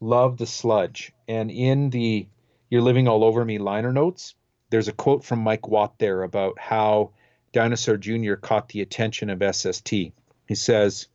loved 0.00 0.38
the 0.38 0.46
sludge. 0.46 1.12
And 1.28 1.50
in 1.50 1.90
the 1.90 2.26
You're 2.70 2.80
Living 2.80 3.08
All 3.08 3.24
Over 3.24 3.44
Me 3.44 3.58
liner 3.58 3.92
notes, 3.92 4.34
there's 4.70 4.88
a 4.88 4.92
quote 4.92 5.22
from 5.22 5.40
Mike 5.40 5.68
Watt 5.68 5.98
there 5.98 6.22
about 6.22 6.58
how 6.58 7.10
Dinosaur 7.52 7.98
Jr. 7.98 8.36
caught 8.36 8.70
the 8.70 8.80
attention 8.80 9.28
of 9.28 9.54
SST. 9.54 9.90
He 9.90 10.54
says, 10.54 11.08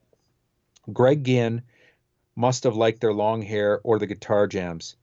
Greg 0.94 1.24
Ginn 1.24 1.64
must 2.36 2.66
have 2.66 2.76
liked 2.76 3.02
their 3.02 3.14
long 3.14 3.42
hair 3.42 3.82
or 3.84 3.98
the 3.98 4.08
guitar 4.08 4.46
jams. 4.46 4.96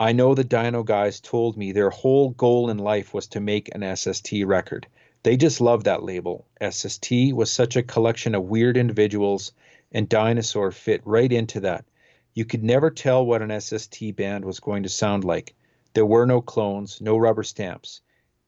I 0.00 0.12
know 0.12 0.32
the 0.32 0.44
Dino 0.44 0.84
guys 0.84 1.18
told 1.18 1.56
me 1.56 1.72
their 1.72 1.90
whole 1.90 2.30
goal 2.30 2.70
in 2.70 2.78
life 2.78 3.12
was 3.12 3.26
to 3.28 3.40
make 3.40 3.74
an 3.74 3.96
SST 3.96 4.44
record. 4.44 4.86
They 5.24 5.36
just 5.36 5.60
loved 5.60 5.86
that 5.86 6.04
label. 6.04 6.46
SST 6.60 7.10
was 7.32 7.50
such 7.50 7.74
a 7.74 7.82
collection 7.82 8.36
of 8.36 8.44
weird 8.44 8.76
individuals, 8.76 9.50
and 9.90 10.08
Dinosaur 10.08 10.70
fit 10.70 11.00
right 11.04 11.32
into 11.32 11.58
that. 11.60 11.84
You 12.32 12.44
could 12.44 12.62
never 12.62 12.90
tell 12.90 13.26
what 13.26 13.42
an 13.42 13.60
SST 13.60 14.14
band 14.14 14.44
was 14.44 14.60
going 14.60 14.84
to 14.84 14.88
sound 14.88 15.24
like. 15.24 15.56
There 15.94 16.06
were 16.06 16.26
no 16.26 16.42
clones, 16.42 17.00
no 17.00 17.16
rubber 17.16 17.42
stamps. 17.42 18.00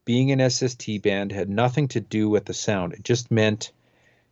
Being 0.04 0.30
an 0.30 0.48
SST 0.48 1.02
band 1.02 1.32
had 1.32 1.50
nothing 1.50 1.88
to 1.88 2.00
do 2.00 2.28
with 2.28 2.44
the 2.44 2.54
sound. 2.54 2.92
It 2.92 3.02
just 3.02 3.28
meant 3.28 3.72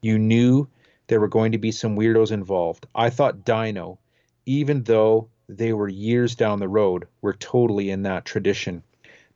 you 0.01 0.21
knew 0.21 0.69
there 1.09 1.19
were 1.19 1.27
going 1.27 1.51
to 1.51 1.59
be 1.59 1.73
some 1.73 1.97
weirdos 1.97 2.31
involved. 2.31 2.87
I 2.95 3.11
thought 3.11 3.45
Dino, 3.45 3.99
even 4.47 4.85
though 4.85 5.31
they 5.49 5.73
were 5.73 5.89
years 5.89 6.35
down 6.35 6.61
the 6.61 6.69
road, 6.69 7.07
were 7.23 7.33
totally 7.33 7.91
in 7.91 8.03
that 8.03 8.25
tradition. 8.25 8.83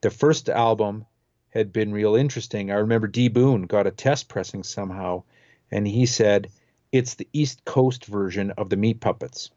The 0.02 0.10
first 0.10 0.48
album 0.48 1.06
had 1.50 1.72
been 1.72 1.92
real 1.92 2.14
interesting. 2.14 2.70
I 2.70 2.76
remember 2.76 3.06
D 3.06 3.28
Boon 3.28 3.62
got 3.62 3.86
a 3.86 3.90
test 3.90 4.28
pressing 4.28 4.62
somehow, 4.62 5.22
and 5.70 5.86
he 5.86 6.06
said 6.06 6.48
it's 6.92 7.14
the 7.14 7.28
East 7.32 7.64
Coast 7.64 8.04
version 8.04 8.50
of 8.52 8.68
the 8.68 8.76
Meat 8.76 9.00
Puppets. 9.00 9.50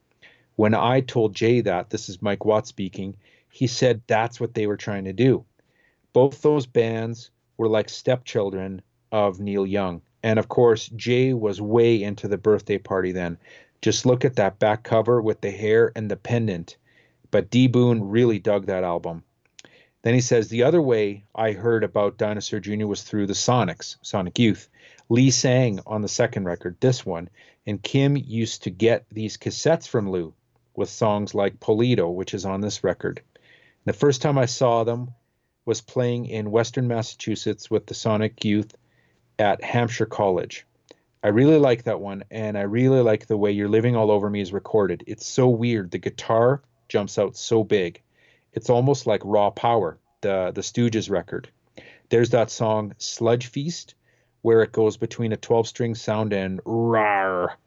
When 0.56 0.74
I 0.74 1.02
told 1.02 1.36
Jay 1.36 1.62
that, 1.62 1.90
this 1.90 2.08
is 2.08 2.22
Mike 2.22 2.46
Watt 2.46 2.68
speaking, 2.68 3.18
he 3.50 3.68
said 3.68 4.02
that's 4.08 4.40
what 4.40 4.54
they 4.54 4.68
were 4.68 4.78
trying 4.78 5.06
to 5.06 5.14
do. 5.14 5.46
Both 6.14 6.42
those 6.42 6.66
bands 6.66 7.32
were 7.58 7.68
like 7.68 7.90
stepchildren 7.90 8.82
of 9.12 9.40
Neil 9.40 9.66
Young. 9.66 10.02
And 10.24 10.40
of 10.40 10.48
course, 10.48 10.88
Jay 10.96 11.34
was 11.34 11.62
way 11.62 12.02
into 12.02 12.28
the 12.28 12.38
birthday 12.38 12.78
party 12.78 13.12
then. 13.12 13.38
Just 13.82 14.06
look 14.06 14.26
at 14.26 14.38
that 14.38 14.60
back 14.60 14.84
cover 14.84 15.22
with 15.22 15.42
the 15.42 15.52
hair 15.52 15.92
and 15.96 16.10
the 16.10 16.16
pendant. 16.16 16.78
But 17.32 17.50
D 17.50 17.68
Boon 17.68 18.10
really 18.10 18.40
dug 18.40 18.68
that 18.68 18.84
album. 18.84 19.24
Then 20.02 20.14
he 20.14 20.22
says 20.22 20.48
the 20.48 20.64
other 20.64 20.82
way 20.82 21.26
I 21.34 21.52
heard 21.52 21.84
about 21.84 22.18
Dinosaur 22.18 22.60
Jr. 22.60 22.86
was 22.86 23.02
through 23.02 23.28
the 23.28 23.34
Sonics, 23.34 23.98
Sonic 24.04 24.38
Youth. 24.38 24.70
Lee 25.10 25.32
sang 25.32 25.80
on 25.86 26.02
the 26.02 26.08
second 26.08 26.46
record, 26.46 26.78
this 26.80 27.06
one, 27.06 27.30
and 27.66 27.82
Kim 27.82 28.16
used 28.16 28.64
to 28.64 28.70
get 28.70 29.06
these 29.12 29.38
cassettes 29.38 29.88
from 29.88 30.10
Lou 30.10 30.34
with 30.76 30.90
songs 30.90 31.34
like 31.34 31.60
Poledo, 31.60 32.14
which 32.14 32.34
is 32.34 32.46
on 32.46 32.62
this 32.62 32.84
record. 32.84 33.22
The 33.86 33.94
first 33.94 34.22
time 34.22 34.38
I 34.38 34.46
saw 34.46 34.84
them 34.84 35.12
was 35.66 35.82
playing 35.82 36.28
in 36.28 36.52
Western 36.52 36.88
Massachusetts 36.88 37.72
with 37.72 37.88
the 37.88 37.94
Sonic 37.94 38.46
Youth 38.46 38.76
at 39.40 39.64
Hampshire 39.64 40.06
College. 40.06 40.66
I 41.26 41.30
really 41.30 41.58
like 41.58 41.86
that 41.86 42.00
one, 42.00 42.24
and 42.30 42.56
I 42.56 42.62
really 42.62 43.02
like 43.02 43.26
the 43.26 43.36
way 43.36 43.50
You're 43.50 43.68
Living 43.68 43.96
All 43.96 44.12
Over 44.12 44.30
Me 44.30 44.42
is 44.42 44.54
recorded. 44.54 45.04
It's 45.08 45.26
so 45.26 45.48
weird. 45.50 45.90
The 45.90 45.98
guitar 45.98 46.62
jumps 46.88 47.18
out 47.18 47.36
so 47.36 47.64
big. 47.64 48.04
It's 48.54 48.70
almost 48.70 49.08
like 49.08 49.22
Raw 49.26 49.50
Power, 49.50 49.98
the, 50.22 50.52
the 50.54 50.62
Stooges 50.62 51.10
record. 51.10 51.50
There's 52.10 52.30
that 52.30 52.52
song 52.52 52.94
Sludge 53.00 53.48
Feast, 53.48 53.96
where 54.44 54.62
it 54.62 54.72
goes 54.72 54.98
between 54.98 55.34
a 55.34 55.38
12 55.38 55.68
string 55.68 55.96
sound 55.96 56.32
and 56.32 56.62
rar. 56.64 57.58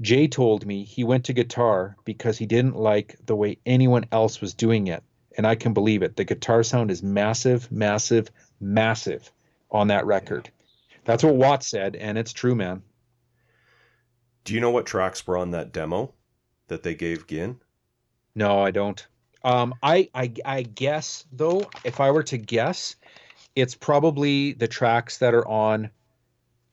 Jay 0.00 0.26
told 0.26 0.66
me 0.66 0.82
he 0.82 1.04
went 1.04 1.26
to 1.26 1.32
guitar 1.32 1.94
because 2.04 2.38
he 2.38 2.46
didn't 2.46 2.74
like 2.74 3.14
the 3.24 3.36
way 3.36 3.58
anyone 3.64 4.06
else 4.10 4.40
was 4.40 4.52
doing 4.52 4.88
it. 4.88 5.04
And 5.36 5.46
I 5.46 5.54
can 5.54 5.74
believe 5.74 6.02
it. 6.02 6.16
The 6.16 6.24
guitar 6.24 6.64
sound 6.64 6.90
is 6.90 7.04
massive, 7.04 7.70
massive, 7.70 8.32
massive 8.58 9.30
on 9.70 9.86
that 9.88 10.06
record. 10.06 10.50
That's 11.04 11.22
what 11.22 11.36
Watt 11.36 11.62
said, 11.62 11.96
and 11.96 12.16
it's 12.16 12.32
true, 12.32 12.54
man. 12.54 12.82
Do 14.44 14.54
you 14.54 14.60
know 14.60 14.70
what 14.70 14.86
tracks 14.86 15.26
were 15.26 15.36
on 15.36 15.50
that 15.52 15.72
demo 15.72 16.12
that 16.68 16.82
they 16.82 16.94
gave 16.94 17.26
Ginn? 17.26 17.60
No, 18.34 18.60
I 18.60 18.70
don't. 18.70 19.06
Um, 19.42 19.74
I, 19.82 20.08
I 20.14 20.32
I 20.44 20.62
guess 20.62 21.26
though, 21.32 21.68
if 21.84 22.00
I 22.00 22.10
were 22.10 22.22
to 22.24 22.38
guess, 22.38 22.96
it's 23.54 23.74
probably 23.74 24.54
the 24.54 24.68
tracks 24.68 25.18
that 25.18 25.34
are 25.34 25.46
on 25.46 25.90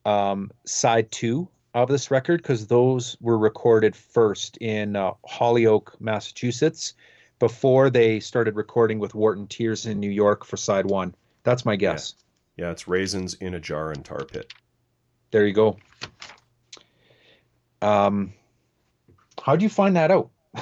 um, 0.05 0.51
side 0.65 1.11
two 1.11 1.49
of 1.73 1.89
this 1.89 2.11
record 2.11 2.41
because 2.41 2.67
those 2.67 3.17
were 3.21 3.37
recorded 3.37 3.95
first 3.95 4.57
in 4.57 4.95
uh, 4.95 5.11
Holyoke, 5.25 5.95
Massachusetts, 5.99 6.93
before 7.39 7.89
they 7.89 8.19
started 8.19 8.55
recording 8.55 8.99
with 8.99 9.15
Wharton 9.15 9.47
Tiers 9.47 9.85
in 9.85 9.99
New 9.99 10.09
York 10.09 10.45
for 10.45 10.57
side 10.57 10.85
one. 10.85 11.15
That's 11.43 11.65
my 11.65 11.75
guess. 11.75 12.15
Yeah, 12.17 12.30
it's 12.57 12.87
Raisins 12.87 13.33
in 13.35 13.53
a 13.53 13.59
Jar 13.59 13.91
and 13.91 14.03
Tar 14.03 14.25
Pit. 14.25 14.53
There 15.31 15.45
you 15.45 15.53
go. 15.53 15.77
Um, 17.81 18.33
how 19.41 19.55
do 19.55 19.63
you 19.63 19.69
find 19.69 19.95
that 19.95 20.11
out? 20.11 20.29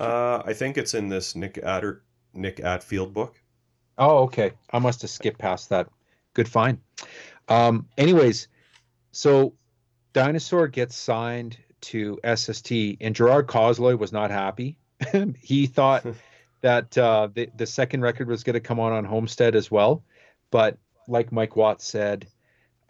Uh, 0.00 0.42
I 0.44 0.52
think 0.52 0.78
it's 0.78 0.94
in 0.94 1.08
this 1.08 1.36
Nick 1.36 1.58
Adder 1.58 2.02
Nick 2.34 2.56
Attfield 2.56 3.12
book. 3.12 3.40
Oh, 3.98 4.24
okay. 4.24 4.50
I 4.72 4.80
must 4.80 5.02
have 5.02 5.10
skipped 5.10 5.38
past 5.38 5.68
that. 5.68 5.88
Good 6.34 6.48
find. 6.48 6.78
Um, 7.48 7.86
anyways, 7.96 8.48
so 9.12 9.54
Dinosaur 10.12 10.66
gets 10.66 10.96
signed 10.96 11.56
to 11.82 12.18
SST, 12.24 12.72
and 13.00 13.14
Gerard 13.14 13.46
Cosloy 13.46 13.96
was 13.96 14.12
not 14.12 14.30
happy. 14.30 14.76
he 15.40 15.66
thought 15.66 16.04
that 16.62 16.96
uh, 16.98 17.28
the 17.32 17.50
the 17.56 17.66
second 17.66 18.00
record 18.00 18.28
was 18.28 18.42
going 18.42 18.54
to 18.54 18.60
come 18.60 18.80
on 18.80 18.92
on 18.92 19.04
Homestead 19.04 19.54
as 19.54 19.70
well, 19.70 20.02
but 20.50 20.78
like 21.08 21.32
Mike 21.32 21.56
Watts 21.56 21.86
said, 21.86 22.26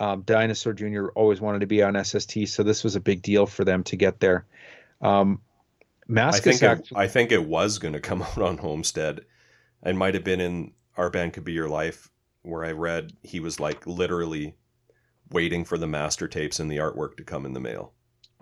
um, 0.03 0.23
Dinosaur 0.23 0.73
Jr. 0.73 1.09
always 1.15 1.41
wanted 1.41 1.61
to 1.61 1.67
be 1.67 1.83
on 1.83 2.03
SST, 2.03 2.49
so 2.49 2.63
this 2.63 2.83
was 2.83 2.97
a 2.97 3.01
big 3.01 3.23
deal 3.23 3.47
for 3.47 3.65
them 3.65 3.85
to 3.85 3.97
get 3.97 4.19
there. 4.19 4.47
Um, 5.01 5.41
I 6.09 6.13
Maskus 6.13 6.43
think 6.43 6.63
it, 6.63 6.67
actually, 6.67 6.97
I 6.99 7.07
think 7.07 7.33
it 7.33 7.45
was 7.45 7.79
going 7.79 7.95
to 7.95 8.01
come 8.01 8.23
out 8.23 8.39
on 8.43 8.59
Homestead, 8.59 9.21
and 9.83 9.97
might 9.99 10.15
have 10.15 10.25
been 10.25 10.41
in 10.41 10.73
Our 10.97 11.11
Band 11.11 11.35
Could 11.35 11.45
Be 11.45 11.53
Your 11.53 11.69
Life, 11.69 12.11
where 12.43 12.65
I 12.65 12.73
read 12.73 13.13
he 13.23 13.41
was 13.41 13.61
like 13.61 13.87
literally 13.87 14.55
waiting 15.31 15.65
for 15.65 15.79
the 15.79 15.87
master 15.87 16.29
tapes 16.29 16.61
and 16.61 16.71
the 16.71 16.79
artwork 16.79 17.17
to 17.17 17.25
come 17.25 17.47
in 17.47 17.53
the 17.53 17.61
mail. 17.61 17.93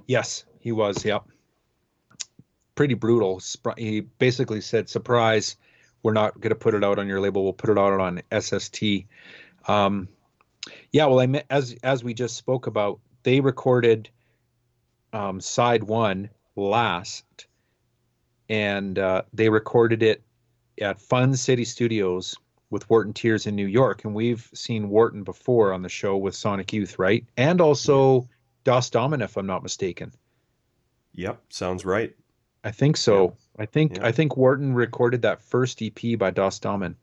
Yes, 0.07 0.45
he 0.61 0.73
was. 0.73 1.05
Yep. 1.05 1.25
Pretty 2.75 2.95
brutal. 2.95 3.41
He 3.77 4.01
basically 4.01 4.63
said, 4.63 4.89
"Surprise, 4.89 5.57
we're 6.03 6.15
not 6.15 6.41
going 6.41 6.51
to 6.51 6.59
put 6.59 6.75
it 6.75 6.83
out 6.83 6.99
on 6.99 7.07
your 7.07 7.21
label. 7.21 7.45
We'll 7.45 7.53
put 7.53 7.71
it 7.71 7.79
out 7.79 8.01
on 8.01 8.23
SST." 8.33 8.83
Um, 9.71 10.09
yeah. 10.93 11.07
Well, 11.07 11.21
I 11.21 11.45
as 11.51 11.77
as 11.83 12.03
we 12.03 12.15
just 12.15 12.37
spoke 12.37 12.67
about, 12.67 13.01
they 13.23 13.41
recorded 13.41 14.11
um, 15.13 15.41
side 15.41 15.85
one 15.85 16.31
last, 16.57 17.47
and 18.49 18.99
uh, 18.99 19.23
they 19.33 19.49
recorded 19.49 20.03
it 20.03 20.23
at 20.81 21.01
Fun 21.01 21.37
City 21.37 21.65
Studios 21.65 22.37
with 22.71 22.89
Wharton 22.89 23.13
Tiers 23.13 23.47
in 23.47 23.55
New 23.55 23.67
York, 23.67 24.05
and 24.05 24.15
we've 24.15 24.49
seen 24.55 24.89
Wharton 24.89 25.23
before 25.25 25.73
on 25.73 25.83
the 25.83 25.89
show 25.89 26.17
with 26.17 26.35
Sonic 26.35 26.73
Youth, 26.73 26.99
right? 26.99 27.25
And 27.37 27.61
also 27.61 28.29
Das 28.65 28.91
Damen, 28.91 29.23
if 29.23 29.37
I'm 29.37 29.47
not 29.47 29.63
mistaken. 29.63 30.13
Yep, 31.15 31.41
sounds 31.51 31.85
right. 31.85 32.15
I 32.63 32.71
think 32.71 32.97
so. 32.97 33.37
I 33.59 33.67
think 33.67 33.97
Yeah. 33.97 34.07
I 34.07 34.13
think 34.13 34.37
Wharton 34.37 34.75
recorded 34.75 35.23
that 35.23 35.43
first 35.43 35.83
EP 35.83 36.19
by 36.19 36.31
Das 36.31 36.59
Damen. 36.61 36.95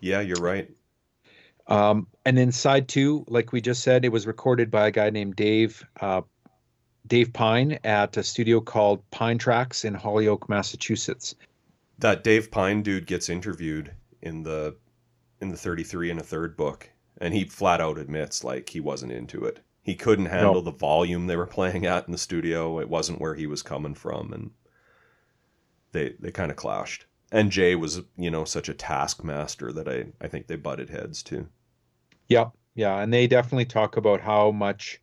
Yeah, 0.00 0.20
you're 0.20 0.40
right. 0.40 0.68
Um, 1.72 2.06
and 2.26 2.36
then 2.36 2.52
side 2.52 2.86
two, 2.86 3.24
like 3.28 3.52
we 3.52 3.60
just 3.60 3.82
said, 3.82 4.04
it 4.04 4.12
was 4.12 4.26
recorded 4.26 4.70
by 4.70 4.88
a 4.88 4.90
guy 4.90 5.08
named 5.10 5.36
Dave 5.36 5.84
uh, 6.00 6.20
Dave 7.06 7.32
Pine 7.32 7.78
at 7.82 8.16
a 8.16 8.22
studio 8.22 8.60
called 8.60 9.02
Pine 9.10 9.38
Tracks 9.38 9.84
in 9.84 9.94
Holyoke, 9.94 10.48
Massachusetts. 10.48 11.34
That 11.98 12.24
Dave 12.24 12.50
Pine 12.50 12.82
dude 12.82 13.06
gets 13.06 13.28
interviewed 13.28 13.92
in 14.20 14.42
the 14.42 14.76
in 15.40 15.48
the 15.48 15.56
33 15.56 16.10
and 16.10 16.20
a 16.20 16.22
third 16.22 16.56
book 16.56 16.88
and 17.18 17.32
he 17.32 17.44
flat 17.44 17.80
out 17.80 17.98
admits 17.98 18.44
like 18.44 18.68
he 18.68 18.80
wasn't 18.80 19.12
into 19.12 19.44
it. 19.44 19.60
He 19.82 19.94
couldn't 19.94 20.26
handle 20.26 20.54
no. 20.54 20.60
the 20.60 20.72
volume 20.72 21.26
they 21.26 21.36
were 21.36 21.46
playing 21.46 21.86
at 21.86 22.06
in 22.06 22.12
the 22.12 22.18
studio. 22.18 22.80
It 22.80 22.88
wasn't 22.88 23.20
where 23.20 23.34
he 23.34 23.46
was 23.46 23.62
coming 23.62 23.94
from 23.94 24.32
and 24.32 24.50
they 25.92 26.14
they 26.20 26.32
kind 26.32 26.50
of 26.50 26.56
clashed. 26.56 27.06
And 27.30 27.50
Jay 27.50 27.74
was, 27.74 28.02
you 28.16 28.30
know, 28.30 28.44
such 28.44 28.68
a 28.68 28.74
taskmaster 28.74 29.72
that 29.72 29.88
I 29.88 30.06
I 30.20 30.28
think 30.28 30.48
they 30.48 30.56
butted 30.56 30.90
heads 30.90 31.22
too. 31.22 31.48
Yep. 32.28 32.52
Yeah, 32.74 32.98
and 33.00 33.12
they 33.12 33.26
definitely 33.26 33.66
talk 33.66 33.96
about 33.96 34.20
how 34.20 34.50
much 34.50 35.00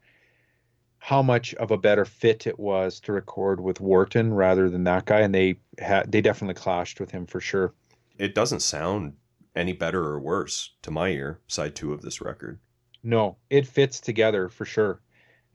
how 1.00 1.22
much 1.22 1.54
of 1.56 1.72
a 1.72 1.78
better 1.78 2.04
fit 2.04 2.46
it 2.46 2.60
was 2.60 3.00
to 3.00 3.14
record 3.14 3.62
with 3.62 3.80
Wharton 3.80 4.34
rather 4.34 4.70
than 4.70 4.84
that 4.84 5.06
guy, 5.06 5.22
and 5.22 5.34
they 5.34 5.60
had 5.78 6.12
they 6.12 6.22
definitely 6.22 6.56
clashed 6.56 7.00
with 7.00 7.12
him 7.12 7.26
for 7.26 7.40
sure. 7.40 7.74
It 8.18 8.36
doesn't 8.36 8.62
sound 8.62 9.14
any 9.56 9.74
better 9.74 10.04
or 10.04 10.20
worse 10.20 10.72
to 10.82 10.92
my 10.92 11.10
ear. 11.10 11.40
Side 11.48 11.76
two 11.76 11.94
of 11.94 12.02
this 12.02 12.22
record. 12.22 12.60
No, 13.04 13.38
it 13.50 13.68
fits 13.68 14.00
together 14.02 14.50
for 14.50 14.66
sure. 14.66 15.02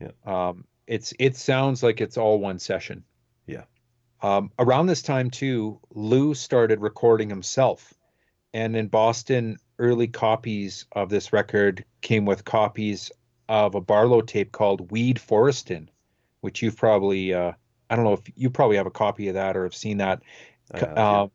Yeah. 0.01 0.11
Um, 0.25 0.65
it's 0.87 1.13
it 1.19 1.37
sounds 1.37 1.83
like 1.83 2.01
it's 2.01 2.17
all 2.17 2.39
one 2.39 2.59
session. 2.59 3.05
Yeah. 3.47 3.65
Um, 4.23 4.51
around 4.59 4.87
this 4.87 5.03
time 5.03 5.31
too, 5.31 5.81
Lou 5.91 6.35
started 6.35 6.81
recording 6.81 7.29
himself, 7.29 7.93
and 8.55 8.77
in 8.77 8.89
Boston, 8.89 9.59
early 9.79 10.07
copies 10.07 10.87
of 10.93 11.09
this 11.09 11.33
record 11.33 11.85
came 12.01 12.25
with 12.25 12.45
copies 12.45 13.11
of 13.49 13.75
a 13.75 13.81
Barlow 13.81 14.21
tape 14.21 14.53
called 14.53 14.91
Weed 14.91 15.19
Forestin, 15.19 15.89
which 16.41 16.63
you've 16.63 16.77
probably 16.77 17.35
uh, 17.35 17.53
I 17.91 17.97
don't 17.97 18.05
know 18.05 18.15
if 18.15 18.23
you 18.37 18.51
probably 18.51 18.77
have 18.77 18.87
a 18.87 18.91
copy 18.91 19.29
of 19.29 19.35
that 19.35 19.57
or 19.57 19.65
have 19.65 19.75
seen 19.75 19.99
that. 19.99 20.23
Have, 20.73 20.83
uh, 20.83 20.95
yeah. 20.97 21.27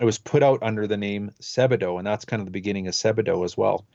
It 0.00 0.04
was 0.04 0.18
put 0.18 0.42
out 0.42 0.62
under 0.62 0.86
the 0.86 0.96
name 0.96 1.30
Sebadoh, 1.40 1.98
and 1.98 2.06
that's 2.06 2.24
kind 2.24 2.40
of 2.40 2.46
the 2.46 2.52
beginning 2.52 2.86
of 2.86 2.94
Sebadoh 2.94 3.44
as 3.44 3.56
well. 3.56 3.86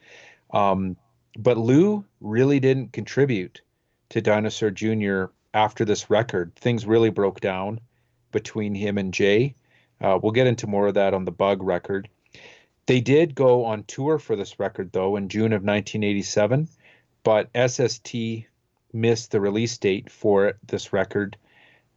Um, 0.51 0.97
but 1.37 1.57
Lou 1.57 2.05
really 2.21 2.59
didn't 2.59 2.93
contribute 2.93 3.61
to 4.09 4.21
Dinosaur 4.21 4.71
Jr. 4.71 5.25
after 5.53 5.83
this 5.83 6.09
record. 6.09 6.55
Things 6.55 6.85
really 6.85 7.09
broke 7.09 7.41
down 7.41 7.79
between 8.31 8.75
him 8.75 8.97
and 8.97 9.13
Jay. 9.13 9.55
Uh, 10.01 10.19
we'll 10.21 10.31
get 10.31 10.47
into 10.47 10.67
more 10.67 10.87
of 10.87 10.93
that 10.93 11.13
on 11.13 11.25
the 11.25 11.31
Bug 11.31 11.63
record. 11.63 12.07
They 12.87 13.01
did 13.01 13.33
go 13.33 13.65
on 13.65 13.83
tour 13.83 14.19
for 14.19 14.35
this 14.35 14.59
record, 14.59 14.91
though, 14.91 15.15
in 15.15 15.29
June 15.29 15.53
of 15.53 15.63
1987, 15.63 16.67
but 17.23 17.49
SST 17.55 18.15
missed 18.93 19.31
the 19.31 19.41
release 19.41 19.77
date 19.77 20.11
for 20.11 20.53
this 20.67 20.93
record, 20.93 21.35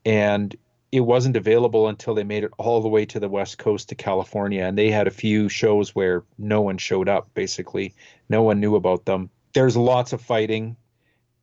and 0.07 0.55
it 0.91 1.01
wasn't 1.01 1.37
available 1.37 1.89
until 1.89 2.15
they 2.15 2.25
made 2.25 2.45
it 2.45 2.53
all 2.57 2.81
the 2.81 2.89
way 2.89 3.05
to 3.05 3.21
the 3.21 3.29
west 3.29 3.59
coast 3.59 3.91
to 3.91 3.95
California. 3.95 4.65
And 4.65 4.79
they 4.79 4.91
had 4.91 5.07
a 5.07 5.11
few 5.11 5.51
shows 5.51 5.95
where 5.95 6.25
no 6.39 6.63
one 6.63 6.79
showed 6.79 7.11
up, 7.11 7.35
basically. 7.35 7.95
No 8.31 8.43
one 8.43 8.59
knew 8.59 8.75
about 8.75 9.05
them. 9.05 9.29
There's 9.53 9.77
lots 9.77 10.15
of 10.15 10.23
fighting 10.23 10.77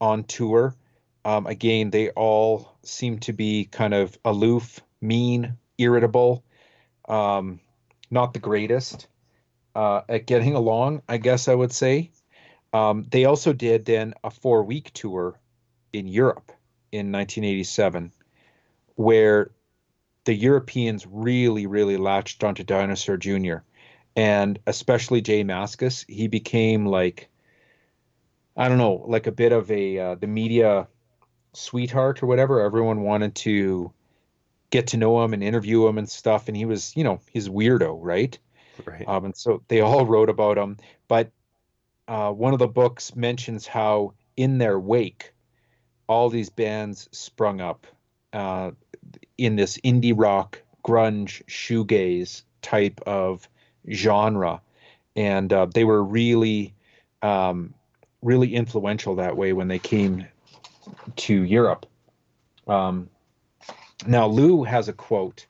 on 0.01 0.23
tour. 0.23 0.75
Um, 1.23 1.45
again, 1.45 1.91
they 1.91 2.09
all 2.09 2.75
seem 2.81 3.19
to 3.19 3.33
be 3.33 3.65
kind 3.65 3.93
of 3.93 4.17
aloof, 4.25 4.79
mean, 4.99 5.57
irritable, 5.77 6.43
um, 7.07 7.59
not 8.09 8.33
the 8.33 8.39
greatest 8.39 9.07
uh, 9.76 10.01
at 10.09 10.26
getting 10.26 10.55
along, 10.55 11.01
I 11.07 11.17
guess 11.17 11.47
I 11.47 11.55
would 11.55 11.71
say. 11.71 12.11
Um, 12.73 13.05
they 13.09 13.26
also 13.26 13.53
did 13.53 13.86
then 13.86 14.13
a 14.23 14.32
four 14.32 14.63
week 14.63 14.91
tour 14.93 15.39
in 15.93 16.07
Europe 16.07 16.51
in 16.91 17.11
1987, 17.11 18.11
where 18.95 19.51
the 20.26 20.34
Europeans 20.34 21.05
really, 21.09 21.67
really 21.67 21.97
latched 21.97 22.43
onto 22.43 22.63
Dinosaur 22.63 23.17
Jr. 23.17 23.57
And 24.15 24.59
especially 24.65 25.21
J 25.21 25.43
Mascis, 25.43 26.05
he 26.09 26.28
became 26.28 26.86
like, 26.86 27.30
I 28.57 28.69
don't 28.69 28.78
know, 28.78 29.03
like 29.07 29.28
a 29.28 29.32
bit 29.32 29.51
of 29.51 29.69
a 29.69 29.99
uh, 29.99 30.15
the 30.15 30.28
media 30.28 30.88
sweetheart 31.53 32.23
or 32.23 32.28
whatever. 32.28 32.61
Everyone 32.61 33.01
wanted 33.01 33.36
to 33.36 33.91
get 34.69 34.88
to 34.88 34.97
know 34.97 35.23
him 35.23 35.34
and 35.34 35.43
interview 35.43 35.86
him 35.88 35.97
and 35.97 36.09
stuff. 36.09 36.47
And 36.47 36.57
he 36.57 36.65
was, 36.65 36.95
you 36.95 37.03
know, 37.03 37.19
he's 37.32 37.49
weirdo, 37.49 37.97
right? 38.01 38.38
Right. 38.84 39.07
Um, 39.07 39.26
and 39.26 39.38
so 39.38 39.61
they 39.67 39.82
all 39.82 40.05
wrote 40.07 40.30
about 40.30 40.57
him. 40.57 40.78
But 41.07 41.32
uh, 42.07 42.32
one 42.32 42.53
of 42.53 42.59
the 42.59 42.67
books 42.67 43.15
mentions 43.15 43.65
how 43.67 44.13
in 44.38 44.57
their 44.57 44.80
wake, 44.80 45.34
all 46.07 46.30
these 46.30 46.49
bands 46.49 47.09
sprung 47.11 47.61
up 47.61 47.88
uh, 48.34 48.71
in 49.38 49.55
this 49.55 49.78
indie 49.80 50.13
rock, 50.15 50.61
grunge, 50.84 51.43
shoegaze 51.45 52.43
type 52.61 53.01
of 53.05 53.47
genre, 53.91 54.61
and 55.15 55.51
uh, 55.51 55.65
they 55.65 55.84
were 55.84 56.03
really, 56.03 56.73
um, 57.21 57.73
really 58.21 58.53
influential 58.53 59.15
that 59.15 59.38
way 59.38 59.53
when 59.53 59.67
they 59.67 59.80
came 59.80 60.26
to 61.15 61.43
Europe. 61.43 61.86
Um, 62.67 63.09
now 64.05 64.28
Lou 64.28 64.63
has 64.63 64.89
a 64.89 64.93
quote 64.93 65.45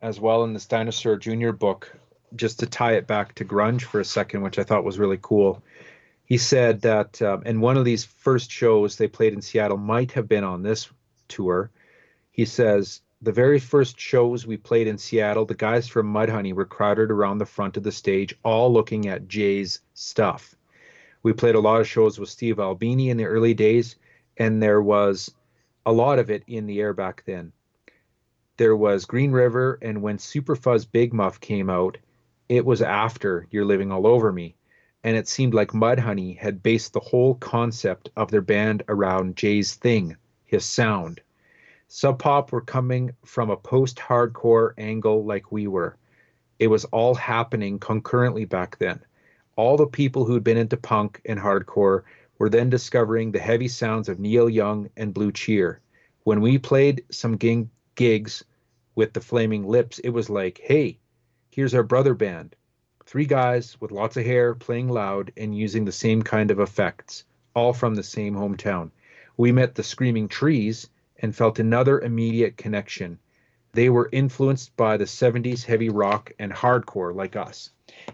as 0.00 0.20
well 0.20 0.44
in 0.44 0.52
this 0.52 0.66
Dinosaur 0.66 1.16
Jr. 1.16 1.52
book 1.52 1.96
just 2.36 2.60
to 2.60 2.66
tie 2.66 2.92
it 2.92 3.06
back 3.06 3.34
to 3.36 3.44
grunge 3.44 3.82
for 3.82 4.00
a 4.00 4.04
second, 4.04 4.42
which 4.42 4.58
I 4.58 4.62
thought 4.62 4.84
was 4.84 4.98
really 4.98 5.18
cool. 5.20 5.62
He 6.24 6.38
said 6.38 6.80
that 6.82 7.20
um, 7.20 7.42
in 7.44 7.60
one 7.60 7.76
of 7.76 7.84
these 7.84 8.04
first 8.04 8.50
shows 8.50 8.96
they 8.96 9.08
played 9.08 9.32
in 9.34 9.42
Seattle 9.42 9.76
might 9.76 10.12
have 10.12 10.28
been 10.28 10.44
on 10.44 10.62
this 10.62 10.90
tour. 11.28 11.70
He 12.30 12.44
says 12.44 13.02
the 13.22 13.32
very 13.32 13.60
first 13.60 14.00
shows 14.00 14.46
we 14.46 14.56
played 14.56 14.88
in 14.88 14.98
Seattle, 14.98 15.44
the 15.44 15.54
guys 15.54 15.86
from 15.86 16.12
Mudhoney 16.12 16.52
were 16.52 16.64
crowded 16.64 17.10
around 17.10 17.38
the 17.38 17.46
front 17.46 17.76
of 17.76 17.84
the 17.84 17.92
stage, 17.92 18.36
all 18.42 18.72
looking 18.72 19.06
at 19.08 19.28
Jay's 19.28 19.80
stuff. 19.94 20.56
We 21.22 21.32
played 21.32 21.54
a 21.54 21.60
lot 21.60 21.80
of 21.80 21.88
shows 21.88 22.18
with 22.18 22.30
Steve 22.30 22.58
Albini 22.58 23.10
in 23.10 23.16
the 23.16 23.26
early 23.26 23.54
days, 23.54 23.94
and 24.38 24.60
there 24.60 24.82
was 24.82 25.32
a 25.86 25.92
lot 25.92 26.18
of 26.18 26.30
it 26.30 26.42
in 26.48 26.66
the 26.66 26.80
air 26.80 26.92
back 26.92 27.22
then. 27.24 27.52
There 28.56 28.76
was 28.76 29.04
Green 29.04 29.30
River, 29.30 29.78
and 29.80 30.02
when 30.02 30.18
Superfuzz 30.18 30.90
Big 30.90 31.12
Muff 31.12 31.38
came 31.40 31.70
out, 31.70 31.98
it 32.52 32.66
was 32.66 32.82
after 32.82 33.46
You're 33.50 33.64
Living 33.64 33.90
All 33.90 34.06
Over 34.06 34.30
Me, 34.30 34.54
and 35.02 35.16
it 35.16 35.26
seemed 35.26 35.54
like 35.54 35.72
Mudhoney 35.72 36.36
had 36.36 36.62
based 36.62 36.92
the 36.92 37.00
whole 37.00 37.34
concept 37.36 38.10
of 38.14 38.30
their 38.30 38.42
band 38.42 38.82
around 38.88 39.36
Jay's 39.36 39.74
thing, 39.74 40.16
his 40.44 40.66
sound. 40.66 41.22
Sub 41.88 42.18
Pop 42.18 42.52
were 42.52 42.60
coming 42.60 43.12
from 43.24 43.48
a 43.48 43.56
post 43.56 43.96
hardcore 43.96 44.72
angle 44.76 45.24
like 45.24 45.50
we 45.50 45.66
were. 45.66 45.96
It 46.58 46.66
was 46.66 46.84
all 46.86 47.14
happening 47.14 47.78
concurrently 47.78 48.44
back 48.44 48.76
then. 48.76 49.00
All 49.56 49.78
the 49.78 49.86
people 49.86 50.26
who'd 50.26 50.44
been 50.44 50.58
into 50.58 50.76
punk 50.76 51.22
and 51.24 51.40
hardcore 51.40 52.02
were 52.38 52.50
then 52.50 52.68
discovering 52.68 53.32
the 53.32 53.38
heavy 53.38 53.68
sounds 53.68 54.10
of 54.10 54.20
Neil 54.20 54.50
Young 54.50 54.90
and 54.98 55.14
Blue 55.14 55.32
Cheer. 55.32 55.80
When 56.24 56.42
we 56.42 56.58
played 56.58 57.04
some 57.10 57.38
gigs 57.38 58.44
with 58.94 59.14
the 59.14 59.20
Flaming 59.22 59.66
Lips, 59.66 59.98
it 60.00 60.10
was 60.10 60.28
like, 60.28 60.60
hey, 60.62 60.98
Here's 61.54 61.74
our 61.74 61.82
brother 61.82 62.14
band. 62.14 62.56
Three 63.04 63.26
guys 63.26 63.78
with 63.78 63.92
lots 63.92 64.16
of 64.16 64.24
hair 64.24 64.54
playing 64.54 64.88
loud 64.88 65.32
and 65.36 65.54
using 65.54 65.84
the 65.84 65.92
same 65.92 66.22
kind 66.22 66.50
of 66.50 66.60
effects, 66.60 67.24
all 67.54 67.74
from 67.74 67.94
the 67.94 68.02
same 68.02 68.34
hometown. 68.34 68.90
We 69.36 69.52
met 69.52 69.74
the 69.74 69.82
Screaming 69.82 70.28
Trees 70.28 70.88
and 71.18 71.36
felt 71.36 71.58
another 71.58 72.00
immediate 72.00 72.56
connection. 72.56 73.18
They 73.72 73.90
were 73.90 74.08
influenced 74.12 74.74
by 74.78 74.96
the 74.96 75.04
70s 75.04 75.62
heavy 75.62 75.90
rock 75.90 76.32
and 76.38 76.50
hardcore 76.50 77.14
like 77.14 77.36
us. 77.36 77.68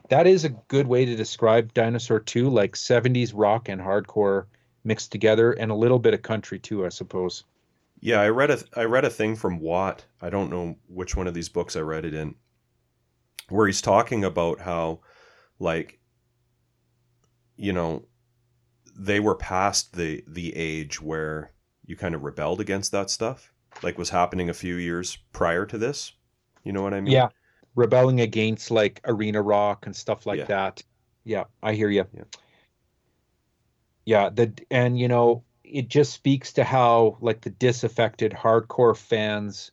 That 0.09 0.27
is 0.27 0.45
a 0.45 0.49
good 0.67 0.89
way 0.89 1.05
to 1.05 1.15
describe 1.15 1.73
Dinosaur 1.73 2.19
2, 2.19 2.49
like 2.49 2.75
70s 2.75 3.31
rock 3.33 3.69
and 3.69 3.81
hardcore 3.81 4.47
mixed 4.83 5.13
together 5.13 5.53
and 5.53 5.71
a 5.71 5.77
little 5.77 6.01
bit 6.01 6.15
of 6.15 6.23
country 6.23 6.59
too, 6.59 6.85
I 6.85 6.89
suppose. 6.89 7.45
Yeah, 8.01 8.21
I 8.21 8.31
read 8.31 8.51
a 8.51 8.59
I 8.75 8.85
read 8.85 9.05
a 9.05 9.11
thing 9.11 9.37
from 9.37 9.61
Watt. 9.61 10.05
I 10.21 10.29
don't 10.29 10.51
know 10.51 10.77
which 10.89 11.15
one 11.15 11.29
of 11.29 11.35
these 11.35 11.49
books 11.49 11.77
I 11.77 11.81
read 11.81 12.05
it 12.05 12.15
in, 12.15 12.35
where 13.49 13.67
he's 13.67 13.83
talking 13.83 14.25
about 14.25 14.61
how 14.61 15.01
like 15.59 15.99
you 17.57 17.73
know 17.73 18.05
they 18.97 19.21
were 19.21 19.35
past 19.35 19.97
the 19.97 20.23
the 20.27 20.55
age 20.57 21.01
where 21.01 21.53
you 21.85 21.97
kind 21.97 22.15
of 22.15 22.23
rebelled 22.23 22.61
against 22.61 22.93
that 22.93 23.11
stuff 23.11 23.53
like 23.83 23.99
was 23.99 24.11
happening 24.11 24.51
a 24.51 24.55
few 24.55 24.75
years 24.77 25.19
prior 25.33 25.65
to 25.67 25.79
this. 25.79 26.13
You 26.65 26.73
know 26.73 26.83
what 26.83 26.95
i 26.95 27.01
mean? 27.01 27.13
Yeah. 27.13 27.29
Rebelling 27.75 28.21
against 28.21 28.71
like 28.71 29.01
arena 29.05 29.41
rock 29.41 29.87
and 29.87 29.95
stuff 29.95 30.27
like 30.27 30.39
yeah. 30.39 30.45
that. 30.47 30.83
Yeah 31.25 31.45
i 31.63 31.75
hear 31.75 31.91
you 31.91 32.07
yeah. 32.15 32.23
yeah 34.07 34.31
the 34.31 34.53
and 34.71 34.99
you 34.99 35.09
know 35.09 35.45
it 35.63 35.89
just 35.89 36.15
speaks 36.15 36.55
to 36.55 36.65
how 36.65 37.19
like 37.21 37.43
the 37.43 37.51
disaffected 37.51 38.33
hardcore 38.33 38.97
fans 38.97 39.71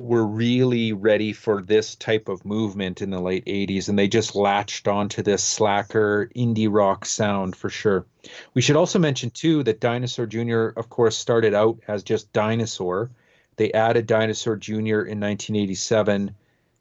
were 0.00 0.26
really 0.26 0.92
ready 0.92 1.32
for 1.32 1.62
this 1.62 1.94
type 1.94 2.28
of 2.28 2.44
movement 2.44 3.00
in 3.00 3.08
the 3.08 3.20
late 3.20 3.44
80s 3.46 3.88
and 3.88 3.98
they 3.98 4.08
just 4.08 4.34
latched 4.34 4.86
onto 4.88 5.22
this 5.22 5.42
slacker 5.42 6.30
indie 6.36 6.68
rock 6.70 7.06
sound 7.06 7.56
for 7.56 7.70
sure. 7.70 8.04
We 8.52 8.60
should 8.60 8.76
also 8.76 8.98
mention 8.98 9.30
too 9.30 9.62
that 9.62 9.80
Dinosaur 9.80 10.26
Jr. 10.26 10.78
of 10.78 10.90
course 10.90 11.16
started 11.16 11.54
out 11.54 11.78
as 11.88 12.02
just 12.02 12.30
Dinosaur. 12.34 13.10
They 13.56 13.72
added 13.72 14.06
Dinosaur 14.06 14.56
Jr. 14.56 14.74
in 14.76 15.18
1987 15.18 16.34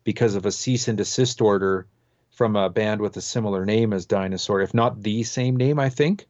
because 0.04 0.36
of 0.36 0.46
a 0.46 0.52
cease 0.52 0.90
and 0.90 0.98
desist 0.98 1.42
order 1.42 1.88
from 2.32 2.58
a 2.58 2.70
band 2.70 3.00
with 3.00 3.16
a 3.16 3.22
similar 3.22 3.66
name 3.66 3.94
as 3.94 4.06
Dinosaur, 4.06 4.60
if 4.60 4.74
not 4.74 5.02
the 5.02 5.24
same 5.24 5.56
name, 5.56 5.80
I 5.80 5.88
think. 5.90 6.28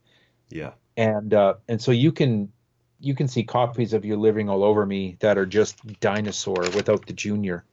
Yeah. 0.49 0.73
And 0.95 1.33
uh, 1.33 1.55
and 1.67 1.81
so 1.81 1.91
you 1.91 2.11
can 2.11 2.51
you 2.99 3.15
can 3.15 3.27
see 3.27 3.43
copies 3.43 3.93
of 3.93 4.05
"You're 4.05 4.17
Living 4.17 4.49
All 4.49 4.63
Over 4.63 4.85
Me" 4.85 5.17
that 5.19 5.37
are 5.37 5.45
just 5.45 5.99
Dinosaur 5.99 6.61
without 6.75 7.05
the 7.05 7.13
Junior. 7.13 7.63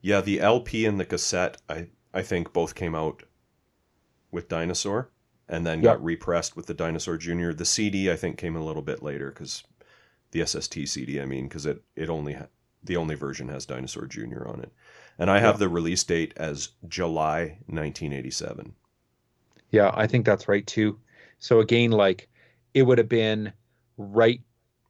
Yeah, 0.00 0.20
the 0.20 0.40
LP 0.40 0.86
and 0.86 0.98
the 0.98 1.04
cassette, 1.04 1.60
I 1.68 1.88
I 2.14 2.22
think 2.22 2.52
both 2.52 2.74
came 2.74 2.94
out 2.94 3.22
with 4.30 4.48
Dinosaur, 4.48 5.10
and 5.48 5.66
then 5.66 5.82
Yep. 5.82 5.84
got 5.98 6.04
repressed 6.04 6.56
with 6.56 6.66
the 6.66 6.74
Dinosaur 6.74 7.16
Junior. 7.16 7.52
The 7.52 7.64
CD 7.64 8.10
I 8.10 8.16
think 8.16 8.38
came 8.38 8.56
a 8.56 8.64
little 8.64 8.82
bit 8.82 9.02
later 9.02 9.30
because 9.30 9.64
the 10.30 10.40
SST 10.40 10.86
CD, 10.86 11.20
I 11.20 11.24
mean, 11.24 11.48
because 11.48 11.66
it 11.66 11.82
it 11.96 12.08
only 12.08 12.34
ha- 12.34 12.48
the 12.82 12.96
only 12.96 13.14
version 13.14 13.48
has 13.48 13.66
Dinosaur 13.66 14.06
Junior 14.06 14.46
on 14.46 14.60
it, 14.60 14.72
and 15.18 15.30
I 15.30 15.40
have 15.40 15.56
Yeah. 15.56 15.60
the 15.60 15.68
release 15.68 16.04
date 16.04 16.32
as 16.36 16.70
July 16.86 17.58
1987. 17.66 18.74
Yeah, 19.70 19.90
I 19.94 20.06
think 20.06 20.24
that's 20.24 20.48
right 20.48 20.66
too. 20.66 20.98
So 21.40 21.60
again, 21.60 21.90
like 21.90 22.28
it 22.74 22.82
would 22.84 22.98
have 22.98 23.08
been 23.08 23.52
right 23.98 24.40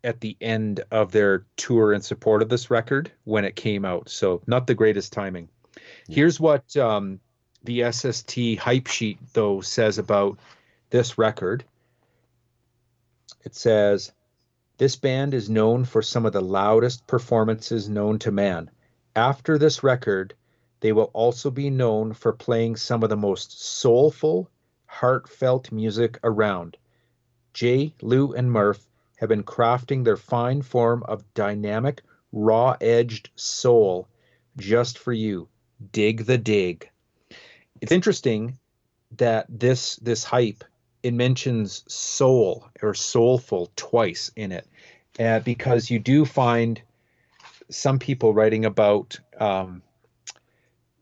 at 0.05 0.21
the 0.21 0.37
end 0.41 0.85
of 0.91 1.11
their 1.11 1.45
tour 1.57 1.93
in 1.93 2.01
support 2.01 2.43
of 2.43 2.49
this 2.49 2.71
record 2.71 3.11
when 3.25 3.45
it 3.45 3.57
came 3.57 3.85
out. 3.85 4.09
So 4.09 4.43
not 4.47 4.67
the 4.67 4.75
greatest 4.75 5.13
timing. 5.13 5.49
Here's 6.09 6.39
what 6.39 6.77
um, 6.77 7.21
the 7.65 7.91
SST 7.91 8.59
hype 8.59 8.87
sheet 8.87 9.19
though 9.33 9.61
says 9.61 9.99
about 9.99 10.39
this 10.91 11.19
record. 11.19 11.65
It 13.45 13.55
says 13.55 14.13
this 14.79 14.95
band 14.95 15.35
is 15.35 15.51
known 15.51 15.85
for 15.85 16.03
some 16.03 16.25
of 16.25 16.33
the 16.33 16.41
loudest 16.41 17.07
performances 17.07 17.89
known 17.89 18.19
to 18.21 18.31
man. 18.31 18.71
After 19.17 19.59
this 19.59 19.83
record, 19.83 20.35
they 20.81 20.93
will 20.93 21.11
also 21.13 21.51
be 21.51 21.71
known 21.71 22.13
for 22.13 22.33
playing 22.33 22.77
some 22.77 23.03
of 23.03 23.09
the 23.09 23.17
most 23.17 23.61
soulful, 23.61 24.49
heartfelt 24.87 25.73
music 25.73 26.21
around. 26.23 26.77
Jay, 27.53 27.93
Lou, 28.01 28.33
and 28.33 28.53
Murph 28.53 28.89
have 29.19 29.29
been 29.29 29.43
crafting 29.43 30.05
their 30.05 30.17
fine 30.17 30.63
form 30.63 31.03
of 31.07 31.35
dynamic, 31.35 32.03
raw 32.33 32.77
edged 32.81 33.31
soul 33.37 34.09
just 34.57 34.99
for 34.99 35.13
you. 35.13 35.49
Dig 35.93 36.25
the 36.25 36.39
dig. 36.39 36.89
It's 37.81 37.93
interesting 37.93 38.59
that 39.17 39.47
this 39.49 39.97
this 39.97 40.25
hype 40.25 40.65
it 41.03 41.15
mentions 41.15 41.85
soul 41.93 42.69
or 42.83 42.95
soulful 42.95 43.71
twice 43.77 44.31
in 44.35 44.53
it, 44.53 44.67
uh, 45.19 45.41
because 45.41 45.91
you 45.91 45.99
do 45.99 46.25
find 46.25 46.81
some 47.71 47.99
people 47.99 48.35
writing 48.35 48.65
about 48.65 49.19
um, 49.39 49.83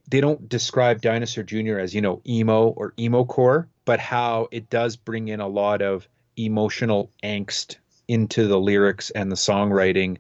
they 0.08 0.20
don't 0.20 0.48
describe 0.48 1.00
Dinosaur 1.00 1.44
Jr. 1.44 1.78
as 1.78 1.94
you 1.94 2.00
know 2.00 2.20
emo 2.26 2.68
or 2.68 2.94
emo 2.98 3.24
core, 3.24 3.68
but 3.84 4.00
how 4.00 4.48
it 4.50 4.70
does 4.70 4.96
bring 4.96 5.28
in 5.28 5.40
a 5.40 5.48
lot 5.48 5.82
of 5.82 6.08
emotional 6.36 7.10
angst 7.22 7.76
into 8.08 8.46
the 8.46 8.58
lyrics 8.58 9.10
and 9.10 9.30
the 9.30 9.36
songwriting, 9.36 10.18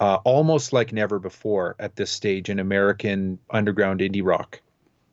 uh, 0.00 0.18
almost 0.24 0.72
like 0.72 0.92
never 0.92 1.18
before 1.18 1.76
at 1.78 1.96
this 1.96 2.10
stage 2.10 2.48
in 2.48 2.58
American 2.58 3.38
underground 3.50 4.00
indie 4.00 4.24
rock. 4.24 4.60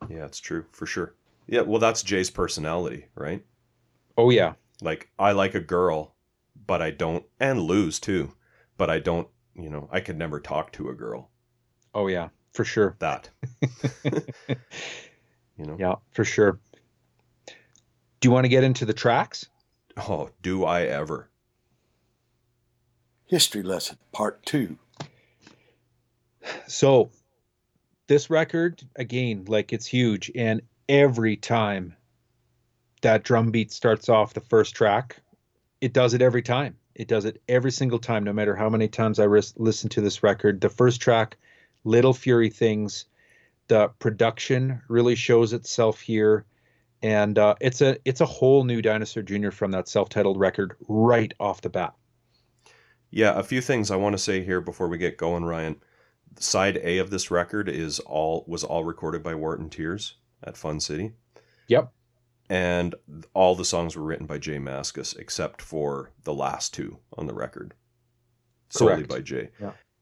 Yeah, 0.09 0.25
it's 0.25 0.39
true 0.39 0.65
for 0.71 0.85
sure. 0.85 1.13
Yeah, 1.47 1.61
well, 1.61 1.79
that's 1.79 2.03
Jay's 2.03 2.29
personality, 2.29 3.05
right? 3.15 3.43
Oh 4.17 4.29
yeah, 4.29 4.53
Like 4.81 5.09
I 5.19 5.31
like 5.33 5.55
a 5.55 5.59
girl, 5.59 6.15
but 6.65 6.81
I 6.81 6.91
don't, 6.91 7.23
and 7.39 7.61
lose 7.61 7.99
too, 7.99 8.33
but 8.77 8.89
I 8.89 8.99
don't. 8.99 9.27
You 9.55 9.69
know, 9.69 9.89
I 9.91 9.99
could 10.01 10.17
never 10.17 10.39
talk 10.39 10.71
to 10.73 10.89
a 10.89 10.93
girl. 10.93 11.29
oh 11.93 12.07
yeah, 12.07 12.29
for 12.53 12.63
sure. 12.63 12.95
That. 12.99 13.29
you 14.03 15.65
know. 15.65 15.77
Yeah, 15.79 15.95
for 16.11 16.23
sure. 16.23 16.59
Do 17.45 18.27
you 18.27 18.31
want 18.31 18.45
to 18.45 18.49
get 18.49 18.63
into 18.63 18.85
the 18.85 18.93
tracks? 18.93 19.47
Oh, 19.95 20.29
do 20.41 20.63
I 20.65 20.83
ever? 20.83 21.29
History 23.27 23.61
lesson, 23.61 23.97
part 24.13 24.45
two. 24.45 24.77
So 26.65 27.09
this 28.07 28.29
record 28.29 28.81
again, 28.95 29.43
like 29.49 29.73
it's 29.73 29.85
huge, 29.85 30.31
and 30.33 30.61
every 30.87 31.35
time 31.35 31.93
that 33.01 33.23
drum 33.23 33.51
beat 33.51 33.73
starts 33.73 34.07
off 34.07 34.33
the 34.33 34.39
first 34.39 34.75
track, 34.75 35.17
it 35.81 35.91
does 35.91 36.13
it 36.13 36.21
every 36.21 36.41
time. 36.41 36.77
It 36.95 37.09
does 37.09 37.25
it 37.25 37.41
every 37.49 37.71
single 37.71 37.99
time, 37.99 38.23
no 38.23 38.31
matter 38.31 38.55
how 38.55 38.69
many 38.69 38.87
times 38.87 39.19
I 39.19 39.25
ris- 39.25 39.53
listen 39.57 39.89
to 39.89 40.01
this 40.01 40.23
record. 40.23 40.61
The 40.61 40.69
first 40.69 41.01
track, 41.01 41.35
Little 41.83 42.13
Fury 42.13 42.49
Things, 42.49 43.05
the 43.67 43.89
production 43.99 44.81
really 44.87 45.15
shows 45.15 45.51
itself 45.51 45.99
here, 45.99 46.45
and 47.03 47.37
uh, 47.37 47.55
it's 47.59 47.81
a 47.81 47.97
it's 48.05 48.21
a 48.21 48.25
whole 48.25 48.63
new 48.63 48.81
Dinosaur 48.81 49.21
Jr. 49.21 49.51
from 49.51 49.71
that 49.71 49.89
self-titled 49.89 50.39
record 50.39 50.77
right 50.87 51.33
off 51.41 51.59
the 51.59 51.69
bat. 51.69 51.93
Yeah, 53.11 53.37
a 53.37 53.43
few 53.43 53.61
things 53.61 53.89
I 53.89 53.95
want 53.95 54.13
to 54.13 54.17
say 54.21 54.43
here 54.43 54.61
before 54.61 54.87
we 54.87 54.97
get 54.97 55.17
going, 55.17 55.45
Ryan. 55.45 55.77
Side 56.39 56.77
A 56.83 56.97
of 56.99 57.09
this 57.09 57.31
record 57.31 57.67
is 57.69 57.99
all 58.01 58.43
was 58.47 58.63
all 58.63 58.83
recorded 58.83 59.23
by 59.23 59.33
Wharton 59.33 59.69
Tiers 59.69 60.15
at 60.43 60.55
Fun 60.57 60.79
City, 60.79 61.13
Yep. 61.67 61.91
and 62.49 62.93
all 63.33 63.55
the 63.55 63.65
songs 63.65 63.95
were 63.95 64.03
written 64.03 64.27
by 64.27 64.37
Jay 64.37 64.57
Mascis 64.59 65.17
except 65.17 65.61
for 65.63 66.11
the 66.25 66.33
last 66.33 66.73
two 66.75 66.99
on 67.17 67.25
the 67.25 67.33
record, 67.33 67.73
solely 68.69 68.95
Correct. 68.95 69.09
by 69.09 69.21
Jay. 69.21 69.49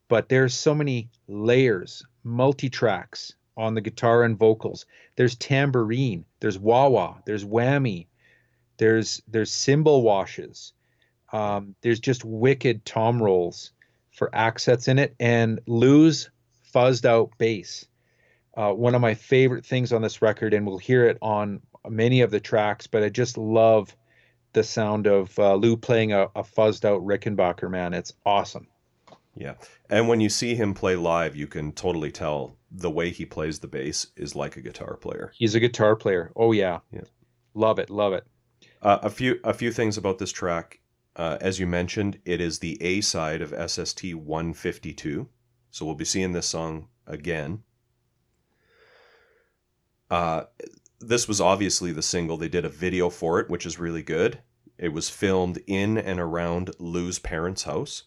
but 0.10 0.28
there's 0.28 0.54
so 0.54 0.76
many 0.76 1.10
layers, 1.28 2.04
multi 2.24 2.70
tracks 2.70 3.34
on 3.56 3.74
the 3.76 3.82
guitar 3.82 4.24
and 4.24 4.38
vocals. 4.38 4.86
There's 5.16 5.36
tambourine, 5.38 6.26
there's 6.42 6.60
wah 6.60 6.90
wah, 6.90 7.20
there's 7.26 7.46
whammy, 7.46 8.08
there's 8.78 9.22
there's 9.30 9.52
cymbal 9.52 10.02
washes. 10.02 10.74
Um, 11.36 11.76
there's 11.82 12.00
just 12.00 12.24
wicked 12.24 12.86
tom 12.86 13.22
rolls 13.22 13.74
for 14.12 14.34
accents 14.34 14.88
in 14.88 14.98
it, 14.98 15.16
and 15.20 15.60
Lou's 15.68 16.30
fuzzed 16.74 17.06
out 17.06 17.32
bass. 17.38 17.86
Uh, 18.56 18.72
one 18.72 18.96
of 18.96 19.02
my 19.02 19.16
favorite 19.16 19.66
things 19.66 19.92
on 19.92 20.02
this 20.02 20.22
record, 20.22 20.54
and 20.54 20.66
we'll 20.66 20.78
hear 20.78 21.06
it 21.08 21.18
on 21.22 21.62
many 21.90 22.22
of 22.22 22.32
the 22.32 22.40
tracks. 22.40 22.88
But 22.88 23.04
I 23.04 23.10
just 23.10 23.38
love 23.38 23.94
the 24.54 24.64
sound 24.64 25.08
of 25.08 25.38
uh, 25.38 25.56
Lou 25.56 25.76
playing 25.76 26.14
a, 26.14 26.28
a 26.36 26.44
fuzzed 26.44 26.86
out 26.86 27.06
Rickenbacker. 27.06 27.70
Man, 27.70 27.94
it's 27.94 28.14
awesome. 28.26 28.68
Yeah. 29.36 29.56
And 29.90 30.08
when 30.08 30.22
you 30.22 30.30
see 30.30 30.56
him 30.56 30.74
play 30.74 30.96
live, 30.96 31.36
you 31.36 31.48
can 31.48 31.74
totally 31.74 32.14
tell 32.14 32.56
the 32.72 32.90
way 32.90 33.10
he 33.10 33.26
plays 33.26 33.60
the 33.60 33.68
bass 33.68 34.08
is 34.16 34.38
like 34.38 34.56
a 34.56 34.62
guitar 34.62 34.96
player. 34.96 35.34
He's 35.36 35.56
a 35.56 35.60
guitar 35.60 35.98
player. 35.98 36.32
Oh 36.38 36.54
yeah. 36.54 36.80
Yeah. 36.94 37.02
Love 37.54 37.78
it. 37.80 37.90
Love 37.90 38.14
it. 38.14 38.26
Uh, 38.82 39.00
a 39.02 39.10
few 39.10 39.38
a 39.44 39.54
few 39.54 39.74
things 39.74 39.98
about 39.98 40.18
this 40.18 40.32
track. 40.32 40.80
Uh, 41.16 41.38
as 41.40 41.60
you 41.60 41.68
mentioned, 41.68 42.20
it 42.26 42.42
is 42.42 42.60
the 42.60 42.82
A 42.82 43.02
side 43.02 43.42
of 43.42 43.72
SST 43.72 44.14
152. 44.14 45.30
So 45.72 45.86
we'll 45.86 45.96
be 45.96 46.06
seeing 46.06 46.34
this 46.34 46.48
song 46.48 46.90
again. 47.08 47.64
Uh, 50.10 50.44
this 51.00 51.28
was 51.28 51.42
obviously 51.42 51.92
the 51.92 52.02
single. 52.02 52.38
They 52.38 52.50
did 52.50 52.66
a 52.66 52.70
video 52.70 53.10
for 53.10 53.40
it, 53.40 53.50
which 53.50 53.66
is 53.66 53.80
really 53.80 54.04
good. 54.04 54.40
It 54.78 54.90
was 54.90 55.10
filmed 55.10 55.62
in 55.68 55.98
and 55.98 56.20
around 56.20 56.72
Lou's 56.80 57.20
parents' 57.20 57.64
house. 57.64 58.04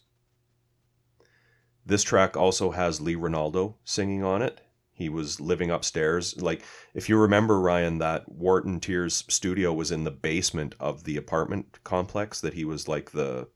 This 1.85 2.03
track 2.03 2.37
also 2.37 2.71
has 2.71 3.01
Lee 3.01 3.15
Ranaldo 3.15 3.75
singing 3.83 4.23
on 4.23 4.41
it. 4.43 4.61
He 4.99 5.07
was 5.07 5.39
living 5.39 5.71
upstairs. 5.71 6.39
Like, 6.41 6.61
if 6.93 7.07
you 7.07 7.17
remember, 7.17 7.59
Ryan, 7.59 7.99
that 7.99 8.29
Wharton 8.29 8.81
Tiers 8.81 9.23
studio 9.29 9.73
was 9.73 9.91
in 9.91 10.03
the 10.03 10.11
basement 10.11 10.75
of 10.77 11.05
the 11.05 11.15
apartment 11.15 11.79
complex 11.85 12.41
that 12.41 12.53
he 12.53 12.65
was 12.65 12.87
like 12.87 13.11
the 13.11 13.47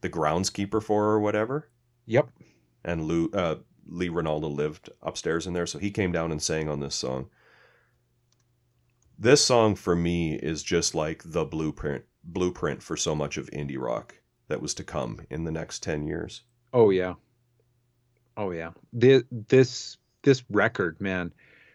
the 0.00 0.08
groundskeeper 0.08 0.80
for 0.80 1.06
or 1.06 1.18
whatever. 1.18 1.70
Yep. 2.06 2.28
And 2.84 3.02
Lou, 3.02 3.30
uh, 3.30 3.56
Lee 3.86 4.10
Ranaldo 4.10 4.54
lived 4.54 4.90
upstairs 5.02 5.46
in 5.46 5.54
there, 5.54 5.66
so 5.66 5.80
he 5.80 5.90
came 5.90 6.12
down 6.12 6.30
and 6.30 6.40
sang 6.40 6.68
on 6.68 6.78
this 6.78 6.94
song. 6.94 7.28
This 9.18 9.44
song 9.44 9.74
for 9.74 9.96
me 9.96 10.34
is 10.34 10.62
just 10.62 10.94
like 10.94 11.22
the 11.24 11.44
blueprint 11.44 12.04
blueprint 12.22 12.80
for 12.80 12.96
so 12.96 13.14
much 13.14 13.36
of 13.36 13.50
indie 13.50 13.80
rock 13.80 14.14
that 14.46 14.62
was 14.62 14.72
to 14.74 14.84
come 14.84 15.20
in 15.30 15.44
the 15.44 15.52
next 15.52 15.82
10 15.82 16.06
years. 16.06 16.42
Oh 16.72 16.90
yeah. 16.90 17.14
Oh 18.36 18.50
yeah. 18.50 18.70
This 18.92 19.22
this 19.30 19.96
this 20.22 20.42
record, 20.50 21.00
man. 21.00 21.32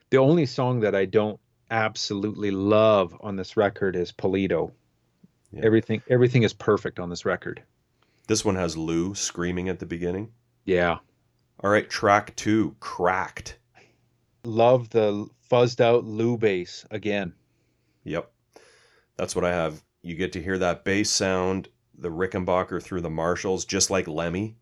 The 0.09 0.17
only 0.17 0.45
song 0.45 0.81
that 0.81 0.95
I 0.95 1.05
don't 1.05 1.39
absolutely 1.71 2.51
love 2.51 3.15
on 3.21 3.35
this 3.35 3.55
record 3.55 3.95
is 3.95 4.11
Poledo. 4.11 4.71
Yeah. 5.51 5.61
Everything 5.63 6.01
everything 6.09 6.43
is 6.43 6.53
perfect 6.53 6.99
on 6.99 7.09
this 7.09 7.25
record. 7.25 7.63
This 8.27 8.45
one 8.45 8.55
has 8.55 8.77
Lou 8.77 9.15
screaming 9.15 9.69
at 9.69 9.79
the 9.79 9.85
beginning. 9.85 10.31
Yeah. 10.65 10.97
All 11.61 11.69
right, 11.69 11.89
track 11.89 12.35
two, 12.35 12.75
cracked. 12.79 13.57
Love 14.45 14.89
the 14.89 15.27
fuzzed 15.51 15.81
out 15.81 16.05
Lou 16.05 16.37
bass 16.37 16.85
again. 16.91 17.33
Yep. 18.03 18.31
That's 19.17 19.35
what 19.35 19.43
I 19.43 19.51
have. 19.51 19.83
You 20.01 20.15
get 20.15 20.31
to 20.33 20.41
hear 20.41 20.57
that 20.59 20.85
bass 20.85 21.09
sound, 21.09 21.67
the 21.97 22.09
Rickenbacker 22.09 22.81
through 22.81 23.01
the 23.01 23.09
Marshalls, 23.09 23.65
just 23.65 23.89
like 23.89 24.07
Lemmy, 24.07 24.55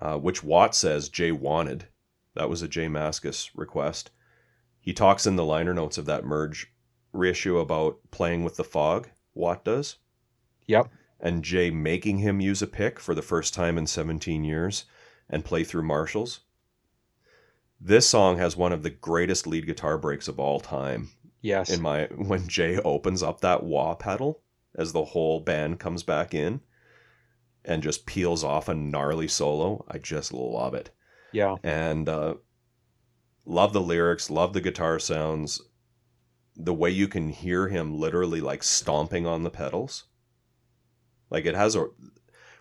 uh, 0.00 0.18
which 0.18 0.42
Watt 0.42 0.74
says 0.74 1.08
Jay 1.08 1.32
wanted. 1.32 1.86
That 2.34 2.50
was 2.50 2.62
a 2.62 2.68
Jay 2.68 2.86
Mascis 2.86 3.50
request. 3.54 4.10
He 4.80 4.92
talks 4.92 5.26
in 5.26 5.36
the 5.36 5.44
liner 5.44 5.72
notes 5.72 5.98
of 5.98 6.06
that 6.06 6.24
merge 6.24 6.72
reissue 7.12 7.58
about 7.58 7.98
playing 8.10 8.44
with 8.44 8.56
the 8.56 8.64
fog, 8.64 9.08
Watt 9.34 9.64
does. 9.64 9.96
Yep. 10.66 10.90
And 11.20 11.44
Jay 11.44 11.70
making 11.70 12.18
him 12.18 12.40
use 12.40 12.60
a 12.60 12.66
pick 12.66 13.00
for 13.00 13.14
the 13.14 13.22
first 13.22 13.54
time 13.54 13.78
in 13.78 13.86
17 13.86 14.44
years 14.44 14.84
and 15.30 15.44
play 15.44 15.64
through 15.64 15.84
Marshalls. 15.84 16.40
This 17.80 18.06
song 18.06 18.38
has 18.38 18.56
one 18.56 18.72
of 18.72 18.82
the 18.82 18.90
greatest 18.90 19.46
lead 19.46 19.66
guitar 19.66 19.96
breaks 19.96 20.28
of 20.28 20.38
all 20.38 20.60
time. 20.60 21.10
Yes. 21.40 21.70
In 21.70 21.80
my 21.80 22.04
when 22.16 22.48
Jay 22.48 22.78
opens 22.78 23.22
up 23.22 23.40
that 23.40 23.62
wah 23.62 23.94
pedal 23.94 24.42
as 24.74 24.92
the 24.92 25.04
whole 25.04 25.40
band 25.40 25.78
comes 25.78 26.02
back 26.02 26.34
in 26.34 26.60
and 27.64 27.82
just 27.82 28.06
peels 28.06 28.44
off 28.44 28.68
a 28.68 28.74
gnarly 28.74 29.28
solo, 29.28 29.84
I 29.88 29.98
just 29.98 30.32
love 30.32 30.74
it. 30.74 30.90
Yeah. 31.32 31.56
And 31.62 32.08
uh, 32.08 32.34
love 33.44 33.72
the 33.72 33.80
lyrics, 33.80 34.30
love 34.30 34.52
the 34.52 34.60
guitar 34.60 34.98
sounds, 34.98 35.60
the 36.56 36.74
way 36.74 36.90
you 36.90 37.08
can 37.08 37.28
hear 37.28 37.68
him 37.68 37.98
literally 37.98 38.40
like 38.40 38.62
stomping 38.62 39.26
on 39.26 39.42
the 39.42 39.50
pedals. 39.50 40.04
Like 41.30 41.46
it 41.46 41.54
has 41.54 41.74
a 41.74 41.86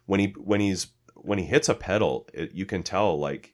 when 0.05 0.19
he 0.19 0.33
when 0.37 0.59
he's 0.59 0.87
when 1.15 1.37
he 1.37 1.45
hits 1.45 1.69
a 1.69 1.75
pedal, 1.75 2.27
it, 2.33 2.53
you 2.53 2.65
can 2.65 2.83
tell 2.83 3.19
like 3.19 3.53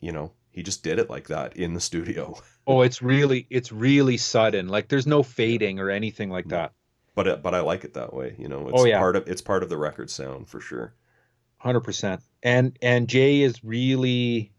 you 0.00 0.12
know 0.12 0.32
he 0.50 0.62
just 0.62 0.82
did 0.82 0.98
it 0.98 1.10
like 1.10 1.28
that 1.28 1.56
in 1.56 1.74
the 1.74 1.80
studio. 1.80 2.38
Oh, 2.66 2.80
it's 2.80 3.02
really 3.02 3.46
it's 3.50 3.70
really 3.70 4.16
sudden. 4.16 4.68
Like 4.68 4.88
there's 4.88 5.06
no 5.06 5.22
fading 5.22 5.78
or 5.78 5.90
anything 5.90 6.30
like 6.30 6.48
that. 6.48 6.72
But 7.16 7.26
it, 7.26 7.42
but 7.42 7.54
I 7.54 7.60
like 7.60 7.82
it 7.82 7.94
that 7.94 8.14
way. 8.14 8.36
You 8.38 8.46
know, 8.46 8.64
oh, 8.66 8.68
it's 8.68 8.82
Oh, 8.82 8.84
yeah. 8.84 8.98
part 9.00 9.16
of 9.16 9.26
it's 9.26 9.42
part 9.42 9.64
of 9.64 9.68
the 9.68 9.76
record 9.76 10.08
sound 10.10 10.48
for 10.48 10.60
sure. 10.60 10.94
Hundred 11.56 11.80
percent. 11.80 12.20
And 12.44 12.78
and 12.82 13.08
Jay 13.08 13.40
is 13.40 13.64
really, 13.64 14.52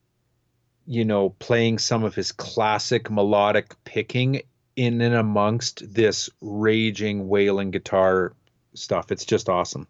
you 0.86 1.06
know, 1.06 1.30
playing 1.40 1.78
some 1.78 2.04
of 2.04 2.16
his 2.16 2.34
classic 2.34 3.10
melodic 3.10 3.74
picking 3.86 4.42
in 4.76 5.00
and 5.02 5.16
amongst 5.16 5.94
this 5.94 6.30
raging 6.42 7.30
wailing 7.30 7.72
guitar 7.72 8.34
stuff. 8.74 9.12
It's 9.12 9.26
just 9.26 9.48
awesome. 9.50 9.88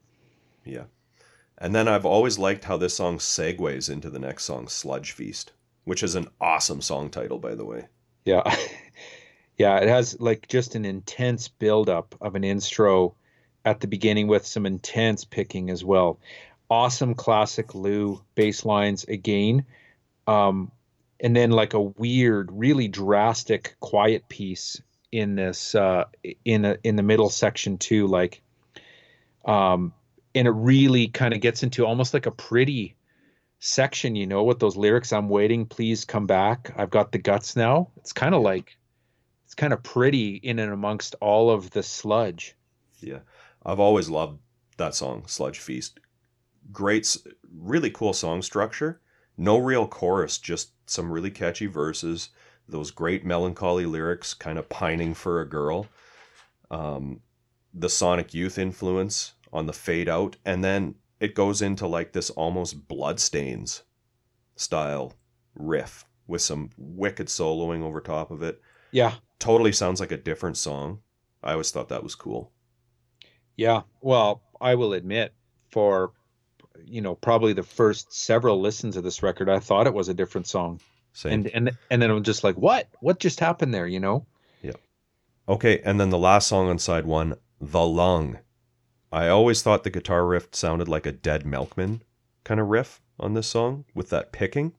Yeah. 0.66 0.84
And 1.58 1.74
then 1.74 1.88
I've 1.88 2.06
always 2.06 2.38
liked 2.38 2.66
how 2.66 2.78
this 2.78 2.94
song 2.94 3.18
segues 3.18 3.90
into 3.90 4.10
the 4.10 4.20
next 4.20 4.44
song, 4.44 4.68
Sludge 4.68 5.12
Feast, 5.14 5.54
which 5.86 6.04
is 6.04 6.16
an 6.16 6.28
awesome 6.40 6.82
song 6.82 7.10
title, 7.10 7.40
by 7.40 7.56
the 7.56 7.66
way. 7.66 7.88
Yeah. 8.26 8.44
yeah, 9.58 9.78
it 9.78 9.90
has 9.90 10.20
like 10.20 10.48
just 10.48 10.76
an 10.76 10.86
intense 10.86 11.48
buildup 11.48 12.16
of 12.22 12.36
an 12.36 12.44
intro 12.44 13.16
at 13.66 13.80
the 13.80 13.88
beginning 13.88 14.28
with 14.28 14.46
some 14.46 14.66
intense 14.66 15.26
picking 15.26 15.70
as 15.70 15.84
well. 15.84 16.20
Awesome 16.70 17.16
classic 17.16 17.74
Lou 17.76 18.22
bass 18.36 18.66
lines 18.66 19.04
again. 19.06 19.66
Um, 20.28 20.72
and 21.20 21.36
then 21.36 21.52
like 21.52 21.74
a 21.74 21.82
weird, 21.82 22.50
really 22.52 22.88
drastic 22.88 23.76
quiet 23.80 24.28
piece 24.30 24.82
in 25.10 25.36
this 25.36 25.74
uh 25.74 26.04
in 26.44 26.66
a, 26.66 26.78
in 26.84 26.98
the 26.98 27.04
middle 27.04 27.30
section 27.30 27.78
too, 27.78 28.08
like 28.08 28.42
um 29.46 29.94
and 30.36 30.48
it 30.48 30.52
really 30.52 31.08
kind 31.08 31.34
of 31.34 31.42
gets 31.42 31.64
into 31.64 31.86
almost 31.86 32.14
like 32.14 32.26
a 32.26 32.32
pretty 32.32 32.96
section, 33.60 34.16
you 34.16 34.28
know, 34.28 34.44
with 34.44 34.60
those 34.60 34.78
lyrics. 34.78 35.12
I'm 35.12 35.30
waiting, 35.30 35.66
please 35.66 36.06
come 36.06 36.28
back. 36.28 36.74
I've 36.78 36.90
got 36.90 37.12
the 37.12 37.18
guts 37.18 37.56
now. 37.56 37.90
It's 37.98 38.14
kind 38.14 38.36
of 38.36 38.42
like, 38.42 38.78
it's 39.48 39.56
kind 39.56 39.72
of 39.72 39.82
pretty 39.82 40.36
in 40.36 40.60
and 40.60 40.74
amongst 40.74 41.16
all 41.22 41.50
of 41.50 41.70
the 41.70 41.82
sludge. 41.82 42.54
Yeah. 43.00 43.20
I've 43.66 43.80
always 43.80 44.10
loved 44.10 44.40
that 44.76 44.94
song, 44.94 45.24
Sludge 45.26 45.60
Feast. 45.60 46.02
Great, 46.74 47.16
really 47.58 47.90
cool 47.90 48.12
song 48.12 48.42
structure. 48.42 49.00
No 49.38 49.58
real 49.58 49.88
chorus, 49.88 50.38
just 50.38 50.72
some 50.86 51.10
really 51.10 51.32
catchy 51.32 51.66
verses. 51.66 52.28
Those 52.68 52.92
great 52.92 53.26
melancholy 53.26 53.86
lyrics, 53.86 54.34
kind 54.34 54.60
of 54.60 54.68
pining 54.68 55.14
for 55.14 55.40
a 55.40 55.48
girl. 55.48 55.88
Um, 56.70 57.22
the 57.74 57.90
Sonic 57.90 58.34
Youth 58.34 58.58
influence 58.58 59.32
on 59.54 59.66
the 59.66 59.72
fade 59.72 60.10
out. 60.10 60.36
And 60.44 60.62
then 60.62 60.96
it 61.22 61.36
goes 61.36 61.62
into 61.62 61.88
like 61.88 62.12
this 62.12 62.32
almost 62.32 62.90
Bloodstains 62.90 63.84
style 64.58 65.14
riff 65.56 66.04
with 66.28 66.42
some 66.42 66.70
wicked 66.76 67.28
soloing 67.28 67.82
over 67.82 68.02
top 68.02 68.30
of 68.30 68.44
it. 68.44 68.60
Yeah. 68.92 69.14
Totally 69.40 69.72
sounds 69.72 70.00
like 70.00 70.12
a 70.12 70.18
different 70.18 70.58
song. 70.58 71.00
I 71.44 71.52
always 71.52 71.72
thought 71.72 71.90
that 71.90 72.04
was 72.04 72.16
cool. 72.16 72.52
Yeah. 73.56 73.82
Well, 74.02 74.42
I 74.60 74.76
will 74.76 74.94
admit, 74.94 75.34
for, 75.70 76.14
you 76.84 77.02
know, 77.02 77.16
probably 77.16 77.54
the 77.54 77.64
first 77.64 78.14
several 78.14 78.60
listens 78.60 78.98
of 78.98 79.04
this 79.04 79.22
record, 79.22 79.50
I 79.50 79.60
thought 79.60 79.88
it 79.88 79.94
was 79.94 80.10
a 80.10 80.14
different 80.14 80.48
song. 80.48 80.80
Same. 81.14 81.34
And, 81.34 81.48
and, 81.48 81.78
and 81.90 82.02
then 82.02 82.12
I'm 82.12 82.24
just 82.24 82.44
like, 82.44 82.56
what? 82.56 82.88
What 83.00 83.20
just 83.20 83.40
happened 83.40 83.74
there, 83.74 83.88
you 83.88 84.00
know? 84.00 84.26
Yeah. 84.62 84.74
Okay, 85.50 85.82
and 85.84 86.00
then 86.00 86.10
the 86.10 86.18
last 86.18 86.48
song 86.48 86.70
on 86.70 86.80
side 86.80 87.06
one, 87.06 87.36
The 87.60 87.86
Lung. 87.86 88.40
I 89.12 89.28
always 89.28 89.62
thought 89.62 89.84
the 89.84 89.90
guitar 89.90 90.26
riff 90.26 90.50
sounded 90.52 90.88
like 90.88 91.06
a 91.06 91.12
Dead 91.12 91.46
Milkman 91.46 92.04
kind 92.44 92.60
of 92.60 92.68
riff 92.68 93.02
on 93.20 93.34
this 93.34 93.48
song 93.48 93.86
with 93.94 94.10
that 94.10 94.32
picking. 94.32 94.74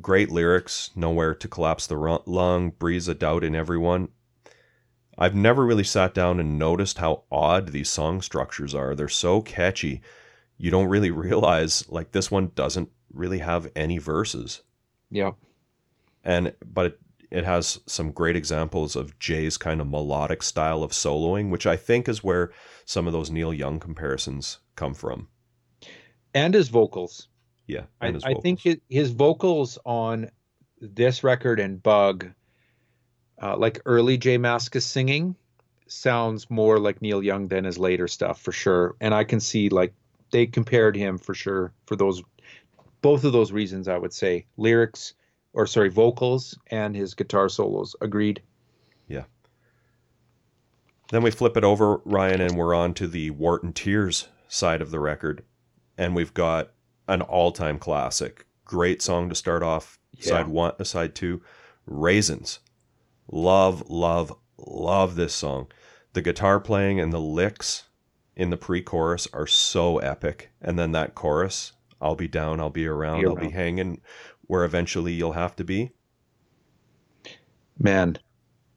Great 0.00 0.30
lyrics, 0.30 0.90
nowhere 0.94 1.34
to 1.34 1.48
collapse 1.48 1.86
the 1.86 1.96
lung, 2.26 2.70
breathes 2.70 3.08
a 3.08 3.14
doubt 3.14 3.42
in 3.42 3.54
everyone. 3.54 4.08
I've 5.18 5.34
never 5.34 5.66
really 5.66 5.84
sat 5.84 6.14
down 6.14 6.38
and 6.40 6.58
noticed 6.58 6.98
how 6.98 7.24
odd 7.30 7.68
these 7.68 7.90
song 7.90 8.22
structures 8.22 8.74
are. 8.74 8.94
They're 8.94 9.08
so 9.08 9.42
catchy. 9.42 10.00
You 10.56 10.70
don't 10.70 10.88
really 10.88 11.10
realize 11.28 11.88
like 11.88 12.12
this 12.12 12.30
one 12.30 12.52
doesn't 12.54 12.90
really 13.12 13.38
have 13.40 13.70
any 13.74 13.98
verses 13.98 14.62
Yeah. 15.10 15.32
and 16.24 16.54
but 16.64 16.86
it, 16.86 17.00
it 17.32 17.44
has 17.44 17.80
some 17.86 18.12
great 18.12 18.36
examples 18.36 18.94
of 18.94 19.18
Jay's 19.18 19.56
kind 19.56 19.80
of 19.80 19.88
melodic 19.88 20.42
style 20.42 20.82
of 20.84 20.92
soloing, 20.92 21.50
which 21.50 21.66
I 21.66 21.76
think 21.76 22.08
is 22.08 22.22
where 22.24 22.52
some 22.84 23.06
of 23.08 23.12
those 23.12 23.30
Neil 23.30 23.52
Young 23.52 23.80
comparisons 23.80 24.58
come 24.76 24.94
from. 24.94 25.28
And 26.32 26.54
his 26.54 26.68
vocals. 26.68 27.28
Yeah, 27.70 27.84
I, 28.00 28.14
I 28.24 28.34
think 28.34 28.60
his, 28.60 28.78
his 28.88 29.10
vocals 29.10 29.78
on 29.84 30.30
this 30.80 31.22
record 31.22 31.60
and 31.60 31.82
Bug, 31.82 32.26
uh, 33.40 33.56
like 33.56 33.80
early 33.86 34.18
J 34.18 34.38
Mascis 34.38 34.82
singing, 34.82 35.36
sounds 35.86 36.50
more 36.50 36.78
like 36.78 37.00
Neil 37.00 37.22
Young 37.22 37.48
than 37.48 37.64
his 37.64 37.78
later 37.78 38.08
stuff 38.08 38.40
for 38.40 38.52
sure. 38.52 38.96
And 39.00 39.14
I 39.14 39.24
can 39.24 39.40
see 39.40 39.68
like 39.68 39.94
they 40.30 40.46
compared 40.46 40.96
him 40.96 41.18
for 41.18 41.34
sure 41.34 41.72
for 41.86 41.96
those 41.96 42.22
both 43.02 43.24
of 43.24 43.32
those 43.32 43.52
reasons. 43.52 43.88
I 43.88 43.98
would 43.98 44.12
say 44.12 44.46
lyrics 44.56 45.14
or 45.52 45.66
sorry 45.66 45.90
vocals 45.90 46.58
and 46.70 46.94
his 46.94 47.14
guitar 47.14 47.48
solos. 47.48 47.94
Agreed. 48.00 48.42
Yeah. 49.08 49.24
Then 51.10 51.22
we 51.22 51.30
flip 51.30 51.56
it 51.56 51.64
over, 51.64 52.00
Ryan, 52.04 52.40
and 52.40 52.56
we're 52.56 52.74
on 52.74 52.94
to 52.94 53.08
the 53.08 53.30
Wharton 53.30 53.72
Tiers 53.72 54.28
side 54.48 54.82
of 54.82 54.90
the 54.90 55.00
record, 55.00 55.44
and 55.98 56.14
we've 56.14 56.34
got 56.34 56.70
an 57.10 57.22
all-time 57.22 57.78
classic, 57.78 58.46
great 58.64 59.02
song 59.02 59.28
to 59.28 59.34
start 59.34 59.62
off. 59.62 59.98
Side 60.20 60.48
one, 60.48 60.72
uh, 60.78 60.84
side 60.84 61.14
two, 61.14 61.42
Raisins. 61.86 62.60
Love, 63.32 63.88
love, 63.88 64.32
love 64.58 65.16
this 65.16 65.34
song. 65.34 65.66
The 66.12 66.22
guitar 66.22 66.60
playing 66.60 67.00
and 67.00 67.12
the 67.12 67.20
licks 67.20 67.84
in 68.36 68.50
the 68.50 68.56
pre-chorus 68.56 69.26
are 69.32 69.46
so 69.46 69.98
epic, 69.98 70.50
and 70.60 70.78
then 70.78 70.92
that 70.92 71.14
chorus, 71.14 71.72
"I'll 72.00 72.16
be 72.16 72.28
down, 72.28 72.60
I'll 72.60 72.70
be 72.70 72.86
around, 72.86 73.22
Be 73.22 73.26
I'll 73.26 73.34
be 73.34 73.50
hanging," 73.50 74.00
where 74.42 74.64
eventually 74.64 75.14
you'll 75.14 75.32
have 75.32 75.56
to 75.56 75.64
be. 75.64 75.90
Man, 77.78 78.18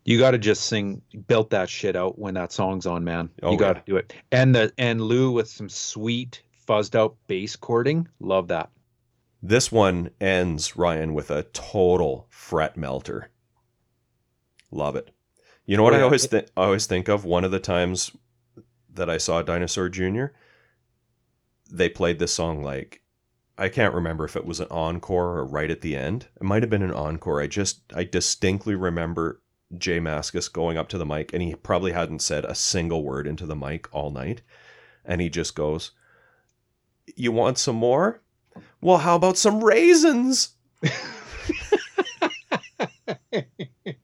you 0.06 0.18
got 0.18 0.32
to 0.32 0.38
just 0.38 0.64
sing, 0.64 1.02
belt 1.14 1.50
that 1.50 1.70
shit 1.70 1.96
out 1.96 2.18
when 2.18 2.34
that 2.36 2.52
song's 2.52 2.86
on, 2.86 3.04
man. 3.04 3.30
Oh, 3.42 3.52
you 3.52 3.58
got 3.58 3.74
to 3.74 3.80
yeah. 3.80 3.84
do 3.86 3.98
it. 3.98 4.14
And 4.32 4.56
the 4.56 4.72
and 4.78 5.02
Lou 5.02 5.32
with 5.32 5.50
some 5.50 5.70
sweet 5.70 6.42
fuzzed 6.66 6.96
out 6.96 7.16
bass 7.28 7.56
chording, 7.56 8.08
love 8.20 8.48
that. 8.50 8.70
This 9.42 9.72
one 9.72 10.10
ends, 10.22 10.78
Ryan, 10.78 11.14
with 11.14 11.30
a 11.30 11.44
total 11.44 12.28
fret 12.30 12.78
melter. 12.78 13.30
Love 14.72 14.96
it. 14.96 15.12
You 15.66 15.78
know 15.78 15.84
what 15.84 15.94
Oh, 15.94 15.98
I 15.98 16.02
always 16.02 16.26
think 16.26 16.48
I 16.58 16.64
always 16.64 16.86
think 16.86 17.08
of 17.08 17.26
one 17.26 17.44
of 17.44 17.52
the 17.52 17.60
times 17.60 18.12
that 18.94 19.10
I 19.10 19.18
saw 19.18 19.42
Dinosaur 19.42 19.90
Jr. 19.90 20.28
They 21.72 21.90
played 21.90 22.20
this 22.20 22.34
song 22.34 22.64
like 22.64 23.02
I 23.58 23.70
can't 23.70 23.94
remember 23.94 24.26
if 24.26 24.36
it 24.36 24.46
was 24.46 24.60
an 24.60 24.68
encore 24.72 25.38
or 25.38 25.46
right 25.46 25.70
at 25.70 25.82
the 25.82 25.96
end. 25.96 26.28
It 26.38 26.44
might 26.44 26.64
have 26.64 26.70
been 26.70 26.82
an 26.82 26.94
encore. 26.94 27.42
I 27.42 27.48
just 27.48 27.82
I 27.94 28.04
distinctly 28.04 28.76
remember 28.76 29.42
Jay 29.78 30.00
Mascis 30.00 30.52
going 30.52 30.78
up 30.78 30.90
to 30.90 30.98
the 30.98 31.06
mic 31.06 31.34
and 31.34 31.42
he 31.42 31.56
probably 31.56 31.92
hadn't 31.92 32.22
said 32.22 32.46
a 32.46 32.56
single 32.56 33.04
word 33.04 33.28
into 33.28 33.46
the 33.46 33.56
mic 33.56 33.94
all 33.94 34.10
night. 34.12 34.42
And 35.06 35.20
he 35.22 35.30
just 35.30 35.56
goes, 35.56 35.92
You 37.16 37.32
want 37.32 37.58
some 37.58 37.76
more? 37.76 38.22
Well, 38.82 38.98
how 39.00 39.16
about 39.16 39.38
some 39.38 39.64
raisins? 39.64 40.50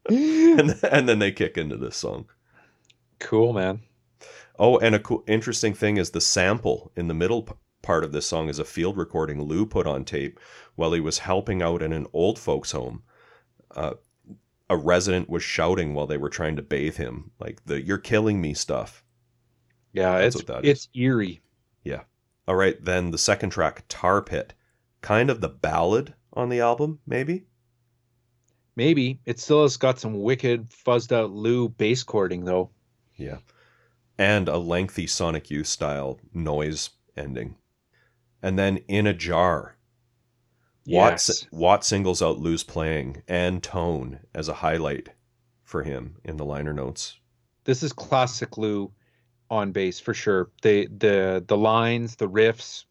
and, 0.08 0.78
and 0.82 1.08
then 1.08 1.18
they 1.18 1.32
kick 1.32 1.56
into 1.56 1.76
this 1.76 1.96
song. 1.96 2.28
Cool, 3.18 3.52
man. 3.52 3.80
Oh, 4.58 4.78
and 4.78 4.94
a 4.94 4.98
cool, 4.98 5.24
interesting 5.26 5.74
thing 5.74 5.96
is 5.96 6.10
the 6.10 6.20
sample 6.20 6.92
in 6.96 7.08
the 7.08 7.14
middle 7.14 7.42
p- 7.42 7.54
part 7.82 8.04
of 8.04 8.12
this 8.12 8.26
song 8.26 8.48
is 8.48 8.58
a 8.58 8.64
field 8.64 8.96
recording 8.96 9.42
Lou 9.42 9.64
put 9.64 9.86
on 9.86 10.04
tape 10.04 10.38
while 10.74 10.92
he 10.92 11.00
was 11.00 11.18
helping 11.18 11.62
out 11.62 11.82
in 11.82 11.92
an 11.92 12.06
old 12.12 12.38
folks' 12.38 12.72
home. 12.72 13.02
Uh, 13.70 13.94
a 14.68 14.76
resident 14.76 15.28
was 15.28 15.42
shouting 15.42 15.94
while 15.94 16.06
they 16.06 16.18
were 16.18 16.28
trying 16.28 16.56
to 16.56 16.62
bathe 16.62 16.96
him, 16.96 17.30
like 17.40 17.64
the 17.64 17.82
"You're 17.82 17.98
killing 17.98 18.40
me" 18.40 18.54
stuff. 18.54 19.02
Yeah, 19.92 20.18
That's 20.18 20.36
it's 20.36 20.50
it's 20.62 20.88
eerie. 20.94 21.40
All 22.50 22.56
right, 22.56 22.84
then 22.84 23.12
the 23.12 23.16
second 23.16 23.50
track, 23.50 23.84
Tar 23.88 24.20
Pit, 24.20 24.54
kind 25.02 25.30
of 25.30 25.40
the 25.40 25.48
ballad 25.48 26.14
on 26.32 26.48
the 26.48 26.58
album, 26.58 26.98
maybe. 27.06 27.44
Maybe 28.74 29.20
it 29.24 29.38
still 29.38 29.62
has 29.62 29.76
got 29.76 30.00
some 30.00 30.20
wicked 30.20 30.68
fuzzed 30.68 31.12
out 31.12 31.30
Lou 31.30 31.68
bass 31.68 32.02
chording 32.02 32.44
though. 32.44 32.70
Yeah. 33.14 33.36
And 34.18 34.48
a 34.48 34.58
lengthy 34.58 35.06
Sonic 35.06 35.48
Youth 35.48 35.68
style 35.68 36.18
noise 36.34 36.90
ending. 37.16 37.54
And 38.42 38.58
then 38.58 38.78
In 38.88 39.06
a 39.06 39.14
Jar. 39.14 39.76
Watt, 40.88 41.12
Yes. 41.12 41.46
Watt 41.52 41.84
singles 41.84 42.20
out 42.20 42.40
Lou's 42.40 42.64
playing 42.64 43.22
and 43.28 43.62
tone 43.62 44.22
as 44.34 44.48
a 44.48 44.54
highlight 44.54 45.10
for 45.62 45.84
him 45.84 46.16
in 46.24 46.36
the 46.36 46.44
liner 46.44 46.72
notes. 46.72 47.16
This 47.62 47.84
is 47.84 47.92
classic 47.92 48.58
Lou 48.58 48.90
on 49.50 49.72
bass 49.72 50.00
for 50.00 50.14
sure. 50.14 50.50
The 50.62 50.86
the 50.86 51.44
the 51.46 51.56
lines, 51.56 52.16
the 52.16 52.28
riffs. 52.28 52.84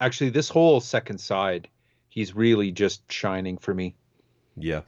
Actually, 0.00 0.30
this 0.30 0.48
whole 0.48 0.80
second 0.80 1.18
side, 1.18 1.68
he's 2.08 2.34
really 2.34 2.72
just 2.72 3.10
shining 3.10 3.56
for 3.56 3.72
me. 3.72 3.94
Yeah. 4.56 4.82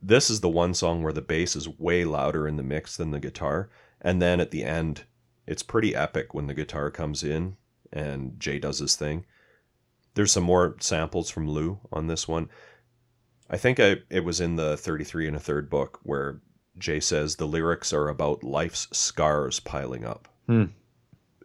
This 0.00 0.30
is 0.30 0.40
the 0.40 0.48
one 0.48 0.74
song 0.74 1.02
where 1.02 1.12
the 1.12 1.20
bass 1.20 1.54
is 1.54 1.68
way 1.68 2.04
louder 2.04 2.48
in 2.48 2.56
the 2.56 2.62
mix 2.62 2.96
than 2.96 3.10
the 3.10 3.20
guitar. 3.20 3.68
And 4.00 4.22
then 4.22 4.40
at 4.40 4.50
the 4.50 4.64
end, 4.64 5.04
it's 5.46 5.62
pretty 5.62 5.94
epic 5.94 6.34
when 6.34 6.46
the 6.46 6.54
guitar 6.54 6.90
comes 6.90 7.22
in 7.22 7.56
and 7.92 8.38
Jay 8.38 8.58
does 8.58 8.78
his 8.78 8.96
thing. 8.96 9.26
There's 10.14 10.32
some 10.32 10.44
more 10.44 10.76
samples 10.80 11.30
from 11.30 11.48
Lou 11.48 11.80
on 11.92 12.06
this 12.06 12.26
one. 12.26 12.48
I 13.50 13.56
think 13.56 13.80
I, 13.80 13.96
it 14.10 14.24
was 14.24 14.40
in 14.40 14.56
the 14.56 14.76
33 14.76 15.28
and 15.28 15.36
a 15.36 15.40
third 15.40 15.68
book 15.70 16.00
where 16.02 16.40
Jay 16.76 17.00
says 17.00 17.36
the 17.36 17.46
lyrics 17.46 17.92
are 17.92 18.08
about 18.08 18.44
life's 18.44 18.88
scars 18.92 19.58
piling 19.60 20.04
up. 20.04 20.28
Hmm. 20.48 20.64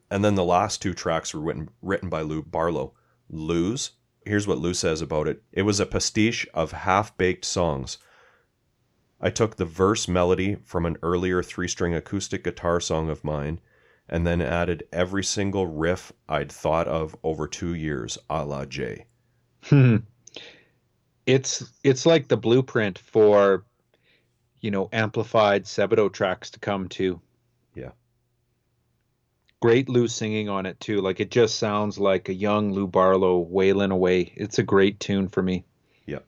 And 0.09 0.23
then 0.23 0.35
the 0.35 0.43
last 0.43 0.81
two 0.81 0.93
tracks 0.93 1.33
were 1.33 1.41
written, 1.41 1.69
written 1.81 2.09
by 2.09 2.21
Lou 2.21 2.41
Barlow. 2.41 2.93
Lou's, 3.29 3.91
here's 4.25 4.47
what 4.47 4.59
Lou 4.59 4.73
says 4.73 5.01
about 5.01 5.27
it 5.27 5.43
it 5.51 5.63
was 5.63 5.79
a 5.79 5.85
pastiche 5.85 6.47
of 6.53 6.71
half 6.71 7.17
baked 7.17 7.45
songs. 7.45 7.97
I 9.19 9.29
took 9.29 9.55
the 9.55 9.65
verse 9.65 10.07
melody 10.07 10.55
from 10.63 10.85
an 10.85 10.97
earlier 11.01 11.41
three 11.43 11.67
string 11.67 11.93
acoustic 11.93 12.43
guitar 12.43 12.79
song 12.79 13.09
of 13.09 13.23
mine 13.23 13.59
and 14.09 14.27
then 14.27 14.41
added 14.41 14.83
every 14.91 15.23
single 15.23 15.65
riff 15.65 16.11
I'd 16.27 16.51
thought 16.51 16.87
of 16.87 17.15
over 17.23 17.47
two 17.47 17.73
years, 17.73 18.17
a 18.29 18.45
la 18.45 18.65
Jay. 18.65 19.05
it's 21.25 21.71
it's 21.83 22.05
like 22.05 22.27
the 22.27 22.37
blueprint 22.37 22.99
for 22.99 23.63
you 24.59 24.71
know 24.71 24.89
amplified 24.91 25.63
Sebadoh 25.63 26.11
tracks 26.11 26.49
to 26.51 26.59
come 26.59 26.89
to. 26.89 27.19
Yeah. 27.75 27.91
Great 29.63 29.87
Lou 29.87 30.09
singing 30.09 30.49
on 30.49 30.65
it 30.65 30.77
too. 30.81 30.99
Like 30.99 31.21
it 31.21 31.31
just 31.31 31.55
sounds 31.55 31.97
like 31.97 32.27
a 32.27 32.33
young 32.33 32.73
Lou 32.73 32.85
Barlow 32.85 33.39
wailing 33.39 33.91
away. 33.91 34.33
It's 34.35 34.59
a 34.59 34.63
great 34.63 34.99
tune 34.99 35.29
for 35.29 35.41
me. 35.41 35.63
Yep. 36.05 36.25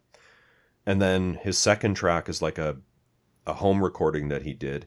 And 0.85 1.01
then 1.01 1.33
his 1.33 1.57
second 1.57 1.95
track 1.95 2.29
is 2.29 2.41
like 2.41 2.57
a 2.57 2.77
a 3.45 3.55
home 3.55 3.83
recording 3.83 4.29
that 4.29 4.43
he 4.43 4.53
did. 4.53 4.85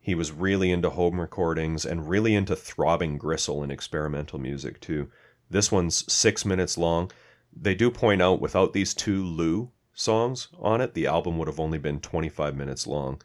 He 0.00 0.14
was 0.14 0.32
really 0.32 0.70
into 0.70 0.88
home 0.88 1.20
recordings 1.20 1.84
and 1.84 2.08
really 2.08 2.34
into 2.34 2.56
throbbing 2.56 3.18
gristle 3.18 3.62
and 3.62 3.70
experimental 3.70 4.38
music 4.38 4.80
too. 4.80 5.10
This 5.50 5.70
one's 5.70 6.10
six 6.10 6.46
minutes 6.46 6.78
long. 6.78 7.10
They 7.54 7.74
do 7.74 7.90
point 7.90 8.22
out 8.22 8.40
without 8.40 8.72
these 8.72 8.94
two 8.94 9.22
Lou 9.22 9.70
songs 9.92 10.48
on 10.58 10.80
it, 10.80 10.94
the 10.94 11.06
album 11.06 11.36
would 11.36 11.48
have 11.48 11.60
only 11.60 11.76
been 11.76 12.00
25 12.00 12.56
minutes 12.56 12.86
long. 12.86 13.20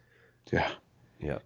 Yeah. 0.52 0.70
Yeah. 1.18 1.40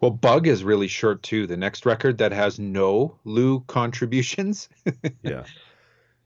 Well, 0.00 0.10
Bug 0.10 0.46
is 0.46 0.64
really 0.64 0.88
short 0.88 1.22
too. 1.22 1.46
The 1.46 1.56
next 1.56 1.86
record 1.86 2.18
that 2.18 2.32
has 2.32 2.58
no 2.58 3.18
Lou 3.24 3.60
contributions. 3.60 4.68
yeah. 5.22 5.44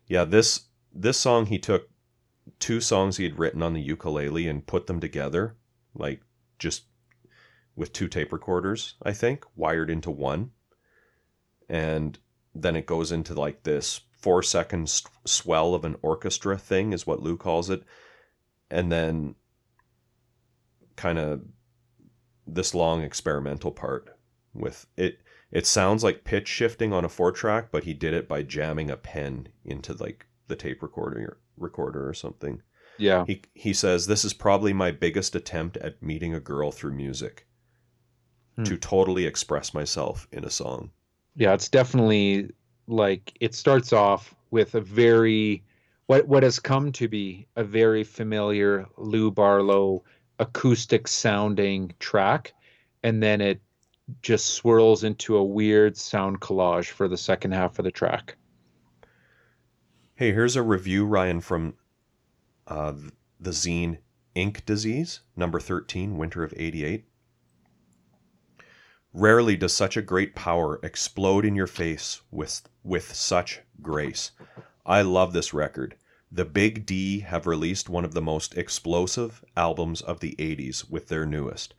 Yeah, 0.07 0.25
this 0.25 0.63
this 0.93 1.19
song 1.19 1.47
he 1.47 1.59
took 1.59 1.89
two 2.59 2.81
songs 2.81 3.17
he 3.17 3.25
had 3.25 3.39
written 3.39 3.63
on 3.63 3.75
the 3.75 3.81
ukulele 3.81 4.49
and 4.49 4.67
put 4.67 4.87
them 4.87 5.01
together, 5.01 5.57
like 5.95 6.23
just 6.59 6.85
with 7.77 7.93
two 7.93 8.09
tape 8.09 8.33
recorders, 8.33 8.95
I 9.03 9.13
think, 9.13 9.45
wired 9.55 9.91
into 9.91 10.11
one. 10.11 10.51
And 11.69 12.19
then 12.55 12.75
it 12.75 12.87
goes 12.87 13.13
into 13.13 13.35
like 13.35 13.63
this 13.63 14.01
four 14.19 14.43
second 14.43 14.85
s- 14.85 15.05
swell 15.25 15.75
of 15.75 15.85
an 15.85 15.97
orchestra 16.03 16.59
thing, 16.59 16.93
is 16.93 17.07
what 17.07 17.23
Lou 17.23 17.37
calls 17.37 17.71
it. 17.71 17.85
And 18.71 18.91
then 18.91 19.35
kind 20.97 21.19
of 21.19 21.43
this 22.55 22.75
long 22.75 23.03
experimental 23.03 23.71
part 23.71 24.17
with 24.55 24.87
it. 24.97 25.21
It 25.51 25.67
sounds 25.67 26.05
like 26.05 26.25
pitch 26.25 26.47
shifting 26.49 26.93
on 26.93 27.05
a 27.05 27.09
four 27.09 27.33
track, 27.33 27.71
but 27.71 27.85
he 27.85 27.95
did 27.95 28.13
it 28.13 28.29
by 28.29 28.43
jamming 28.43 28.91
a 28.91 28.97
pen 28.97 29.49
into 29.65 29.95
like 29.95 30.27
the 30.47 30.57
tape 30.57 30.83
recorder 30.83 31.39
recorder 31.57 32.09
or 32.09 32.15
something. 32.15 32.63
yeah. 32.99 33.25
He 33.27 33.43
he 33.55 33.73
says 33.73 34.07
this 34.07 34.25
is 34.25 34.35
probably 34.35 34.73
my 34.73 34.91
biggest 34.91 35.35
attempt 35.35 35.77
at 35.79 36.03
meeting 36.03 36.35
a 36.35 36.41
girl 36.41 36.71
through 36.71 36.93
music. 36.93 37.47
Hmm. 38.57 38.65
To 38.65 38.77
totally 38.77 39.25
express 39.25 39.73
myself 39.73 40.27
in 40.33 40.45
a 40.45 40.51
song. 40.51 40.91
Yeah, 41.37 41.55
it's 41.55 41.69
definitely 41.69 42.51
like 42.89 43.33
it 43.41 43.55
starts 43.55 43.93
off 43.93 44.35
with 44.51 44.75
a 44.75 44.81
very 44.81 45.63
what 46.07 46.27
what 46.27 46.43
has 46.43 46.59
come 46.59 46.91
to 46.93 47.07
be 47.07 47.47
a 47.57 47.63
very 47.63 48.03
familiar 48.03 48.87
Lou 48.97 49.31
Barlow 49.31 50.03
acoustic 50.39 51.09
sounding 51.09 51.93
track 51.99 52.53
and 53.03 53.23
then 53.23 53.41
it 53.41 53.61
just 54.23 54.47
swirls 54.55 55.05
into 55.05 55.37
a 55.37 55.45
weird 55.45 55.97
sound 55.97 56.41
collage 56.41 56.89
for 56.89 57.09
the 57.09 57.17
second 57.17 57.53
half 57.53 57.79
of 57.79 57.85
the 57.85 57.91
track. 57.91 58.37
Hey, 60.15 60.33
here's 60.33 60.57
a 60.57 60.63
review, 60.63 61.05
Ryan, 61.05 61.41
from 61.41 61.75
uh, 62.67 62.95
the 63.39 63.51
zine 63.51 63.99
Ink 64.35 64.65
Disease, 64.67 65.21
number 65.37 65.61
13, 65.61 66.17
winter 66.17 66.43
of 66.43 66.55
88. 66.57 67.05
Rarely 69.13 69.57
does 69.57 69.73
such 69.73 69.97
a 69.97 70.03
great 70.03 70.35
power 70.35 70.81
explode 70.83 71.45
in 71.45 71.55
your 71.55 71.67
face 71.67 72.23
with, 72.31 72.69
with 72.83 73.15
such 73.15 73.61
grace. 73.81 74.33
I 74.85 75.03
love 75.03 75.33
this 75.33 75.55
record. 75.55 75.97
The 76.31 76.45
Big 76.45 76.85
D 76.85 77.21
have 77.21 77.47
released 77.47 77.89
one 77.89 78.05
of 78.05 78.13
the 78.13 78.21
most 78.21 78.57
explosive 78.57 79.43
albums 79.57 80.03
of 80.03 80.21
the 80.21 80.37
80s 80.39 80.91
with 80.91 81.09
their 81.09 81.25
newest. 81.25 81.73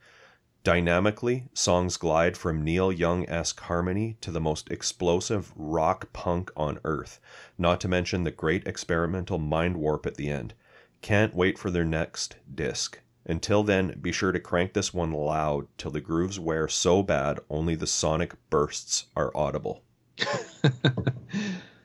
Dynamically, 0.64 1.44
songs 1.54 1.96
glide 1.96 2.36
from 2.36 2.64
Neil 2.64 2.90
Young 2.90 3.28
esque 3.28 3.60
harmony 3.60 4.16
to 4.20 4.32
the 4.32 4.40
most 4.40 4.68
explosive 4.68 5.52
rock 5.54 6.12
punk 6.12 6.50
on 6.56 6.80
earth, 6.82 7.20
not 7.56 7.80
to 7.82 7.88
mention 7.88 8.24
the 8.24 8.32
great 8.32 8.66
experimental 8.66 9.38
mind 9.38 9.76
warp 9.76 10.04
at 10.04 10.16
the 10.16 10.28
end. 10.28 10.54
Can't 11.00 11.32
wait 11.32 11.56
for 11.56 11.70
their 11.70 11.84
next 11.84 12.36
disc. 12.52 12.98
Until 13.24 13.62
then, 13.62 13.98
be 14.00 14.10
sure 14.10 14.32
to 14.32 14.40
crank 14.40 14.72
this 14.72 14.92
one 14.92 15.12
loud 15.12 15.68
till 15.78 15.92
the 15.92 16.00
grooves 16.00 16.40
wear 16.40 16.66
so 16.66 17.04
bad 17.04 17.38
only 17.48 17.76
the 17.76 17.86
sonic 17.86 18.34
bursts 18.50 19.04
are 19.14 19.30
audible. 19.36 19.84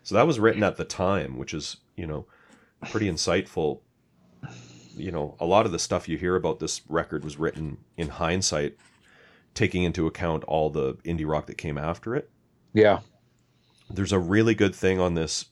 So 0.06 0.14
that 0.14 0.28
was 0.28 0.40
written 0.40 0.62
at 0.62 0.78
the 0.78 0.86
time, 0.86 1.36
which 1.36 1.52
is, 1.52 1.78
you 1.96 2.06
know, 2.06 2.28
pretty 2.90 3.10
insightful. 3.10 3.82
You 4.96 5.12
know, 5.12 5.36
a 5.40 5.46
lot 5.46 5.66
of 5.66 5.72
the 5.72 5.80
stuff 5.80 6.08
you 6.08 6.18
hear 6.18 6.36
about 6.36 6.60
this 6.60 6.82
record 6.88 7.24
was 7.24 7.38
written 7.38 7.78
in 7.98 8.10
hindsight, 8.10 8.78
taking 9.54 9.84
into 9.84 10.08
account 10.08 10.44
all 10.46 10.70
the 10.70 10.94
indie 11.06 11.28
rock 11.28 11.48
that 11.48 11.58
came 11.58 11.78
after 11.78 12.16
it. 12.16 12.30
Yeah. 12.74 13.00
There's 13.90 14.14
a 14.14 14.20
really 14.20 14.56
good 14.56 14.74
thing 14.74 15.00
on 15.00 15.14
this 15.14 15.46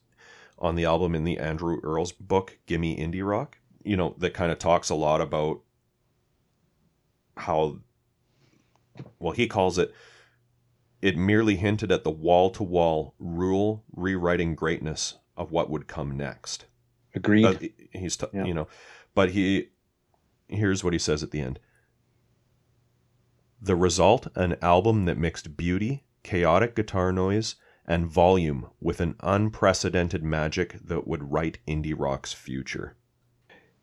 on 0.60 0.76
the 0.76 0.86
album 0.86 1.14
in 1.14 1.26
the 1.26 1.40
Andrew 1.40 1.80
Earles 1.84 2.14
book, 2.14 2.58
Gimme 2.68 2.96
Indie 2.96 3.28
Rock, 3.28 3.58
you 3.84 3.98
know, 3.98 4.16
that 4.20 4.34
kind 4.34 4.52
of 4.52 4.60
talks 4.60 4.90
a 4.90 4.96
lot 4.96 5.22
about 5.22 5.62
how 7.36 7.80
well 9.20 9.34
he 9.34 9.48
calls 9.48 9.78
it 9.78 9.94
it 11.02 11.18
merely 11.18 11.56
hinted 11.56 11.92
at 11.92 12.04
the 12.04 12.12
wall-to-wall 12.12 13.16
rule 13.20 13.84
rewriting 13.94 14.56
greatness 14.56 15.16
of 15.36 15.52
what 15.52 15.70
would 15.70 15.88
come 15.88 16.16
next. 16.16 16.66
Agreed. 17.16 17.46
Uh, 17.46 17.98
he's 17.98 18.18
t- 18.18 18.28
Yeah. 18.34 18.46
you 18.46 18.54
know, 18.54 18.68
but 19.14 19.32
he 19.32 19.70
here's 20.48 20.84
what 20.84 20.94
he 20.94 21.00
says 21.00 21.24
at 21.24 21.32
the 21.32 21.42
end. 21.42 21.60
The 23.62 23.76
result, 23.76 24.28
an 24.36 24.58
album 24.62 25.06
that 25.06 25.18
mixed 25.18 25.56
beauty, 25.56 26.04
chaotic 26.24 26.76
guitar 26.76 27.12
noise, 27.14 27.56
and 27.86 28.08
volume 28.08 28.68
with 28.80 29.00
an 29.00 29.16
unprecedented 29.22 30.24
magic 30.24 30.78
that 30.84 31.08
would 31.08 31.32
write 31.32 31.60
indie 31.68 31.96
rock's 31.98 32.34
future. 32.34 32.96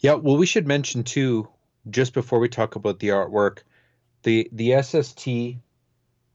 Yeah, 0.01 0.15
well, 0.15 0.37
we 0.37 0.47
should 0.47 0.67
mention 0.67 1.05
too, 1.05 1.49
just 1.89 2.15
before 2.15 2.39
we 2.39 2.49
talk 2.49 2.77
about 2.77 2.99
the 2.99 3.09
artwork, 3.09 3.59
the 4.23 4.49
the 4.53 4.81
SST 4.83 5.29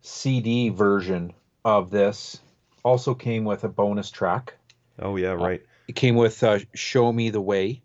CD 0.02 0.70
version 0.70 1.34
of 1.64 1.90
this 1.90 2.40
also 2.84 3.16
came 3.16 3.44
with 3.46 3.64
a 3.64 3.70
bonus 3.70 4.12
track. 4.12 4.54
Oh 5.00 5.16
yeah, 5.16 5.32
right. 5.32 5.62
Uh, 5.62 5.66
it 5.88 5.96
came 5.96 6.16
with 6.16 6.44
uh, 6.44 6.60
"Show 6.74 7.12
Me 7.12 7.30
the 7.30 7.42
Way," 7.42 7.82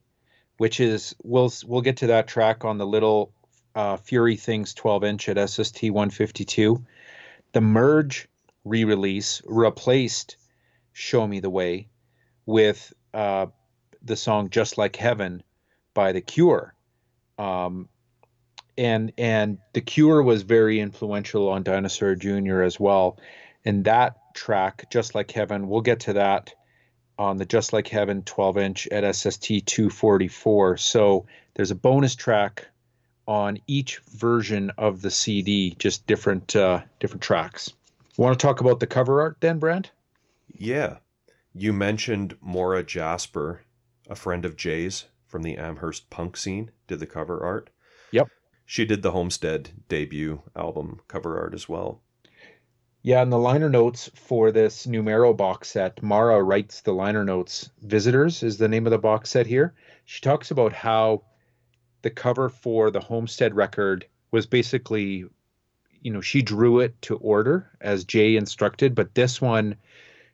which 0.57 0.80
is 0.80 1.14
we'll 1.22 1.53
we'll 1.66 1.82
get 1.82 1.98
to 1.98 2.09
that 2.09 2.28
track 2.28 2.64
on 2.64 2.78
the 2.78 2.86
little 2.86 3.32
uh, 3.74 3.96
Fury 3.96 4.36
Things 4.36 4.74
12 4.74 5.05
inch 5.05 5.28
at 5.28 5.51
SST 5.51 5.84
152. 5.84 6.84
The 7.53 7.61
Merge 7.61 8.28
re-release 8.64 9.42
replaced 9.46 10.36
"Show 10.92 11.26
Me 11.26 11.40
the 11.40 11.51
Way" 11.51 11.88
with 12.46 12.92
uh, 13.12 13.46
the 14.03 14.16
song 14.16 14.51
"Just 14.51 14.78
Like 14.78 14.96
Heaven" 14.96 15.42
by 15.94 16.12
The 16.12 16.20
Cure. 16.20 16.74
Um, 17.38 17.88
and 18.78 19.12
and 19.18 19.59
The 19.72 19.80
Cure 19.80 20.22
was 20.22 20.42
very 20.42 20.80
influential 20.80 21.48
on 21.48 21.62
Dinosaur 21.62 22.14
Jr. 22.14 22.62
as 22.62 22.80
well. 22.80 23.18
And 23.64 23.84
that 23.84 24.34
track, 24.34 24.90
Just 24.90 25.14
Like 25.14 25.30
Heaven, 25.30 25.68
we'll 25.68 25.82
get 25.82 26.01
to 26.01 26.14
that 26.14 26.55
on 27.21 27.37
the 27.37 27.45
Just 27.45 27.75
Like 27.75 27.87
Heaven 27.87 28.23
12 28.23 28.57
inch 28.57 28.89
at 28.89 29.14
SST 29.14 29.66
244. 29.66 30.79
So 30.79 31.27
there's 31.55 31.71
a 31.71 31.75
bonus 31.75 32.14
track 32.14 32.66
on 33.29 33.59
each 33.66 33.99
version 34.09 34.73
of 34.79 35.03
the 35.03 35.11
CD, 35.11 35.77
just 35.79 36.07
different 36.07 36.57
uh, 36.57 36.81
different 36.99 37.23
tracks. 37.23 37.75
Want 38.16 38.39
to 38.39 38.43
talk 38.43 38.62
about 38.62 38.81
the 38.81 38.87
cover 38.87 39.21
art 39.21 39.37
then, 39.41 39.59
Brent? 39.59 39.93
Yeah. 40.49 40.97
You 41.53 41.75
mentioned 41.75 42.37
Maura 42.41 42.83
Jasper, 42.83 43.64
a 44.09 44.14
friend 44.14 44.47
of 44.47 44.57
Jay's 44.57 45.05
from 45.27 45.43
the 45.43 45.59
Amherst 45.59 46.09
punk 46.09 46.39
scene, 46.39 46.71
did 46.87 47.01
the 47.01 47.07
cover 47.07 47.45
art. 47.45 47.68
Yep. 48.12 48.29
She 48.64 48.87
did 48.87 49.03
the 49.03 49.11
Homestead 49.11 49.71
debut 49.89 50.41
album 50.57 51.01
cover 51.07 51.39
art 51.39 51.53
as 51.53 51.68
well. 51.68 52.01
Yeah, 53.03 53.22
in 53.22 53.30
the 53.30 53.38
liner 53.38 53.70
notes 53.70 54.11
for 54.14 54.53
this 54.53 54.86
Numero 54.86 55.32
box 55.32 55.70
set, 55.70 56.03
Mara 56.03 56.42
writes 56.42 56.82
the 56.82 56.92
liner 56.92 57.24
notes. 57.24 57.70
Visitors 57.80 58.42
is 58.42 58.59
the 58.59 58.68
name 58.68 58.86
of 58.86 58.90
the 58.90 58.98
box 58.98 59.30
set 59.30 59.46
here. 59.46 59.72
She 60.05 60.20
talks 60.20 60.51
about 60.51 60.74
how 60.74 61.22
the 62.03 62.11
cover 62.11 62.51
for 62.51 62.90
the 62.90 63.01
Homestead 63.01 63.55
record 63.55 64.07
was 64.30 64.46
basically, 64.46 65.24
you 66.03 66.12
know, 66.12 66.20
she 66.20 66.42
drew 66.42 66.80
it 66.80 67.01
to 67.03 67.16
order 67.16 67.70
as 67.80 68.05
Jay 68.05 68.36
instructed, 68.36 68.94
but 68.94 69.14
this 69.14 69.40
one, 69.40 69.76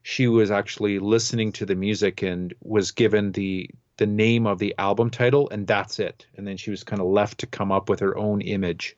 she 0.02 0.26
was 0.26 0.50
actually 0.50 0.98
listening 0.98 1.52
to 1.52 1.66
the 1.66 1.74
music 1.74 2.22
and 2.22 2.54
was 2.62 2.92
given 2.92 3.32
the 3.32 3.68
the 3.96 4.06
name 4.06 4.46
of 4.46 4.58
the 4.58 4.74
album 4.78 5.08
title 5.08 5.48
and 5.50 5.66
that's 5.66 5.98
it 5.98 6.26
and 6.36 6.46
then 6.46 6.56
she 6.56 6.70
was 6.70 6.84
kind 6.84 7.00
of 7.00 7.08
left 7.08 7.38
to 7.38 7.46
come 7.46 7.72
up 7.72 7.88
with 7.88 7.98
her 7.98 8.16
own 8.16 8.42
image 8.42 8.94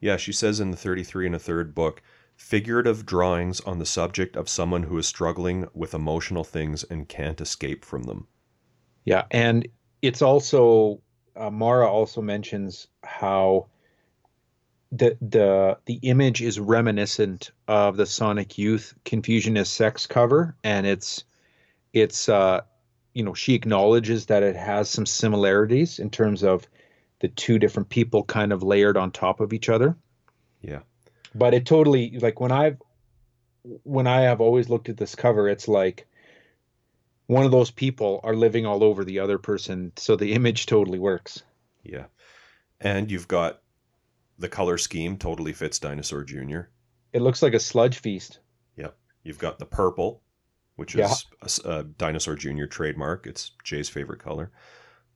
yeah 0.00 0.16
she 0.16 0.32
says 0.32 0.60
in 0.60 0.70
the 0.70 0.76
33 0.76 1.26
and 1.26 1.34
a 1.34 1.40
third 1.40 1.74
book 1.74 2.00
figurative 2.36 3.06
drawings 3.06 3.60
on 3.60 3.78
the 3.78 3.86
subject 3.86 4.36
of 4.36 4.48
someone 4.48 4.84
who 4.84 4.98
is 4.98 5.06
struggling 5.06 5.68
with 5.72 5.94
emotional 5.94 6.44
things 6.44 6.84
and 6.84 7.08
can't 7.08 7.40
escape 7.40 7.84
from 7.84 8.04
them. 8.04 8.26
Yeah 9.04 9.24
and 9.30 9.68
it's 10.02 10.22
also 10.22 11.00
uh, 11.36 11.50
mara 11.50 11.88
also 11.88 12.20
mentions 12.20 12.86
how 13.02 13.66
the 14.92 15.16
the 15.20 15.78
the 15.86 15.98
image 16.02 16.42
is 16.42 16.60
reminiscent 16.60 17.50
of 17.68 17.96
the 17.96 18.06
sonic 18.06 18.56
youth 18.58 18.94
confusion 19.04 19.56
is 19.56 19.68
sex 19.68 20.06
cover 20.06 20.56
and 20.62 20.86
it's 20.86 21.24
it's 21.92 22.28
uh 22.28 22.60
you 23.12 23.24
know 23.24 23.34
she 23.34 23.54
acknowledges 23.54 24.26
that 24.26 24.42
it 24.42 24.56
has 24.56 24.88
some 24.88 25.06
similarities 25.06 25.98
in 25.98 26.10
terms 26.10 26.42
of 26.42 26.66
the 27.20 27.28
two 27.28 27.58
different 27.58 27.88
people 27.88 28.22
kind 28.24 28.52
of 28.52 28.62
layered 28.62 28.96
on 28.96 29.10
top 29.10 29.40
of 29.40 29.52
each 29.52 29.68
other. 29.68 29.96
Yeah 30.60 30.80
but 31.34 31.54
it 31.54 31.66
totally 31.66 32.18
like 32.20 32.40
when 32.40 32.52
i've 32.52 32.80
when 33.82 34.06
i 34.06 34.20
have 34.22 34.40
always 34.40 34.68
looked 34.68 34.88
at 34.88 34.96
this 34.96 35.14
cover 35.14 35.48
it's 35.48 35.68
like 35.68 36.06
one 37.26 37.44
of 37.44 37.50
those 37.50 37.70
people 37.70 38.20
are 38.22 38.36
living 38.36 38.66
all 38.66 38.84
over 38.84 39.04
the 39.04 39.18
other 39.18 39.38
person 39.38 39.92
so 39.96 40.16
the 40.16 40.32
image 40.32 40.66
totally 40.66 40.98
works 40.98 41.42
yeah 41.82 42.04
and 42.80 43.10
you've 43.10 43.28
got 43.28 43.60
the 44.38 44.48
color 44.48 44.78
scheme 44.78 45.16
totally 45.16 45.52
fits 45.52 45.78
dinosaur 45.78 46.22
junior 46.22 46.70
it 47.12 47.22
looks 47.22 47.42
like 47.42 47.54
a 47.54 47.60
sludge 47.60 47.98
feast 47.98 48.40
yep 48.76 48.96
you've 49.22 49.38
got 49.38 49.58
the 49.58 49.66
purple 49.66 50.20
which 50.76 50.94
yeah. 50.94 51.12
is 51.42 51.60
a, 51.64 51.70
a, 51.70 51.84
Dinosaur 51.84 52.34
Jr. 52.34 52.64
trademark. 52.64 53.26
It's 53.26 53.52
Jay's 53.62 53.88
favorite 53.88 54.18
color. 54.18 54.50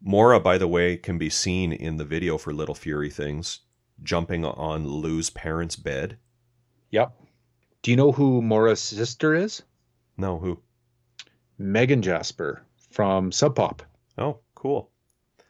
Maura, 0.00 0.38
by 0.38 0.58
the 0.58 0.68
way, 0.68 0.96
can 0.96 1.18
be 1.18 1.30
seen 1.30 1.72
in 1.72 1.96
the 1.96 2.04
video 2.04 2.38
for 2.38 2.52
Little 2.52 2.74
Fury 2.74 3.10
Things 3.10 3.60
jumping 4.03 4.44
on 4.44 4.86
Lou's 4.86 5.30
parents' 5.30 5.76
bed. 5.76 6.16
Yep. 6.90 7.12
Do 7.82 7.90
you 7.90 7.96
know 7.96 8.12
who 8.12 8.42
Maura's 8.42 8.80
sister 8.80 9.34
is? 9.34 9.62
No, 10.16 10.38
who? 10.38 10.61
Megan 11.59 12.03
Jasper 12.03 12.62
from 12.90 13.32
Sub 13.32 13.55
Pop. 13.55 13.82
Oh, 14.16 14.38
cool. 14.55 14.90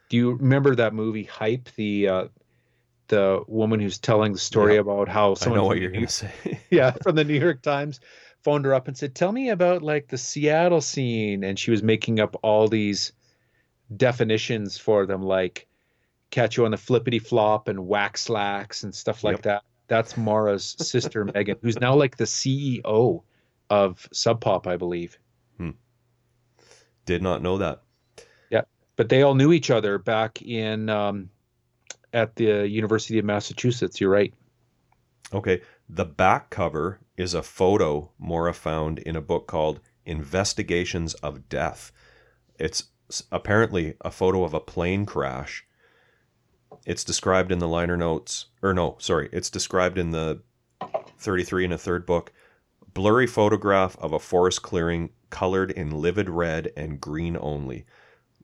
Do 0.08 0.16
you 0.16 0.32
remember 0.32 0.74
that 0.74 0.94
movie 0.94 1.24
Hype? 1.24 1.68
The 1.76 2.08
uh, 2.08 2.28
the 3.08 3.42
woman 3.46 3.80
who's 3.80 3.98
telling 3.98 4.32
the 4.32 4.38
story 4.38 4.74
yeah. 4.74 4.80
about 4.80 5.08
how 5.08 5.34
someone 5.34 5.58
I 5.58 5.62
know 5.62 5.66
what 5.66 5.78
you're 5.78 5.90
going 5.90 6.06
to 6.06 6.12
say. 6.12 6.60
yeah, 6.70 6.90
from 7.02 7.16
the 7.16 7.24
New 7.24 7.38
York 7.38 7.62
Times 7.62 8.00
phoned 8.42 8.64
her 8.64 8.74
up 8.74 8.88
and 8.88 8.96
said, 8.96 9.14
"Tell 9.14 9.32
me 9.32 9.50
about 9.50 9.82
like 9.82 10.08
the 10.08 10.18
Seattle 10.18 10.80
scene," 10.80 11.44
and 11.44 11.58
she 11.58 11.70
was 11.70 11.82
making 11.82 12.20
up 12.20 12.36
all 12.42 12.68
these 12.68 13.12
definitions 13.96 14.78
for 14.78 15.06
them, 15.06 15.22
like 15.22 15.66
catch 16.30 16.56
you 16.56 16.64
on 16.64 16.70
the 16.70 16.76
flippity 16.76 17.18
flop 17.18 17.68
and 17.68 17.86
wax 17.86 18.22
slacks 18.22 18.82
and 18.82 18.94
stuff 18.94 19.24
like 19.24 19.36
yep. 19.36 19.42
that. 19.42 19.62
That's 19.88 20.16
Mara's 20.16 20.76
sister 20.78 21.24
Megan, 21.34 21.56
who's 21.62 21.80
now 21.80 21.94
like 21.94 22.16
the 22.16 22.24
CEO 22.24 23.22
of 23.70 24.08
Sub 24.12 24.40
Pop, 24.40 24.66
I 24.66 24.76
believe. 24.76 25.18
Hmm. 25.56 25.70
Did 27.06 27.22
not 27.22 27.42
know 27.42 27.58
that. 27.58 27.82
Yeah, 28.50 28.62
but 28.96 29.08
they 29.08 29.22
all 29.22 29.34
knew 29.34 29.52
each 29.52 29.70
other 29.70 29.98
back 29.98 30.42
in 30.42 30.90
um, 30.90 31.30
at 32.12 32.36
the 32.36 32.68
University 32.68 33.18
of 33.18 33.24
Massachusetts. 33.24 34.00
You're 34.00 34.10
right. 34.10 34.34
Okay, 35.32 35.62
the 35.88 36.06
back 36.06 36.50
cover 36.50 37.00
is 37.16 37.34
a 37.34 37.42
photo 37.42 38.10
Maura 38.18 38.54
found 38.54 38.98
in 39.00 39.16
a 39.16 39.20
book 39.20 39.46
called 39.46 39.80
Investigations 40.06 41.14
of 41.14 41.48
Death. 41.48 41.92
It's 42.58 42.84
apparently 43.30 43.94
a 44.00 44.10
photo 44.10 44.44
of 44.44 44.54
a 44.54 44.60
plane 44.60 45.04
crash. 45.06 45.66
It's 46.86 47.04
described 47.04 47.52
in 47.52 47.58
the 47.58 47.68
liner 47.68 47.96
notes, 47.96 48.46
or 48.62 48.74
no, 48.74 48.96
sorry, 48.98 49.28
it's 49.32 49.50
described 49.50 49.98
in 49.98 50.10
the 50.10 50.42
33 51.18 51.64
and 51.64 51.74
a 51.74 51.78
third 51.78 52.06
book. 52.06 52.32
Blurry 52.94 53.26
photograph 53.26 53.96
of 53.98 54.12
a 54.12 54.18
forest 54.18 54.62
clearing 54.62 55.10
colored 55.30 55.70
in 55.70 55.90
livid 55.90 56.28
red 56.28 56.72
and 56.76 57.00
green 57.00 57.36
only. 57.40 57.84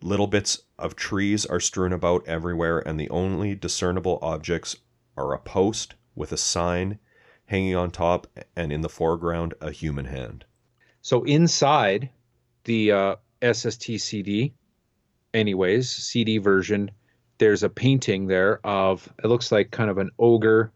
Little 0.03 0.27
bits 0.27 0.63
of 0.79 0.97
trees 0.97 1.47
are 1.47 1.61
strewn 1.61 1.93
about 1.93 2.27
everywhere, 2.27 2.79
and 2.81 3.01
the 3.01 3.11
only 3.11 3.55
discernible 3.55 4.19
objects 4.21 4.77
are 5.17 5.33
a 5.33 5.39
post 5.39 5.95
with 6.15 6.33
a 6.33 6.37
sign 6.37 6.99
hanging 7.47 7.75
on 7.75 7.91
top, 7.91 8.27
and 8.57 8.73
in 8.73 8.81
the 8.81 8.89
foreground, 8.89 9.55
a 9.61 9.71
human 9.71 10.07
hand. 10.07 10.45
So 11.03 11.25
inside 11.25 12.11
the 12.65 12.93
uh, 12.93 13.17
anyways, 15.35 15.91
CD 15.91 16.39
version, 16.39 16.91
there's 17.45 17.63
a 17.63 17.69
painting 17.69 18.27
there 18.27 18.59
of 18.65 19.07
it 19.23 19.27
looks 19.27 19.53
like 19.53 19.71
kind 19.71 19.91
of 19.91 19.99
an 19.99 20.11
ogre 20.19 20.73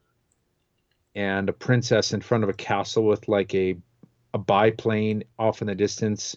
and 1.14 1.49
a 1.49 1.53
princess 1.53 2.12
in 2.12 2.21
front 2.21 2.45
of 2.45 2.51
a 2.51 2.53
castle 2.53 3.07
with 3.07 3.27
like 3.27 3.55
a 3.55 3.75
a 4.35 4.39
biplane 4.39 5.25
off 5.39 5.62
in 5.62 5.69
the 5.69 5.75
distance. 5.75 6.37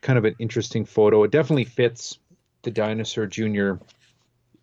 Kind 0.00 0.18
of 0.18 0.24
an 0.24 0.34
interesting 0.38 0.86
photo. 0.86 1.22
It 1.24 1.32
definitely 1.32 1.66
fits 1.66 2.18
the 2.62 2.70
Dinosaur 2.70 3.26
Jr. 3.26 3.74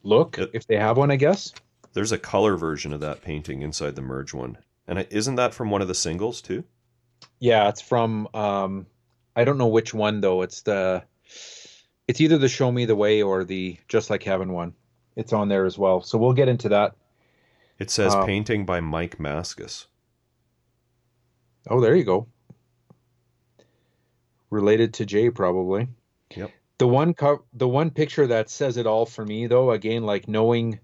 look, 0.02 0.40
it, 0.40 0.50
if 0.54 0.66
they 0.66 0.78
have 0.78 0.98
one, 0.98 1.12
I 1.12 1.18
guess. 1.18 1.54
There's 1.94 2.12
a 2.12 2.18
color 2.18 2.58
version 2.58 2.92
of 2.92 3.00
that 3.02 3.22
painting 3.22 3.62
inside 3.62 3.96
the 3.96 4.02
merge 4.02 4.34
one, 4.34 4.58
and 4.88 5.06
isn't 5.12 5.36
that 5.36 5.54
from 5.54 5.70
one 5.70 5.84
of 5.84 5.88
the 5.88 5.94
singles 5.94 6.42
too? 6.42 6.64
Yeah, 7.38 7.70
it's 7.70 7.82
from 7.82 8.28
um 8.34 8.88
I 9.36 9.44
don't 9.44 9.60
know 9.60 9.68
which 9.68 9.94
one 9.94 10.20
though. 10.20 10.42
It's 10.42 10.64
the 10.64 11.04
it's 12.08 12.22
either 12.22 12.40
the 12.40 12.50
Show 12.50 12.72
Me 12.72 12.86
the 12.86 12.96
Way 12.96 13.22
or 13.22 13.44
the 13.44 13.78
Just 13.88 14.10
Like 14.10 14.24
Heaven 14.24 14.52
one. 14.52 14.74
It's 15.20 15.34
on 15.34 15.50
there 15.50 15.66
as 15.66 15.78
well. 15.78 16.02
So 16.02 16.18
we'll 16.18 16.32
get 16.32 16.48
into 16.48 16.70
that. 16.70 16.96
It 17.78 17.92
says 17.92 18.16
um, 18.16 18.26
painting 18.26 18.66
by 18.66 18.80
Mike 18.80 19.18
Mascis. 19.18 19.88
Oh, 21.70 21.82
there 21.82 21.94
you 21.94 22.06
go. 22.06 22.28
Related 24.50 24.94
to 24.94 25.06
Jay 25.06 25.30
probably. 25.30 25.90
Yep. 26.38 26.52
The 26.78 26.88
one 26.88 27.14
co- 27.14 27.44
the 27.52 27.68
one 27.68 27.90
picture 27.90 28.28
that 28.28 28.50
says 28.50 28.78
it 28.78 28.88
all 28.88 29.06
for 29.06 29.26
me 29.26 29.48
though, 29.48 29.72
again 29.72 30.04
like 30.04 30.30
knowing 30.30 30.80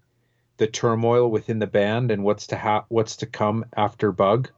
the 0.57 0.67
turmoil 0.67 1.31
within 1.31 1.59
the 1.59 1.67
band 1.67 2.11
and 2.11 2.21
what's 2.21 2.47
to 2.47 2.57
ha- 2.57 2.85
what's 2.89 3.15
to 3.17 3.25
come 3.25 3.63
after 3.77 4.11
Bug 4.11 4.49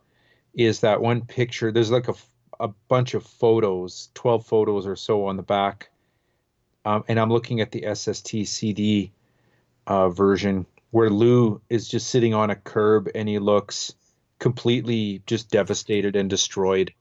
is 0.55 0.79
that 0.79 1.01
one 1.01 1.21
picture. 1.21 1.71
There's 1.71 1.91
like 1.91 2.07
a, 2.07 2.15
a 2.59 2.69
bunch 2.87 3.13
of 3.13 3.23
photos, 3.23 4.09
12 4.15 4.43
photos 4.43 4.87
or 4.87 4.95
so 4.95 5.27
on 5.27 5.37
the 5.37 5.43
back. 5.43 5.91
Um, 6.83 7.03
and 7.07 7.19
I'm 7.19 7.31
looking 7.31 7.61
at 7.61 7.71
the 7.71 7.93
SST 7.93 8.47
CD 8.47 9.11
uh, 9.87 10.09
version 10.09 10.65
where 10.91 11.09
Lou 11.09 11.61
is 11.69 11.87
just 11.87 12.07
sitting 12.09 12.33
on 12.33 12.49
a 12.49 12.55
curb 12.55 13.09
and 13.15 13.27
he 13.27 13.39
looks 13.39 13.93
completely 14.39 15.23
just 15.25 15.49
devastated 15.49 16.15
and 16.15 16.29
destroyed. 16.29 16.93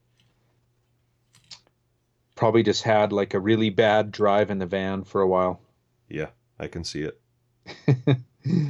Probably 2.34 2.62
just 2.62 2.82
had 2.82 3.12
like 3.12 3.34
a 3.34 3.40
really 3.40 3.70
bad 3.70 4.10
drive 4.12 4.50
in 4.50 4.58
the 4.58 4.66
van 4.66 5.04
for 5.04 5.20
a 5.20 5.28
while. 5.28 5.60
Yeah, 6.08 6.28
I 6.58 6.66
can 6.66 6.84
see 6.84 7.02
it. 7.02 8.18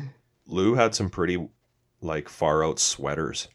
Lou 0.46 0.74
had 0.74 0.94
some 0.94 1.10
pretty 1.10 1.48
like 2.00 2.28
far 2.28 2.64
out 2.64 2.78
sweaters 2.78 3.48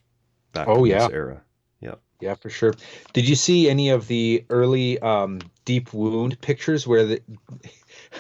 back 0.51 0.67
Oh, 0.67 0.83
in 0.83 0.91
yeah. 0.91 1.07
this 1.07 1.13
era. 1.13 1.41
Yeah, 1.79 1.95
Yeah, 2.19 2.35
for 2.35 2.49
sure. 2.49 2.73
Did 3.13 3.27
you 3.27 3.35
see 3.35 3.69
any 3.69 3.89
of 3.89 4.07
the 4.07 4.45
early 4.49 4.99
um, 4.99 5.39
deep 5.65 5.93
wound 5.93 6.39
pictures 6.41 6.85
where 6.85 7.05
the 7.05 7.21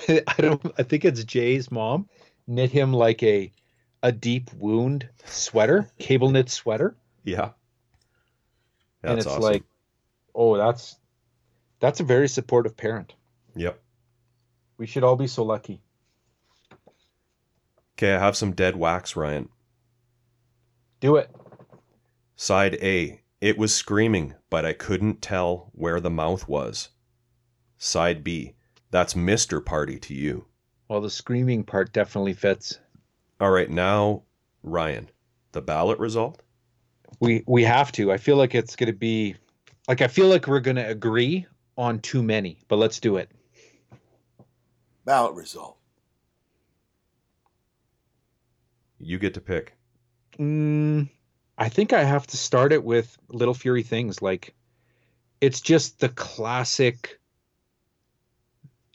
I 0.27 0.41
don't 0.41 0.61
I 0.77 0.83
think 0.83 1.03
it's 1.05 1.23
Jay's 1.25 1.69
mom 1.71 2.07
knit 2.47 2.71
him 2.71 2.93
like 2.93 3.21
a 3.23 3.51
a 4.03 4.11
deep 4.11 4.51
wound 4.53 5.07
sweater, 5.25 5.87
cable 5.99 6.29
knit 6.31 6.49
sweater, 6.49 6.95
Yeah. 7.23 7.51
and 9.03 9.17
That's 9.17 9.25
it's 9.25 9.27
awesome. 9.27 9.41
like, 9.43 9.63
oh, 10.33 10.57
that's 10.57 10.97
that's 11.79 11.99
a 11.99 12.03
very 12.03 12.27
supportive 12.27 12.75
parent. 12.75 13.13
Yep. 13.55 13.79
We 14.77 14.87
should 14.87 15.03
all 15.03 15.15
be 15.15 15.27
so 15.27 15.43
lucky. 15.43 15.81
Okay, 17.97 18.15
I 18.15 18.19
have 18.19 18.35
some 18.35 18.53
dead 18.53 18.75
wax, 18.75 19.15
Ryan. 19.15 19.49
Do 20.99 21.15
it. 21.17 21.29
Side 22.35 22.75
A. 22.81 23.21
It 23.39 23.57
was 23.57 23.73
screaming, 23.73 24.35
but 24.49 24.65
I 24.65 24.73
couldn't 24.73 25.21
tell 25.21 25.69
where 25.73 25.99
the 25.99 26.09
mouth 26.09 26.47
was. 26.47 26.89
Side 27.77 28.23
B. 28.23 28.55
That's 28.91 29.13
Mr. 29.15 29.63
Party 29.63 29.97
to 29.99 30.13
you. 30.13 30.45
Well, 30.91 30.99
the 30.99 31.09
screaming 31.09 31.63
part 31.63 31.93
definitely 31.93 32.33
fits. 32.33 32.77
All 33.39 33.49
right, 33.49 33.69
now, 33.69 34.23
Ryan, 34.61 35.09
the 35.53 35.61
ballot 35.61 35.97
result? 35.99 36.41
We 37.21 37.45
we 37.47 37.63
have 37.63 37.93
to. 37.93 38.11
I 38.11 38.17
feel 38.17 38.35
like 38.35 38.55
it's 38.55 38.75
going 38.75 38.91
to 38.91 38.97
be 38.97 39.37
like 39.87 40.01
I 40.01 40.09
feel 40.09 40.27
like 40.27 40.47
we're 40.47 40.59
going 40.59 40.75
to 40.75 40.85
agree 40.85 41.45
on 41.77 41.99
too 41.99 42.21
many, 42.21 42.57
but 42.67 42.75
let's 42.75 42.99
do 42.99 43.15
it. 43.15 43.31
Ballot 45.05 45.33
result. 45.33 45.77
You 48.99 49.17
get 49.17 49.33
to 49.35 49.39
pick. 49.39 49.73
Mm, 50.39 51.09
I 51.57 51.69
think 51.69 51.93
I 51.93 52.03
have 52.03 52.27
to 52.27 52.35
start 52.35 52.73
it 52.73 52.83
with 52.83 53.17
Little 53.29 53.53
Fury 53.53 53.83
Things. 53.83 54.21
Like, 54.21 54.53
it's 55.39 55.61
just 55.61 56.01
the 56.01 56.09
classic. 56.09 57.20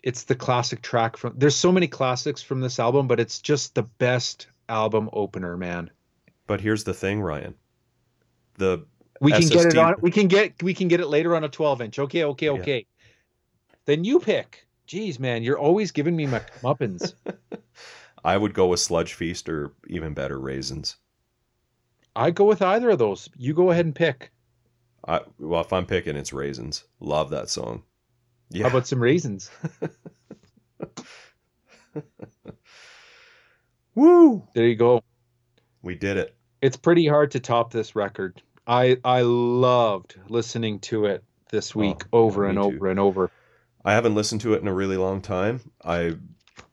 It's 0.06 0.22
the 0.22 0.36
classic 0.36 0.82
track 0.82 1.16
from. 1.16 1.34
There's 1.36 1.56
so 1.56 1.72
many 1.72 1.88
classics 1.88 2.40
from 2.40 2.60
this 2.60 2.78
album, 2.78 3.08
but 3.08 3.18
it's 3.18 3.40
just 3.40 3.74
the 3.74 3.82
best 3.82 4.46
album 4.68 5.10
opener, 5.12 5.56
man. 5.56 5.90
But 6.46 6.60
here's 6.60 6.84
the 6.84 6.94
thing, 6.94 7.20
Ryan. 7.20 7.56
The 8.54 8.86
We 9.20 9.32
can 9.32 9.48
get 9.48 9.66
it 9.66 9.76
on. 9.76 9.96
We 10.00 10.12
can 10.12 10.28
get. 10.28 10.62
We 10.62 10.74
can 10.74 10.86
get 10.86 11.00
it 11.00 11.08
later 11.08 11.34
on 11.34 11.42
a 11.42 11.48
12 11.48 11.82
inch. 11.82 11.98
Okay, 11.98 12.22
okay, 12.22 12.46
Yeah. 12.46 12.52
okay. 12.52 12.86
Then 13.86 14.04
you 14.04 14.20
pick. 14.20 14.68
Jeez, 14.86 15.18
man, 15.18 15.42
you're 15.42 15.58
always 15.58 15.90
giving 15.90 16.14
me 16.14 16.28
my 16.28 16.40
muppins. 16.62 17.12
I 18.24 18.36
would 18.36 18.54
go 18.54 18.68
with 18.68 18.78
Sludge 18.78 19.14
Feast 19.14 19.48
or 19.48 19.72
even 19.88 20.14
better, 20.14 20.38
Raisins. 20.38 20.98
I 22.14 22.30
go 22.30 22.44
with 22.44 22.62
either 22.62 22.90
of 22.90 23.00
those. 23.00 23.28
You 23.36 23.54
go 23.54 23.72
ahead 23.72 23.86
and 23.86 23.94
pick. 23.94 24.30
I 25.08 25.22
well, 25.40 25.62
if 25.62 25.72
I'm 25.72 25.84
picking, 25.84 26.14
it's 26.14 26.32
Raisins. 26.32 26.84
Love 27.00 27.30
that 27.30 27.50
song. 27.50 27.82
Yeah. 28.50 28.64
How 28.64 28.70
about 28.70 28.86
some 28.86 29.00
raisins? 29.02 29.50
Woo? 33.94 34.46
There 34.54 34.66
you 34.66 34.76
go. 34.76 35.02
We 35.82 35.94
did 35.94 36.16
it. 36.16 36.36
it's 36.60 36.76
pretty 36.76 37.06
hard 37.06 37.30
to 37.32 37.40
top 37.40 37.72
this 37.72 37.94
record. 37.96 38.42
I 38.66 38.98
I 39.04 39.20
loved 39.22 40.16
listening 40.28 40.80
to 40.80 41.06
it 41.06 41.24
this 41.50 41.74
oh, 41.76 41.80
week 41.80 42.02
Oh, 42.12 42.24
over 42.24 42.44
yeah, 42.44 42.50
and 42.50 42.58
too. 42.58 42.64
over 42.64 42.90
and 42.90 43.00
over. 43.00 43.30
I 43.84 43.92
haven't 43.92 44.14
listened 44.16 44.40
to 44.42 44.54
it 44.54 44.62
in 44.62 44.68
a 44.68 44.74
really 44.74 44.96
long 44.96 45.22
time. 45.22 45.60
I, 45.84 46.16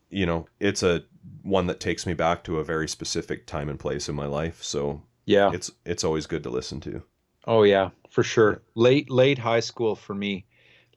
you 0.10 0.26
know, 0.26 0.48
it's 0.60 0.82
a 0.82 1.04
one 1.44 1.68
that 1.68 1.80
takes 1.80 2.06
me 2.08 2.14
back 2.14 2.44
to 2.46 2.58
a 2.60 2.64
very 2.64 2.88
specific 2.88 3.46
time 3.46 3.70
and 3.70 3.80
place 3.80 4.10
in 4.10 4.16
my 4.16 4.26
life. 4.26 4.64
So 4.64 5.04
Yeah. 5.26 5.52
it's 5.54 5.72
it's 5.86 6.04
always 6.04 6.26
good 6.26 6.44
to 6.44 6.50
listen 6.50 6.80
to. 6.82 7.04
Oh 7.46 7.64
yeah, 7.64 7.92
for 8.10 8.24
sure. 8.24 8.62
Late 8.76 9.10
late 9.12 9.38
high 9.38 9.60
school 9.60 9.96
for 9.96 10.16
me. 10.16 10.46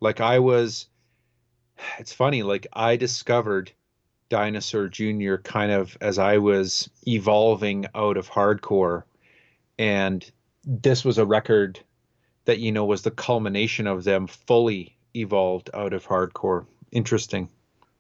Like 0.01 0.21
I 0.21 0.39
was 0.39 0.87
it's 1.99 2.13
funny, 2.13 2.43
like 2.43 2.67
I 2.73 2.97
discovered 2.97 3.73
Dinosaur 4.29 4.89
Jr. 4.89 5.37
kind 5.37 5.71
of 5.71 5.97
as 6.01 6.19
I 6.19 6.39
was 6.39 6.91
evolving 7.07 7.87
out 7.95 8.17
of 8.17 8.29
hardcore 8.29 9.05
and 9.79 10.29
this 10.65 11.05
was 11.05 11.19
a 11.19 11.27
record 11.27 11.79
that 12.45 12.59
you 12.59 12.73
know 12.73 12.85
was 12.85 13.03
the 13.03 13.11
culmination 13.11 13.87
of 13.87 14.05
them 14.05 14.27
fully 14.27 14.97
evolved 15.15 15.71
out 15.75 15.93
of 15.93 16.07
hardcore. 16.07 16.67
Interesting. 16.93 17.49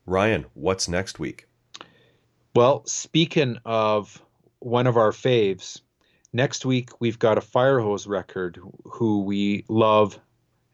Ryan, 0.07 0.47
what's 0.55 0.89
next 0.89 1.19
week? 1.19 1.47
Well, 2.55 2.85
speaking 2.87 3.59
of 3.65 4.23
one 4.61 4.87
of 4.87 4.97
our 4.97 5.11
faves, 5.11 5.81
next 6.33 6.65
week 6.65 6.91
we've 7.01 7.19
got 7.19 7.39
a 7.39 7.43
Firehose 7.43 8.09
record 8.09 8.59
who 8.85 9.23
we 9.23 9.65
love 9.69 10.19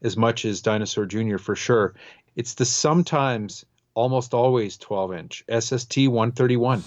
as 0.03 0.17
much 0.17 0.45
as 0.45 0.61
Dinosaur 0.61 1.05
Jr. 1.05 1.37
for 1.37 1.55
sure. 1.55 1.95
It's 2.35 2.53
the 2.53 2.65
sometimes 2.65 3.65
almost 3.95 4.33
always 4.33 4.77
12 4.77 5.13
inch 5.13 5.43
SST 5.59 6.07
131. 6.07 6.83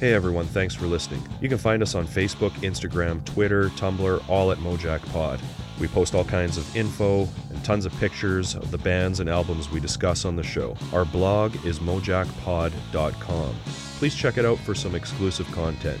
Hey 0.00 0.12
everyone, 0.12 0.46
thanks 0.46 0.74
for 0.74 0.86
listening. 0.86 1.22
You 1.40 1.48
can 1.48 1.58
find 1.58 1.82
us 1.82 1.94
on 1.94 2.06
Facebook, 2.06 2.50
Instagram, 2.60 3.24
Twitter, 3.24 3.68
Tumblr, 3.70 4.28
all 4.28 4.52
at 4.52 4.58
Mojack 4.58 5.04
Pod. 5.12 5.40
We 5.80 5.86
post 5.86 6.14
all 6.14 6.24
kinds 6.24 6.56
of 6.56 6.76
info 6.76 7.28
and 7.50 7.64
tons 7.64 7.86
of 7.86 7.92
pictures 8.00 8.56
of 8.56 8.70
the 8.72 8.78
bands 8.78 9.20
and 9.20 9.30
albums 9.30 9.70
we 9.70 9.78
discuss 9.78 10.24
on 10.24 10.34
the 10.34 10.42
show. 10.42 10.76
Our 10.92 11.04
blog 11.04 11.54
is 11.64 11.78
mojackpod.com. 11.78 13.54
Please 13.98 14.14
check 14.14 14.38
it 14.38 14.44
out 14.44 14.58
for 14.58 14.74
some 14.74 14.94
exclusive 14.96 15.50
content. 15.52 16.00